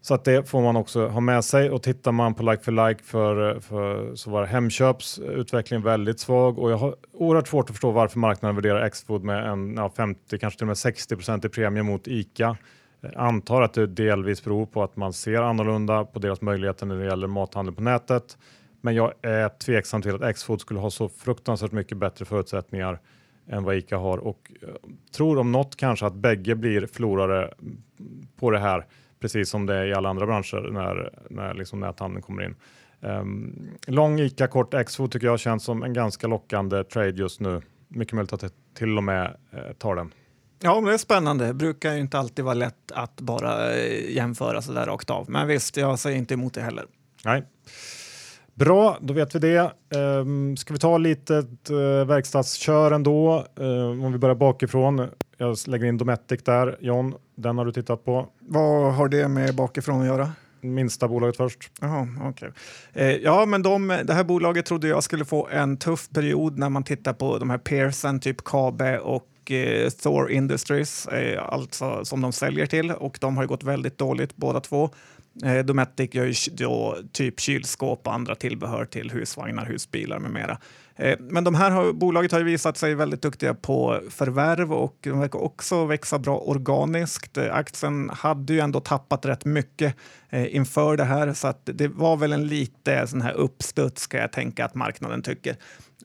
Så 0.00 0.14
att 0.14 0.24
det 0.24 0.48
får 0.48 0.62
man 0.62 0.76
också 0.76 1.08
ha 1.08 1.20
med 1.20 1.44
sig 1.44 1.70
och 1.70 1.82
tittar 1.82 2.12
man 2.12 2.34
på 2.34 2.42
like 2.42 2.62
for 2.62 2.88
like 2.88 3.04
för, 3.04 3.60
för 3.60 4.14
så 4.14 4.30
var 4.30 4.44
Hemköps 4.44 5.18
utveckling 5.18 5.82
väldigt 5.82 6.20
svag 6.20 6.58
och 6.58 6.70
jag 6.70 6.76
har 6.76 6.96
oerhört 7.12 7.48
svårt 7.48 7.70
att 7.70 7.76
förstå 7.76 7.90
varför 7.90 8.18
marknaden 8.18 8.56
värderar 8.56 8.88
Xfood 8.88 9.24
med 9.24 9.48
en 9.48 9.74
ja, 9.74 9.92
50, 9.96 10.38
kanske 10.38 10.58
till 10.58 10.64
och 10.64 10.68
med 10.68 10.78
60 10.78 11.46
i 11.46 11.48
premie 11.48 11.82
mot 11.82 12.08
ICA. 12.08 12.56
Jag 13.02 13.14
antar 13.16 13.62
att 13.62 13.74
det 13.74 13.86
delvis 13.86 14.44
beror 14.44 14.66
på 14.66 14.82
att 14.82 14.96
man 14.96 15.12
ser 15.12 15.42
annorlunda 15.42 16.04
på 16.04 16.18
deras 16.18 16.40
möjligheter 16.40 16.86
när 16.86 16.96
det 16.96 17.04
gäller 17.04 17.26
mathandel 17.26 17.74
på 17.74 17.82
nätet. 17.82 18.38
Men 18.80 18.94
jag 18.94 19.12
är 19.22 19.48
tveksam 19.48 20.02
till 20.02 20.22
att 20.22 20.36
Xfood 20.36 20.60
skulle 20.60 20.80
ha 20.80 20.90
så 20.90 21.08
fruktansvärt 21.08 21.72
mycket 21.72 21.98
bättre 21.98 22.24
förutsättningar 22.24 23.00
än 23.46 23.64
vad 23.64 23.76
ICA 23.76 23.96
har 23.96 24.18
och 24.18 24.52
eh, 24.62 24.68
tror 25.16 25.38
om 25.38 25.52
något 25.52 25.76
kanske 25.76 26.06
att 26.06 26.14
bägge 26.14 26.54
blir 26.54 26.86
förlorare 26.86 27.54
på 28.36 28.50
det 28.50 28.58
här 28.58 28.86
precis 29.20 29.50
som 29.50 29.66
det 29.66 29.74
är 29.74 29.86
i 29.86 29.94
alla 29.94 30.08
andra 30.08 30.26
branscher 30.26 30.70
när, 30.72 31.10
när 31.30 31.54
liksom 31.54 31.80
näthandeln 31.80 32.22
kommer 32.22 32.42
in. 32.42 32.54
Um, 33.00 33.70
lång 33.86 34.20
ICA, 34.20 34.46
kort 34.46 34.74
Xfood 34.86 35.10
tycker 35.10 35.26
jag 35.26 35.40
känns 35.40 35.64
som 35.64 35.82
en 35.82 35.92
ganska 35.92 36.26
lockande 36.26 36.84
trade 36.84 37.10
just 37.10 37.40
nu. 37.40 37.62
Mycket 37.88 38.14
möjligt 38.14 38.32
att 38.32 38.42
jag 38.42 38.50
till 38.74 38.96
och 38.96 39.04
med 39.04 39.36
eh, 39.50 39.72
tar 39.78 39.96
den. 39.96 40.12
Ja, 40.64 40.80
det 40.80 40.94
är 40.94 40.98
spännande. 40.98 41.46
Det 41.46 41.54
brukar 41.54 41.92
ju 41.92 42.00
inte 42.00 42.18
alltid 42.18 42.44
vara 42.44 42.54
lätt 42.54 42.92
att 42.94 43.20
bara 43.20 43.74
eh, 43.74 44.10
jämföra 44.10 44.62
så 44.62 44.72
där 44.72 44.86
rakt 44.86 45.10
av. 45.10 45.30
Men 45.30 45.48
visst, 45.48 45.76
jag 45.76 45.98
säger 45.98 46.18
inte 46.18 46.34
emot 46.34 46.54
det 46.54 46.62
heller. 46.62 46.84
Nej. 47.24 47.42
Bra, 48.54 48.98
då 49.00 49.14
vet 49.14 49.34
vi 49.34 49.38
det. 49.38 49.72
Um, 49.96 50.56
ska 50.56 50.72
vi 50.72 50.78
ta 50.78 50.98
lite 50.98 51.34
uh, 51.70 52.04
verkstadskör 52.04 52.92
ändå? 52.92 53.46
Uh, 53.60 54.04
om 54.04 54.12
vi 54.12 54.18
börjar 54.18 54.34
bakifrån. 54.34 55.08
Jag 55.36 55.56
lägger 55.66 55.86
in 55.86 55.98
Dometic 55.98 56.42
där. 56.44 56.76
John, 56.80 57.14
den 57.34 57.58
har 57.58 57.64
du 57.64 57.72
tittat 57.72 58.04
på. 58.04 58.28
Vad 58.40 58.94
har 58.94 59.08
det 59.08 59.28
med 59.28 59.54
bakifrån 59.54 60.00
att 60.00 60.06
göra? 60.06 60.32
minsta 60.62 61.08
bolaget 61.08 61.36
först. 61.36 61.70
Jaha, 61.80 62.08
okay. 62.30 62.50
Eh, 62.92 63.16
ja, 63.16 63.46
men 63.46 63.62
de, 63.62 63.88
det 64.04 64.14
här 64.14 64.24
bolaget 64.24 64.66
trodde 64.66 64.88
jag 64.88 65.04
skulle 65.04 65.24
få 65.24 65.48
en 65.48 65.76
tuff 65.76 66.08
period 66.08 66.58
när 66.58 66.68
man 66.68 66.84
tittar 66.84 67.12
på 67.12 67.38
de 67.38 67.50
här 67.50 67.58
Pearson, 67.58 68.20
typ 68.20 68.44
Kabe 68.44 68.98
och 68.98 69.26
eh, 69.54 69.90
Thor 69.90 70.30
Industries, 70.30 71.06
eh, 71.06 71.42
alltså 71.48 72.04
som 72.04 72.20
de 72.20 72.32
säljer 72.32 72.66
till 72.66 72.90
och 72.90 73.18
de 73.20 73.36
har 73.36 73.46
gått 73.46 73.64
väldigt 73.64 73.98
dåligt 73.98 74.36
båda 74.36 74.60
två. 74.60 74.90
Eh, 75.44 75.58
Dometic 75.58 76.14
gör 76.14 76.24
ju 76.24 76.34
då 76.52 76.98
typ 77.12 77.40
kylskåp 77.40 78.06
och 78.06 78.14
andra 78.14 78.34
tillbehör 78.34 78.84
till 78.84 79.10
husvagnar, 79.10 79.66
husbilar 79.66 80.18
med 80.18 80.30
mera. 80.30 80.58
Eh, 80.96 81.18
men 81.20 81.44
de 81.44 81.54
här 81.54 81.70
har, 81.70 81.92
bolaget 81.92 82.32
har 82.32 82.38
ju 82.38 82.44
visat 82.44 82.76
sig 82.76 82.94
väldigt 82.94 83.22
duktiga 83.22 83.54
på 83.54 84.00
förvärv 84.10 84.72
och 84.72 84.96
de 85.00 85.20
verkar 85.20 85.38
också 85.38 85.84
växa 85.84 86.18
bra 86.18 86.38
organiskt. 86.38 87.36
Eh, 87.36 87.54
aktien 87.54 88.10
hade 88.10 88.52
ju 88.52 88.60
ändå 88.60 88.80
tappat 88.80 89.26
rätt 89.26 89.44
mycket 89.44 89.96
eh, 90.30 90.56
inför 90.56 90.96
det 90.96 91.04
här 91.04 91.32
så 91.32 91.48
att 91.48 91.60
det 91.64 91.88
var 91.88 92.16
väl 92.16 92.32
en 92.32 92.46
lite 92.46 93.06
sån 93.06 93.20
här 93.20 93.32
uppstuds 93.32 94.02
ska 94.02 94.18
jag 94.18 94.32
tänka 94.32 94.64
att 94.64 94.74
marknaden 94.74 95.22
tycker. 95.22 95.56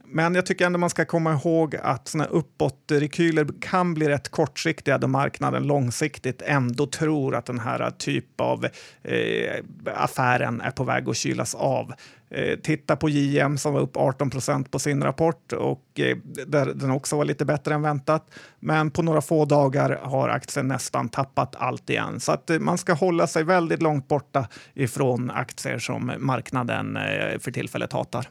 Men 0.10 0.36
jag 0.36 0.46
tycker 0.46 0.66
ändå 0.66 0.80
man 0.80 0.90
ska 0.90 1.06
komma 1.06 1.34
ihåg 1.34 1.76
att 1.76 2.08
såna 2.08 2.26
uppåtrekyler 2.26 3.48
kan 3.62 3.94
bli 3.94 4.10
rätt 4.10 4.30
kortsiktiga 4.30 4.98
då 4.98 5.08
marknaden 5.08 5.64
långsiktigt 5.64 6.42
ändå 6.42 6.86
tror 6.86 7.36
att 7.36 7.46
den 7.46 7.60
här 7.60 7.92
typ 7.92 8.42
av 8.42 8.66
eh, 9.04 9.64
affären 9.96 10.62
är 10.62 10.72
på 10.72 10.84
väg 10.84 11.10
att 11.10 11.18
kylas 11.18 11.56
av. 11.56 11.94
Eh, 12.30 12.60
titta 12.60 12.96
på 12.96 13.10
JM 13.10 13.58
som 13.58 13.74
var 13.74 13.82
upp 13.82 13.98
18 13.98 14.30
procent 14.30 14.72
på 14.72 14.80
sin 14.80 15.04
rapport 15.04 15.54
och 15.54 16.00
eh, 16.00 16.18
där 16.48 16.66
den 16.66 16.92
också 16.92 17.18
var 17.18 17.26
lite 17.26 17.46
bättre 17.46 17.74
än 17.74 17.82
väntat. 17.82 18.32
Men 18.60 18.92
på 18.92 19.02
några 19.02 19.22
få 19.22 19.46
dagar 19.46 20.00
har 20.04 20.30
aktien 20.30 20.68
nästan 20.68 21.10
tappat 21.10 21.56
allt 21.56 21.90
igen. 21.90 22.20
Så 22.20 22.32
att 22.32 22.50
eh, 22.50 22.60
man 22.60 22.78
ska 22.78 22.94
hålla 22.94 23.28
sig 23.28 23.44
väldigt 23.44 23.82
långt 23.82 24.08
borta 24.08 24.48
ifrån 24.74 25.32
aktier 25.32 25.80
som 25.80 26.12
marknaden 26.18 26.98
eh, 26.98 27.40
för 27.40 27.52
tillfället 27.52 27.94
hatar. 27.94 28.28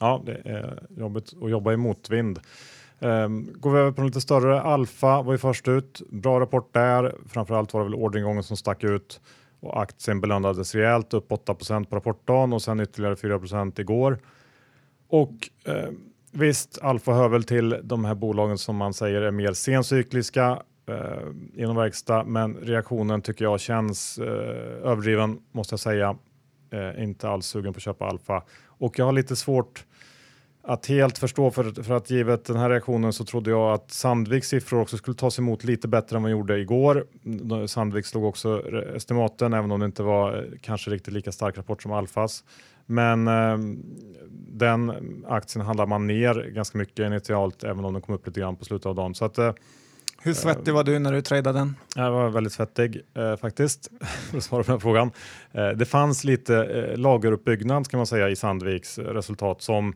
Ja, 0.00 0.22
det 0.26 0.40
är 0.44 0.82
jobbigt 0.96 1.32
att 1.42 1.50
jobba 1.50 1.72
i 1.72 1.76
motvind. 1.76 2.40
Um, 2.98 3.52
går 3.52 3.70
vi 3.70 3.78
över 3.78 3.92
på 3.92 4.00
en 4.00 4.06
lite 4.06 4.20
större, 4.20 4.60
Alfa 4.60 5.22
var 5.22 5.32
ju 5.32 5.38
först 5.38 5.68
ut. 5.68 6.02
Bra 6.10 6.40
rapport 6.40 6.74
där. 6.74 7.14
Framförallt 7.28 7.74
var 7.74 7.80
det 7.80 7.84
väl 7.84 7.94
orderingången 7.94 8.42
som 8.42 8.56
stack 8.56 8.84
ut 8.84 9.20
och 9.60 9.82
aktien 9.82 10.20
belönades 10.20 10.74
rejält, 10.74 11.14
upp 11.14 11.30
8% 11.30 11.84
på 11.84 11.96
rapportdagen 11.96 12.52
och 12.52 12.62
sen 12.62 12.80
ytterligare 12.80 13.14
4% 13.14 13.80
igår. 13.80 14.18
Och 15.08 15.50
eh, 15.64 15.88
visst, 16.32 16.78
Alfa 16.82 17.12
hör 17.12 17.28
väl 17.28 17.44
till 17.44 17.80
de 17.82 18.04
här 18.04 18.14
bolagen 18.14 18.58
som 18.58 18.76
man 18.76 18.94
säger 18.94 19.22
är 19.22 19.30
mer 19.30 19.52
sencykliska 19.52 20.62
eh, 20.88 21.62
inom 21.62 21.76
verkstad, 21.76 22.24
men 22.24 22.54
reaktionen 22.54 23.22
tycker 23.22 23.44
jag 23.44 23.60
känns 23.60 24.18
eh, 24.18 24.90
överdriven 24.90 25.38
måste 25.52 25.72
jag 25.72 25.80
säga. 25.80 26.16
Eh, 26.70 27.02
inte 27.02 27.28
alls 27.28 27.46
sugen 27.46 27.72
på 27.72 27.76
att 27.76 27.82
köpa 27.82 28.06
Alfa 28.06 28.42
och 28.78 28.98
jag 28.98 29.04
har 29.04 29.12
lite 29.12 29.36
svårt 29.36 29.84
att 30.68 30.86
helt 30.86 31.18
förstå 31.18 31.50
för, 31.50 31.82
för 31.82 31.94
att 31.94 32.10
givet 32.10 32.44
den 32.44 32.56
här 32.56 32.70
reaktionen 32.70 33.12
så 33.12 33.24
trodde 33.24 33.50
jag 33.50 33.72
att 33.72 33.90
Sandviks 33.90 34.48
siffror 34.48 34.80
också 34.80 34.96
skulle 34.96 35.14
tas 35.14 35.38
emot 35.38 35.64
lite 35.64 35.88
bättre 35.88 36.16
än 36.16 36.22
vad 36.22 36.30
de 36.30 36.38
gjorde 36.38 36.58
igår. 36.58 37.06
Sandvik 37.66 38.06
slog 38.06 38.24
också 38.24 38.62
estimaten 38.96 39.52
även 39.52 39.70
om 39.70 39.80
det 39.80 39.86
inte 39.86 40.02
var 40.02 40.38
eh, 40.38 40.44
kanske 40.60 40.90
riktigt 40.90 41.14
lika 41.14 41.32
stark 41.32 41.58
rapport 41.58 41.82
som 41.82 41.92
Alfas. 41.92 42.44
Men 42.86 43.28
eh, 43.28 43.58
den 44.48 44.92
aktien 45.28 45.66
handlar 45.66 45.86
man 45.86 46.06
ner 46.06 46.50
ganska 46.54 46.78
mycket 46.78 47.06
initialt 47.06 47.64
även 47.64 47.84
om 47.84 47.92
den 47.92 48.02
kom 48.02 48.14
upp 48.14 48.26
lite 48.26 48.40
grann 48.40 48.56
på 48.56 48.64
slutet 48.64 48.86
av 48.86 48.94
dagen. 48.94 49.14
Så 49.14 49.24
att, 49.24 49.38
eh, 49.38 49.52
hur 50.22 50.34
svettig 50.34 50.74
var 50.74 50.84
du 50.84 50.98
när 50.98 51.12
du 51.12 51.22
tradade 51.22 51.58
den? 51.58 51.76
Jag 51.96 52.10
var 52.10 52.28
väldigt 52.28 52.52
svettig 52.52 53.02
eh, 53.14 53.36
faktiskt, 53.36 53.90
för 54.30 54.38
att 54.38 54.44
svara 54.44 54.64
på 54.64 54.70
den 54.70 54.80
frågan. 54.80 55.10
Eh, 55.52 55.68
det 55.68 55.84
fanns 55.84 56.24
lite 56.24 56.56
eh, 56.56 56.96
lageruppbyggnad 56.98 57.88
kan 57.88 57.98
man 57.98 58.06
säga 58.06 58.28
i 58.28 58.36
Sandviks 58.36 58.98
resultat 58.98 59.62
som 59.62 59.94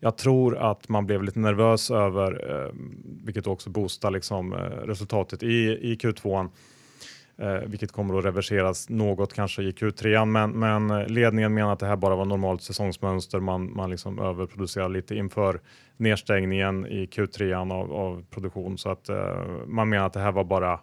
jag 0.00 0.16
tror 0.16 0.58
att 0.58 0.88
man 0.88 1.06
blev 1.06 1.22
lite 1.22 1.38
nervös 1.38 1.90
över, 1.90 2.50
eh, 2.50 2.72
vilket 3.24 3.46
också 3.46 3.70
boostar 3.70 4.10
liksom, 4.10 4.52
eh, 4.52 4.58
resultatet 4.58 5.42
i, 5.42 5.78
i 5.92 5.98
Q2. 6.02 6.48
Eh, 7.40 7.60
vilket 7.66 7.92
kommer 7.92 8.18
att 8.18 8.24
reverseras 8.24 8.88
något 8.88 9.34
kanske 9.34 9.62
i 9.62 9.70
Q3. 9.70 10.24
Men, 10.24 10.50
men 10.50 11.04
ledningen 11.04 11.54
menar 11.54 11.72
att 11.72 11.78
det 11.78 11.86
här 11.86 11.96
bara 11.96 12.16
var 12.16 12.24
normalt 12.24 12.62
säsongsmönster. 12.62 13.40
Man, 13.40 13.76
man 13.76 13.90
liksom 13.90 14.18
överproducerar 14.18 14.88
lite 14.88 15.14
inför 15.14 15.60
nedstängningen 15.96 16.86
i 16.86 17.06
Q3 17.06 17.72
av, 17.72 17.92
av 17.92 18.24
produktion. 18.30 18.78
Så 18.78 18.90
att 18.90 19.08
eh, 19.08 19.44
man 19.66 19.88
menar 19.88 20.06
att 20.06 20.12
det 20.12 20.20
här 20.20 20.32
var 20.32 20.44
bara 20.44 20.80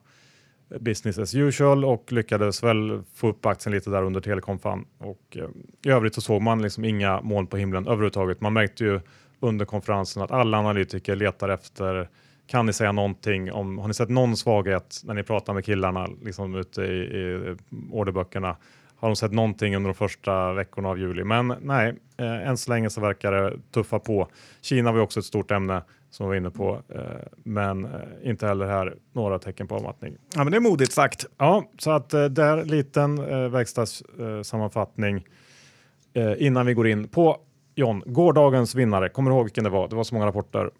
business 0.79 1.17
as 1.17 1.35
usual 1.35 1.85
och 1.85 2.11
lyckades 2.11 2.63
väl 2.63 3.03
få 3.13 3.27
upp 3.27 3.45
aktien 3.45 3.73
lite 3.73 3.89
där 3.89 4.03
under 4.03 4.21
telekomfan. 4.21 4.85
Och 4.97 5.37
eh, 5.37 5.49
i 5.85 5.89
övrigt 5.89 6.15
så 6.15 6.21
såg 6.21 6.41
man 6.41 6.61
liksom 6.61 6.85
inga 6.85 7.21
moln 7.21 7.47
på 7.47 7.57
himlen 7.57 7.87
överhuvudtaget. 7.87 8.41
Man 8.41 8.53
märkte 8.53 8.83
ju 8.83 8.99
under 9.39 9.65
konferensen 9.65 10.23
att 10.23 10.31
alla 10.31 10.57
analytiker 10.57 11.15
letar 11.15 11.49
efter 11.49 12.09
kan 12.47 12.65
ni 12.65 12.73
säga 12.73 12.91
någonting 12.91 13.51
om, 13.51 13.77
har 13.77 13.87
ni 13.87 13.93
sett 13.93 14.09
någon 14.09 14.37
svaghet 14.37 15.01
när 15.03 15.13
ni 15.13 15.23
pratar 15.23 15.53
med 15.53 15.65
killarna 15.65 16.07
liksom 16.23 16.55
ute 16.55 16.81
i, 16.81 16.95
i 16.95 17.55
orderböckerna? 17.91 18.57
Har 18.99 19.09
de 19.09 19.15
sett 19.15 19.31
någonting 19.31 19.75
under 19.75 19.87
de 19.87 19.93
första 19.93 20.53
veckorna 20.53 20.89
av 20.89 20.99
juli? 20.99 21.23
Men 21.23 21.53
nej, 21.61 21.95
eh, 22.17 22.47
än 22.47 22.57
så 22.57 22.71
länge 22.71 22.89
så 22.89 23.01
verkar 23.01 23.31
det 23.31 23.53
tuffa 23.71 23.99
på. 23.99 24.27
Kina 24.61 24.91
var 24.91 24.99
också 24.99 25.19
ett 25.19 25.25
stort 25.25 25.51
ämne 25.51 25.83
som 26.09 26.25
vi 26.25 26.27
var 26.27 26.35
inne 26.35 26.49
på, 26.49 26.81
eh, 26.89 27.01
men 27.43 27.85
eh, 27.85 27.91
inte 28.23 28.47
heller 28.47 28.65
här 28.65 28.95
några 29.13 29.39
tecken 29.39 29.67
på 29.67 29.75
avmattning. 29.75 30.17
Ja, 30.35 30.43
men 30.43 30.51
det 30.51 30.57
är 30.57 30.61
modigt 30.61 30.91
sagt. 30.91 31.25
Ja, 31.37 31.71
så 31.77 31.91
att 31.91 32.13
eh, 32.13 32.25
där 32.25 32.65
liten 32.65 33.17
eh, 33.17 33.49
verkstadssammanfattning 33.49 35.25
eh, 36.13 36.33
innan 36.37 36.65
vi 36.65 36.73
går 36.73 36.87
in 36.87 37.07
på 37.07 37.37
John, 37.75 38.03
gårdagens 38.05 38.75
vinnare. 38.75 39.09
Kommer 39.09 39.31
du 39.31 39.37
ihåg 39.37 39.45
vilken 39.45 39.63
det 39.63 39.69
var? 39.69 39.87
Det 39.87 39.95
var 39.95 40.03
så 40.03 40.15
många 40.15 40.27
rapporter. 40.27 40.71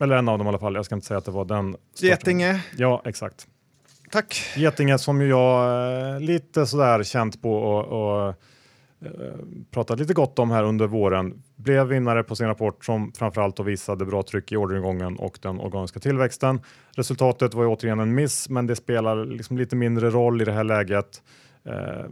Eller 0.00 0.16
en 0.16 0.28
av 0.28 0.38
dem 0.38 0.46
i 0.46 0.48
alla 0.48 0.58
fall. 0.58 0.74
Jag 0.74 0.84
ska 0.84 0.94
inte 0.94 1.06
säga 1.06 1.18
att 1.18 1.24
det 1.24 1.30
var 1.30 1.44
den. 1.44 1.76
Getinge. 2.00 2.64
Ja, 2.76 3.02
exakt. 3.04 3.46
Tack. 4.10 4.42
Getinge 4.56 4.98
som 4.98 5.20
ju 5.20 5.28
jag 5.28 6.14
eh, 6.14 6.20
lite 6.20 6.66
sådär 6.66 7.02
känt 7.02 7.42
på 7.42 7.52
och, 7.52 7.84
och 7.84 8.28
eh, 9.04 9.12
pratat 9.70 9.98
lite 9.98 10.14
gott 10.14 10.38
om 10.38 10.50
här 10.50 10.64
under 10.64 10.86
våren. 10.86 11.42
Blev 11.56 11.86
vinnare 11.86 12.22
på 12.22 12.36
sin 12.36 12.46
rapport 12.46 12.84
som 12.84 13.12
framförallt 13.12 13.60
visade 13.60 14.04
bra 14.06 14.22
tryck 14.22 14.52
i 14.52 14.56
orderingången 14.56 15.16
och 15.16 15.38
den 15.42 15.60
organiska 15.60 16.00
tillväxten. 16.00 16.60
Resultatet 16.96 17.54
var 17.54 17.62
ju 17.62 17.68
återigen 17.68 18.00
en 18.00 18.14
miss, 18.14 18.48
men 18.48 18.66
det 18.66 18.76
spelar 18.76 19.24
liksom 19.24 19.58
lite 19.58 19.76
mindre 19.76 20.10
roll 20.10 20.42
i 20.42 20.44
det 20.44 20.52
här 20.52 20.64
läget. 20.64 21.22
Eh, 21.64 22.10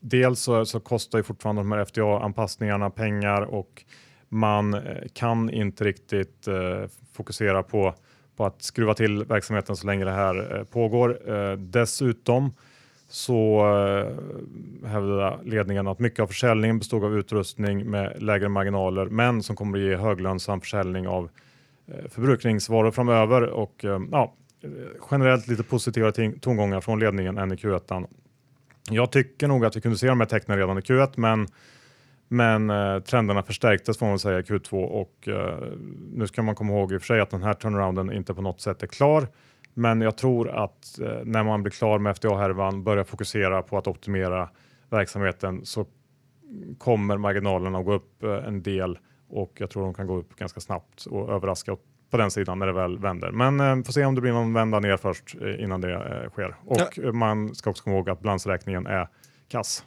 dels 0.00 0.40
så, 0.40 0.66
så 0.66 0.80
kostar 0.80 1.18
ju 1.18 1.22
fortfarande 1.22 1.62
de 1.62 1.72
här 1.72 1.84
FDA-anpassningarna 1.84 2.90
pengar 2.90 3.42
och 3.42 3.84
man 4.30 4.74
eh, 4.74 4.80
kan 5.12 5.50
inte 5.50 5.84
riktigt 5.84 6.48
eh, 6.48 6.84
fokusera 7.12 7.62
på, 7.62 7.94
på 8.36 8.44
att 8.46 8.62
skruva 8.62 8.94
till 8.94 9.24
verksamheten 9.24 9.76
så 9.76 9.86
länge 9.86 10.04
det 10.04 10.10
här 10.10 10.56
eh, 10.58 10.64
pågår. 10.64 11.32
Eh, 11.32 11.52
dessutom 11.52 12.52
så 13.08 13.60
eh, 13.60 14.88
hävdar 14.88 15.40
ledningen 15.44 15.86
att 15.86 15.98
mycket 15.98 16.20
av 16.20 16.26
försäljningen 16.26 16.78
bestod 16.78 17.04
av 17.04 17.18
utrustning 17.18 17.90
med 17.90 18.22
lägre 18.22 18.48
marginaler 18.48 19.06
men 19.06 19.42
som 19.42 19.56
kommer 19.56 19.78
att 19.78 19.84
ge 19.84 19.96
höglönsam 19.96 20.60
försäljning 20.60 21.08
av 21.08 21.30
eh, 21.86 22.08
förbrukningsvaror 22.10 22.90
framöver 22.90 23.42
och 23.42 23.84
eh, 23.84 24.00
ja, 24.10 24.34
eh, 24.62 24.70
generellt 25.10 25.48
lite 25.48 25.62
positiva 25.62 26.12
tongångar 26.40 26.80
från 26.80 27.00
ledningen 27.00 27.38
än 27.38 27.52
i 27.52 27.54
Q1. 27.54 28.06
Jag 28.90 29.12
tycker 29.12 29.48
nog 29.48 29.64
att 29.64 29.76
vi 29.76 29.80
kunde 29.80 29.98
se 29.98 30.06
de 30.06 30.20
här 30.20 30.26
tecknen 30.26 30.58
redan 30.58 30.78
i 30.78 30.80
Q1 30.80 31.12
men 31.16 31.46
men 32.32 32.70
eh, 32.70 32.98
trenderna 32.98 33.42
förstärktes 33.42 33.98
får 33.98 34.06
man 34.06 34.18
säga 34.18 34.38
i 34.38 34.42
Q2 34.42 34.84
och 34.84 35.28
eh, 35.28 35.58
nu 36.12 36.26
ska 36.26 36.42
man 36.42 36.54
komma 36.54 36.72
ihåg 36.72 36.92
i 36.92 36.96
och 36.96 37.00
för 37.00 37.06
sig 37.06 37.20
att 37.20 37.30
den 37.30 37.42
här 37.42 37.54
turnarounden 37.54 38.12
inte 38.12 38.34
på 38.34 38.42
något 38.42 38.60
sätt 38.60 38.82
är 38.82 38.86
klar. 38.86 39.28
Men 39.74 40.00
jag 40.00 40.16
tror 40.16 40.50
att 40.50 40.98
eh, 41.00 41.18
när 41.24 41.44
man 41.44 41.62
blir 41.62 41.70
klar 41.70 41.98
med 41.98 42.16
FDA-härvan, 42.16 42.84
börjar 42.84 43.04
fokusera 43.04 43.62
på 43.62 43.78
att 43.78 43.86
optimera 43.86 44.48
verksamheten 44.90 45.64
så 45.64 45.86
kommer 46.78 47.16
marginalerna 47.16 47.78
att 47.78 47.84
gå 47.84 47.92
upp 47.92 48.22
eh, 48.22 48.46
en 48.46 48.62
del 48.62 48.98
och 49.28 49.52
jag 49.54 49.70
tror 49.70 49.82
de 49.82 49.94
kan 49.94 50.06
gå 50.06 50.16
upp 50.16 50.36
ganska 50.36 50.60
snabbt 50.60 51.06
och 51.06 51.32
överraska 51.32 51.76
på 52.10 52.16
den 52.16 52.30
sidan 52.30 52.58
när 52.58 52.66
det 52.66 52.72
väl 52.72 52.98
vänder. 52.98 53.30
Men 53.30 53.60
eh, 53.60 53.84
får 53.84 53.92
se 53.92 54.04
om 54.04 54.14
det 54.14 54.20
blir 54.20 54.32
någon 54.32 54.52
vända 54.52 54.80
ner 54.80 54.96
först 54.96 55.36
eh, 55.40 55.64
innan 55.64 55.80
det 55.80 55.94
eh, 55.94 56.30
sker. 56.30 56.56
Och 56.64 56.98
ja. 56.98 57.12
man 57.12 57.54
ska 57.54 57.70
också 57.70 57.84
komma 57.84 57.96
ihåg 57.96 58.10
att 58.10 58.20
balansräkningen 58.20 58.86
är 58.86 59.08
kass. 59.48 59.84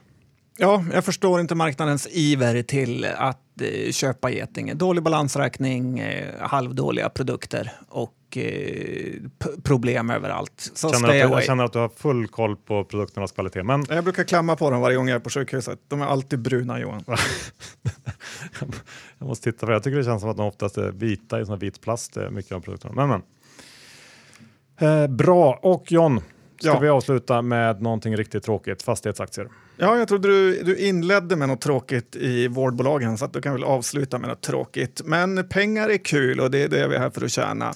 Ja, 0.58 0.84
jag 0.92 1.04
förstår 1.04 1.40
inte 1.40 1.54
marknadens 1.54 2.08
iver 2.10 2.62
till 2.62 3.04
att 3.04 3.60
eh, 3.60 3.92
köpa 3.92 4.30
Getinge. 4.30 4.74
Dålig 4.74 5.02
balansräkning, 5.02 5.98
eh, 5.98 6.40
halvdåliga 6.40 7.08
produkter 7.08 7.72
och 7.88 8.36
eh, 8.36 9.14
problem 9.62 10.10
överallt. 10.10 10.70
Så 10.74 10.92
känner 10.92 11.08
att 11.08 11.12
du, 11.12 11.18
jag 11.18 11.44
känner 11.44 11.64
att 11.64 11.72
du 11.72 11.78
har 11.78 11.88
full 11.88 12.28
koll 12.28 12.56
på 12.56 12.84
produkternas 12.84 13.32
kvalitet. 13.32 13.62
Men... 13.62 13.84
Jag 13.88 14.04
brukar 14.04 14.24
klamma 14.24 14.56
på 14.56 14.70
dem 14.70 14.80
varje 14.80 14.96
gång 14.96 15.08
jag 15.08 15.16
är 15.16 15.20
på 15.20 15.30
sjukhuset. 15.30 15.78
De 15.88 16.02
är 16.02 16.06
alltid 16.06 16.38
bruna 16.38 16.80
Johan. 16.80 17.04
jag 19.18 19.28
måste 19.28 19.52
titta, 19.52 19.66
för 19.66 19.72
jag 19.72 19.82
tycker 19.82 19.98
det 19.98 20.04
känns 20.04 20.20
som 20.20 20.30
att 20.30 20.36
de 20.36 20.46
oftast 20.46 20.78
är 20.78 20.92
vita 20.92 21.40
i 21.40 21.46
sån 21.46 21.58
vit 21.58 21.80
plast, 21.80 22.16
mycket 22.30 22.52
av 22.52 22.60
produkterna. 22.60 23.06
Men, 23.06 23.08
men. 23.08 23.22
Eh, 24.78 25.06
bra, 25.06 25.58
och 25.62 25.92
John, 25.92 26.20
ska 26.58 26.68
ja. 26.68 26.78
vi 26.78 26.88
avsluta 26.88 27.42
med 27.42 27.82
någonting 27.82 28.16
riktigt 28.16 28.44
tråkigt, 28.44 28.82
fastighetsaktier. 28.82 29.48
Ja, 29.76 29.98
jag 29.98 30.08
trodde 30.08 30.28
du, 30.28 30.62
du 30.62 30.76
inledde 30.76 31.36
med 31.36 31.48
något 31.48 31.60
tråkigt 31.60 32.16
i 32.16 32.48
vårdbolagen 32.48 33.18
så 33.18 33.24
att 33.24 33.32
du 33.32 33.40
kan 33.40 33.52
väl 33.52 33.64
avsluta 33.64 34.18
med 34.18 34.28
något 34.28 34.42
tråkigt. 34.42 35.02
Men 35.04 35.48
pengar 35.48 35.88
är 35.88 35.96
kul 35.96 36.40
och 36.40 36.50
det 36.50 36.58
är 36.58 36.68
det 36.68 36.88
vi 36.88 36.94
är 36.94 37.00
här 37.00 37.10
för 37.10 37.24
att 37.24 37.30
tjäna. 37.30 37.74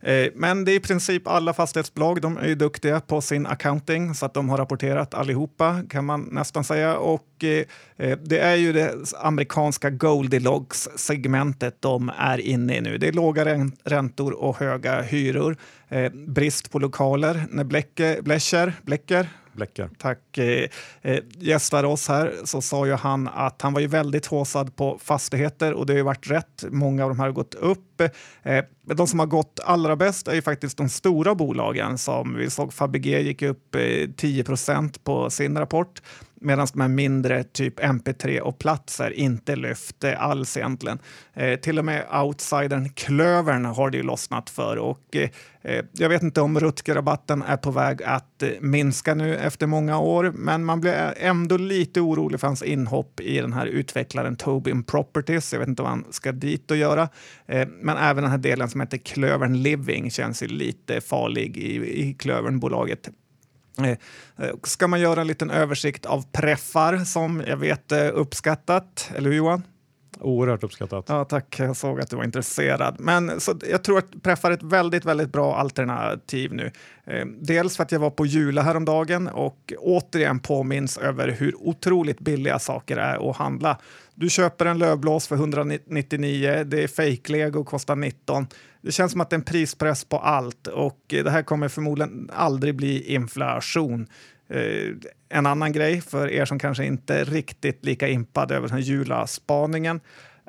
Eh, 0.00 0.26
men 0.34 0.64
det 0.64 0.72
är 0.72 0.76
i 0.76 0.80
princip 0.80 1.28
alla 1.28 1.52
fastighetsbolag. 1.52 2.20
De 2.20 2.36
är 2.36 2.46
ju 2.46 2.54
duktiga 2.54 3.00
på 3.00 3.20
sin 3.20 3.46
accounting 3.46 4.14
så 4.14 4.26
att 4.26 4.34
de 4.34 4.48
har 4.48 4.58
rapporterat 4.58 5.14
allihopa 5.14 5.82
kan 5.90 6.04
man 6.04 6.28
nästan 6.32 6.64
säga. 6.64 6.96
Och 6.96 7.44
eh, 7.44 7.64
eh 7.96 8.18
det 8.18 8.38
är 8.38 8.54
ju 8.54 8.72
det 8.72 8.94
amerikanska 9.16 9.90
Goldilocks-segmentet 9.90 11.76
de 11.80 12.10
är 12.18 12.38
inne 12.38 12.76
i 12.76 12.80
nu. 12.80 12.98
Det 12.98 13.08
är 13.08 13.12
låga 13.12 13.44
räntor 13.84 14.32
och 14.32 14.56
höga 14.58 15.02
hyror. 15.02 15.56
Eh, 15.88 16.12
brist 16.12 16.70
på 16.70 16.78
lokaler. 16.78 17.46
När 17.50 17.64
Blecher, 18.22 18.72
Blecker, 18.82 19.28
Bläcker. 19.54 19.90
Tack. 19.98 20.38
Eh, 20.38 20.68
eh 21.02 21.20
gästade 21.38 21.88
oss 21.88 22.08
här 22.08 22.34
så 22.44 22.62
sa 22.62 22.86
ju 22.86 22.92
han 22.92 23.28
att 23.28 23.62
han 23.62 23.72
var 23.72 23.80
ju 23.80 23.86
väldigt 23.86 24.26
håsad 24.26 24.76
på 24.76 24.98
fastigheter 25.02 25.72
och 25.72 25.86
det 25.86 25.92
har 25.92 25.98
ju 25.98 26.02
varit 26.02 26.30
rätt. 26.30 26.64
Många 26.70 27.04
av 27.04 27.10
de 27.10 27.18
här 27.18 27.26
har 27.26 27.32
gått 27.32 27.54
upp. 27.54 28.00
Eh, 28.42 28.64
de 28.82 29.06
som 29.06 29.18
har 29.18 29.26
gått 29.26 29.60
allra 29.64 29.96
bäst 29.96 30.28
är 30.28 30.34
ju 30.34 30.42
faktiskt 30.42 30.76
de 30.76 30.88
stora 30.88 31.34
bolagen 31.34 31.98
som 31.98 32.34
vi 32.36 32.50
såg 32.50 32.72
Fabege 32.72 33.20
gick 33.20 33.42
upp 33.42 33.74
eh, 33.74 33.78
10% 33.78 34.98
på 35.04 35.30
sin 35.30 35.58
rapport 35.58 36.02
medan 36.44 36.66
de 36.72 36.80
här 36.80 36.88
mindre, 36.88 37.44
typ 37.44 37.80
MP3 37.80 38.40
och 38.40 38.58
platser, 38.58 39.10
inte 39.10 39.56
lyfte 39.56 40.16
alls 40.16 40.56
egentligen. 40.56 40.98
Eh, 41.34 41.60
till 41.60 41.78
och 41.78 41.84
med 41.84 42.06
outsidern 42.22 42.88
Klövern 42.88 43.64
har 43.64 43.90
det 43.90 43.96
ju 43.96 44.02
lossnat 44.02 44.50
för 44.50 44.76
och 44.76 45.16
eh, 45.16 45.30
jag 45.92 46.08
vet 46.08 46.22
inte 46.22 46.40
om 46.40 46.60
Rutger-rabatten 46.60 47.42
är 47.42 47.56
på 47.56 47.70
väg 47.70 48.02
att 48.02 48.42
eh, 48.42 48.48
minska 48.60 49.14
nu 49.14 49.36
efter 49.36 49.66
många 49.66 49.98
år, 49.98 50.32
men 50.34 50.64
man 50.64 50.80
blir 50.80 51.14
ändå 51.16 51.56
lite 51.56 52.00
orolig 52.00 52.40
för 52.40 52.46
hans 52.46 52.62
inhopp 52.62 53.20
i 53.20 53.40
den 53.40 53.52
här 53.52 53.66
utvecklaren 53.66 54.36
Tobin 54.36 54.82
Properties. 54.82 55.52
Jag 55.52 55.60
vet 55.60 55.68
inte 55.68 55.82
vad 55.82 55.90
han 55.90 56.04
ska 56.10 56.32
dit 56.32 56.70
och 56.70 56.76
göra, 56.76 57.08
eh, 57.46 57.68
men 57.80 57.96
även 57.96 58.22
den 58.22 58.30
här 58.30 58.38
delen 58.38 58.70
som 58.70 58.80
heter 58.80 58.98
Klövern 58.98 59.62
Living 59.62 60.10
känns 60.10 60.42
ju 60.42 60.46
lite 60.46 61.00
farlig 61.00 61.56
i, 61.56 62.00
i 62.08 62.14
Klövernbolaget. 62.14 63.10
Eh, 63.78 63.88
eh, 63.88 64.54
ska 64.62 64.88
man 64.88 65.00
göra 65.00 65.20
en 65.20 65.26
liten 65.26 65.50
översikt 65.50 66.06
av 66.06 66.24
preffar 66.32 66.98
som 66.98 67.42
jag 67.46 67.56
vet 67.56 67.92
är 67.92 68.10
uppskattat, 68.10 69.10
eller 69.16 69.30
hur 69.30 69.36
Johan? 69.36 69.62
Oerhört 70.20 70.64
uppskattat. 70.64 71.04
Ja, 71.08 71.24
tack, 71.24 71.58
jag 71.58 71.76
såg 71.76 72.00
att 72.00 72.10
du 72.10 72.16
var 72.16 72.24
intresserad. 72.24 72.96
Men 72.98 73.40
så, 73.40 73.58
jag 73.70 73.84
tror 73.84 73.98
att 73.98 74.22
Preffar 74.22 74.50
är 74.50 74.54
ett 74.54 74.62
väldigt, 74.62 75.04
väldigt 75.04 75.32
bra 75.32 75.56
alternativ 75.56 76.52
nu. 76.52 76.70
Eh, 77.04 77.26
dels 77.26 77.76
för 77.76 77.82
att 77.82 77.92
jag 77.92 78.00
var 78.00 78.10
på 78.10 78.26
Jula 78.26 78.62
häromdagen 78.62 79.28
och 79.28 79.72
återigen 79.78 80.40
påminns 80.40 80.98
över 80.98 81.28
hur 81.28 81.54
otroligt 81.58 82.20
billiga 82.20 82.58
saker 82.58 82.96
är 82.96 83.30
att 83.30 83.36
handla. 83.36 83.78
Du 84.14 84.30
köper 84.30 84.66
en 84.66 84.78
lövblås 84.78 85.26
för 85.26 85.36
199, 85.36 86.64
det 86.64 86.82
är 86.82 86.88
fake-lego 86.88 87.60
och 87.60 87.66
kostar 87.66 87.96
19. 87.96 88.46
Det 88.84 88.92
känns 88.92 89.12
som 89.12 89.20
att 89.20 89.30
det 89.30 89.34
är 89.34 89.38
en 89.38 89.44
prispress 89.44 90.04
på 90.04 90.18
allt 90.18 90.66
och 90.66 91.00
det 91.08 91.30
här 91.30 91.42
kommer 91.42 91.68
förmodligen 91.68 92.30
aldrig 92.32 92.76
bli 92.76 93.14
inflation. 93.14 94.06
Eh, 94.48 94.90
en 95.28 95.46
annan 95.46 95.72
grej 95.72 96.00
för 96.00 96.30
er 96.30 96.44
som 96.44 96.58
kanske 96.58 96.84
inte 96.84 97.14
är 97.14 97.24
riktigt 97.24 97.84
lika 97.84 98.08
impade 98.08 98.56
över 98.56 98.68
den 98.68 98.80
Jula-spaningen 98.80 100.00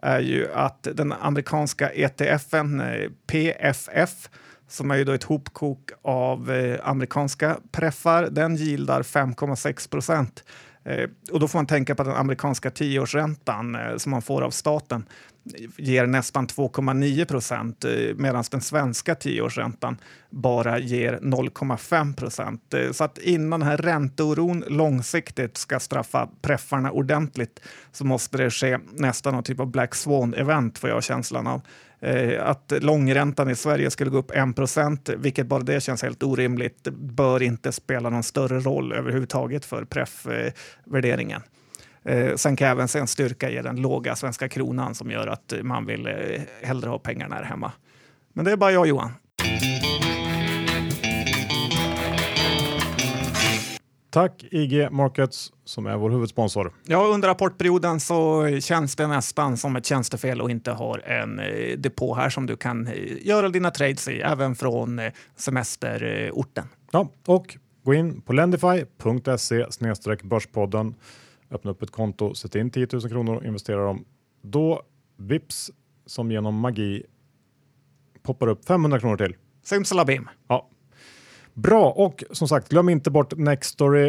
är 0.02 0.20
ju 0.20 0.52
att 0.54 0.88
den 0.94 1.14
amerikanska 1.14 1.90
ETFen 1.90 2.80
eh, 2.80 3.10
PFF 3.28 4.30
som 4.68 4.92
är 4.92 4.96
ju 4.96 5.04
då 5.04 5.12
ett 5.12 5.24
hopkok 5.24 5.92
av 6.02 6.52
eh, 6.52 6.80
amerikanska 6.84 7.58
preffar, 7.72 8.28
den 8.32 8.56
gildar 8.56 9.04
5,6 9.04 9.90
procent. 9.90 10.44
Eh, 10.86 11.10
och 11.32 11.40
då 11.40 11.48
får 11.48 11.60
man 11.60 11.66
tänka 11.66 11.96
på 11.96 12.02
att 12.02 12.08
den 12.08 12.18
amerikanska 12.18 12.72
tioårsräntan 12.72 13.76
eh, 13.76 13.98
som 13.98 14.12
man 14.12 14.22
får 14.22 14.42
av 14.42 14.52
staten 14.52 15.06
ger 15.78 16.06
nästan 16.06 16.48
2,9 16.48 17.26
procent 17.26 17.86
eh, 17.86 17.92
medan 18.16 18.44
den 18.52 18.62
svenska 18.62 19.16
tioårsräntan 19.16 19.98
bara 20.30 20.80
ger 20.80 21.14
0,5 21.14 22.16
procent. 22.16 22.74
Så 22.92 23.04
att 23.04 23.18
innan 23.18 23.60
den 23.60 23.70
här 23.70 23.78
ränteoron 23.78 24.64
långsiktigt 24.68 25.58
ska 25.58 25.80
straffa 25.80 26.30
preffarna 26.42 26.92
ordentligt 26.92 27.60
så 27.92 28.06
måste 28.06 28.38
det 28.38 28.52
ske 28.52 28.80
nästan 28.94 29.34
någon 29.34 29.44
typ 29.44 29.60
av 29.60 29.68
Black 29.68 29.94
Swan-event 29.94 30.80
får 30.80 30.90
jag 30.90 31.04
känslan 31.04 31.48
av. 31.48 31.62
Eh, 32.06 32.48
att 32.48 32.74
långräntan 32.82 33.50
i 33.50 33.56
Sverige 33.56 33.92
skulle 33.92 34.10
gå 34.10 34.18
upp 34.18 34.32
1 34.32 34.56
procent, 34.56 35.10
vilket 35.18 35.48
bara 35.48 35.64
det 35.64 35.84
känns 35.84 36.04
helt 36.04 36.24
orimligt, 36.24 36.84
bör 36.92 37.44
inte 37.44 37.72
spela 37.72 38.10
någon 38.10 38.24
större 38.24 38.60
roll 38.60 38.94
överhuvudtaget 38.94 39.66
för 39.66 39.86
preffvärderingen. 39.86 41.42
Eh, 42.04 42.36
sen 42.36 42.56
kan 42.56 42.68
jag 42.68 42.76
även 42.76 42.88
se 42.88 43.00
en 43.00 43.08
styrka 43.08 43.50
i 43.50 43.62
den 43.62 43.76
låga 43.76 44.16
svenska 44.16 44.50
kronan 44.50 44.96
som 44.96 45.12
gör 45.12 45.28
att 45.28 45.54
man 45.62 45.86
vill 45.86 46.08
eh, 46.08 46.14
hellre 46.62 46.90
ha 46.90 47.00
pengarna 47.00 47.36
här 47.36 47.44
hemma. 47.44 47.72
Men 48.34 48.46
det 48.46 48.52
är 48.52 48.58
bara 48.58 48.72
jag 48.72 48.88
Johan. 48.88 49.12
Tack 54.16 54.46
IG 54.52 54.92
Markets 54.92 55.54
som 55.66 55.86
är 55.86 55.98
vår 55.98 56.10
huvudsponsor. 56.10 56.74
Ja, 56.86 57.08
under 57.14 57.28
rapportperioden 57.28 58.00
så 58.00 58.48
känns 58.60 58.96
det 58.96 59.08
nästan 59.08 59.58
som 59.58 59.76
ett 59.76 59.86
tjänstefel 59.86 60.42
att 60.42 60.50
inte 60.50 60.72
ha 60.72 61.00
en 61.00 61.40
eh, 61.40 61.78
depå 61.78 62.16
här 62.16 62.30
som 62.30 62.46
du 62.46 62.58
kan 62.58 62.88
eh, 62.88 63.28
göra 63.28 63.50
dina 63.50 63.72
trades 63.72 64.08
i, 64.08 64.22
även 64.22 64.56
från 64.56 65.00
eh, 65.00 65.14
semesterorten. 65.36 66.68
Ja, 66.92 67.10
och 67.26 67.58
gå 67.84 67.94
in 67.94 68.22
på 68.22 68.34
lendify.se 68.34 69.66
börspodden 70.24 70.96
öppna 71.52 71.72
upp 71.72 71.82
ett 71.82 71.92
konto, 71.92 72.34
sätta 72.36 72.60
in 72.60 72.70
10 72.70 72.88
000 72.94 73.10
kronor 73.10 73.36
och 73.36 73.46
investera 73.46 73.86
dem. 73.86 74.06
Då 74.42 74.82
vips 75.18 75.72
som 76.06 76.32
genom 76.32 76.56
magi 76.56 77.04
poppar 78.24 78.48
upp 78.48 78.66
500 78.66 79.00
kronor 79.00 79.18
till. 79.18 79.36
Simsalabim! 79.64 80.30
Ja. 80.48 80.70
Bra 81.56 81.92
och 81.92 82.24
som 82.32 82.48
sagt 82.48 82.70
glöm 82.70 82.90
inte 82.90 83.12
bort 83.12 83.38
Nextory. 83.38 84.08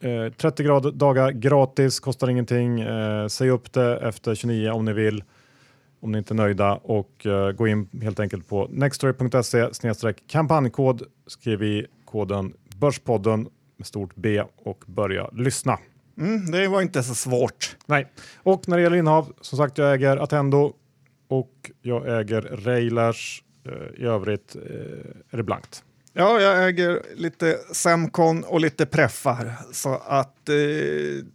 Eh, 0.00 0.32
30 0.32 0.62
grad, 0.62 0.94
dagar 0.94 1.30
gratis, 1.30 2.00
kostar 2.00 2.30
ingenting. 2.30 2.80
Eh, 2.80 3.26
säg 3.26 3.50
upp 3.50 3.72
det 3.72 3.96
efter 3.96 4.34
29 4.34 4.70
om 4.70 4.84
ni 4.84 4.92
vill 4.92 5.24
om 6.00 6.12
ni 6.12 6.18
inte 6.18 6.34
är 6.34 6.36
nöjda 6.36 6.74
och 6.74 7.26
uh, 7.26 7.50
gå 7.50 7.68
in 7.68 7.88
helt 8.02 8.20
enkelt 8.20 8.48
på 8.48 8.68
nextory.se 8.70 10.12
kampanjkod. 10.28 11.02
Skriv 11.26 11.62
i 11.62 11.86
koden 12.04 12.52
Börspodden 12.76 13.48
med 13.76 13.86
stort 13.86 14.10
B 14.14 14.42
och 14.56 14.84
börja 14.86 15.28
lyssna. 15.32 15.78
Mm, 16.18 16.50
det 16.50 16.68
var 16.68 16.82
inte 16.82 17.02
så 17.02 17.14
svårt. 17.14 17.76
Nej, 17.86 18.06
och 18.42 18.68
när 18.68 18.76
det 18.76 18.82
gäller 18.82 18.96
innehav, 18.96 19.32
som 19.40 19.58
sagt, 19.58 19.78
jag 19.78 19.94
äger 19.94 20.16
Attendo 20.16 20.72
och 21.28 21.70
jag 21.82 22.20
äger 22.20 22.42
Railers. 22.42 23.42
Eh, 23.64 24.02
I 24.02 24.04
övrigt 24.04 24.56
eh, 24.56 24.62
är 25.30 25.36
det 25.36 25.42
blankt. 25.42 25.84
Ja, 26.12 26.40
jag 26.40 26.68
äger 26.68 27.02
lite 27.14 27.58
Semcon 27.72 28.44
och 28.44 28.60
lite 28.60 28.86
Preffar. 28.86 29.52
Så 29.72 29.94
att, 30.06 30.48
eh, 30.48 30.54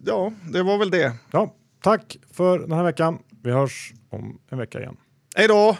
ja, 0.04 0.32
det 0.52 0.62
var 0.62 0.78
väl 0.78 0.90
det. 0.90 1.12
Ja, 1.30 1.54
tack 1.82 2.16
för 2.32 2.58
den 2.58 2.72
här 2.72 2.82
veckan. 2.84 3.18
Vi 3.42 3.50
hörs 3.52 3.92
om 4.10 4.38
en 4.50 4.58
vecka 4.58 4.78
igen. 4.80 4.96
Hej 5.36 5.48
då! 5.48 5.76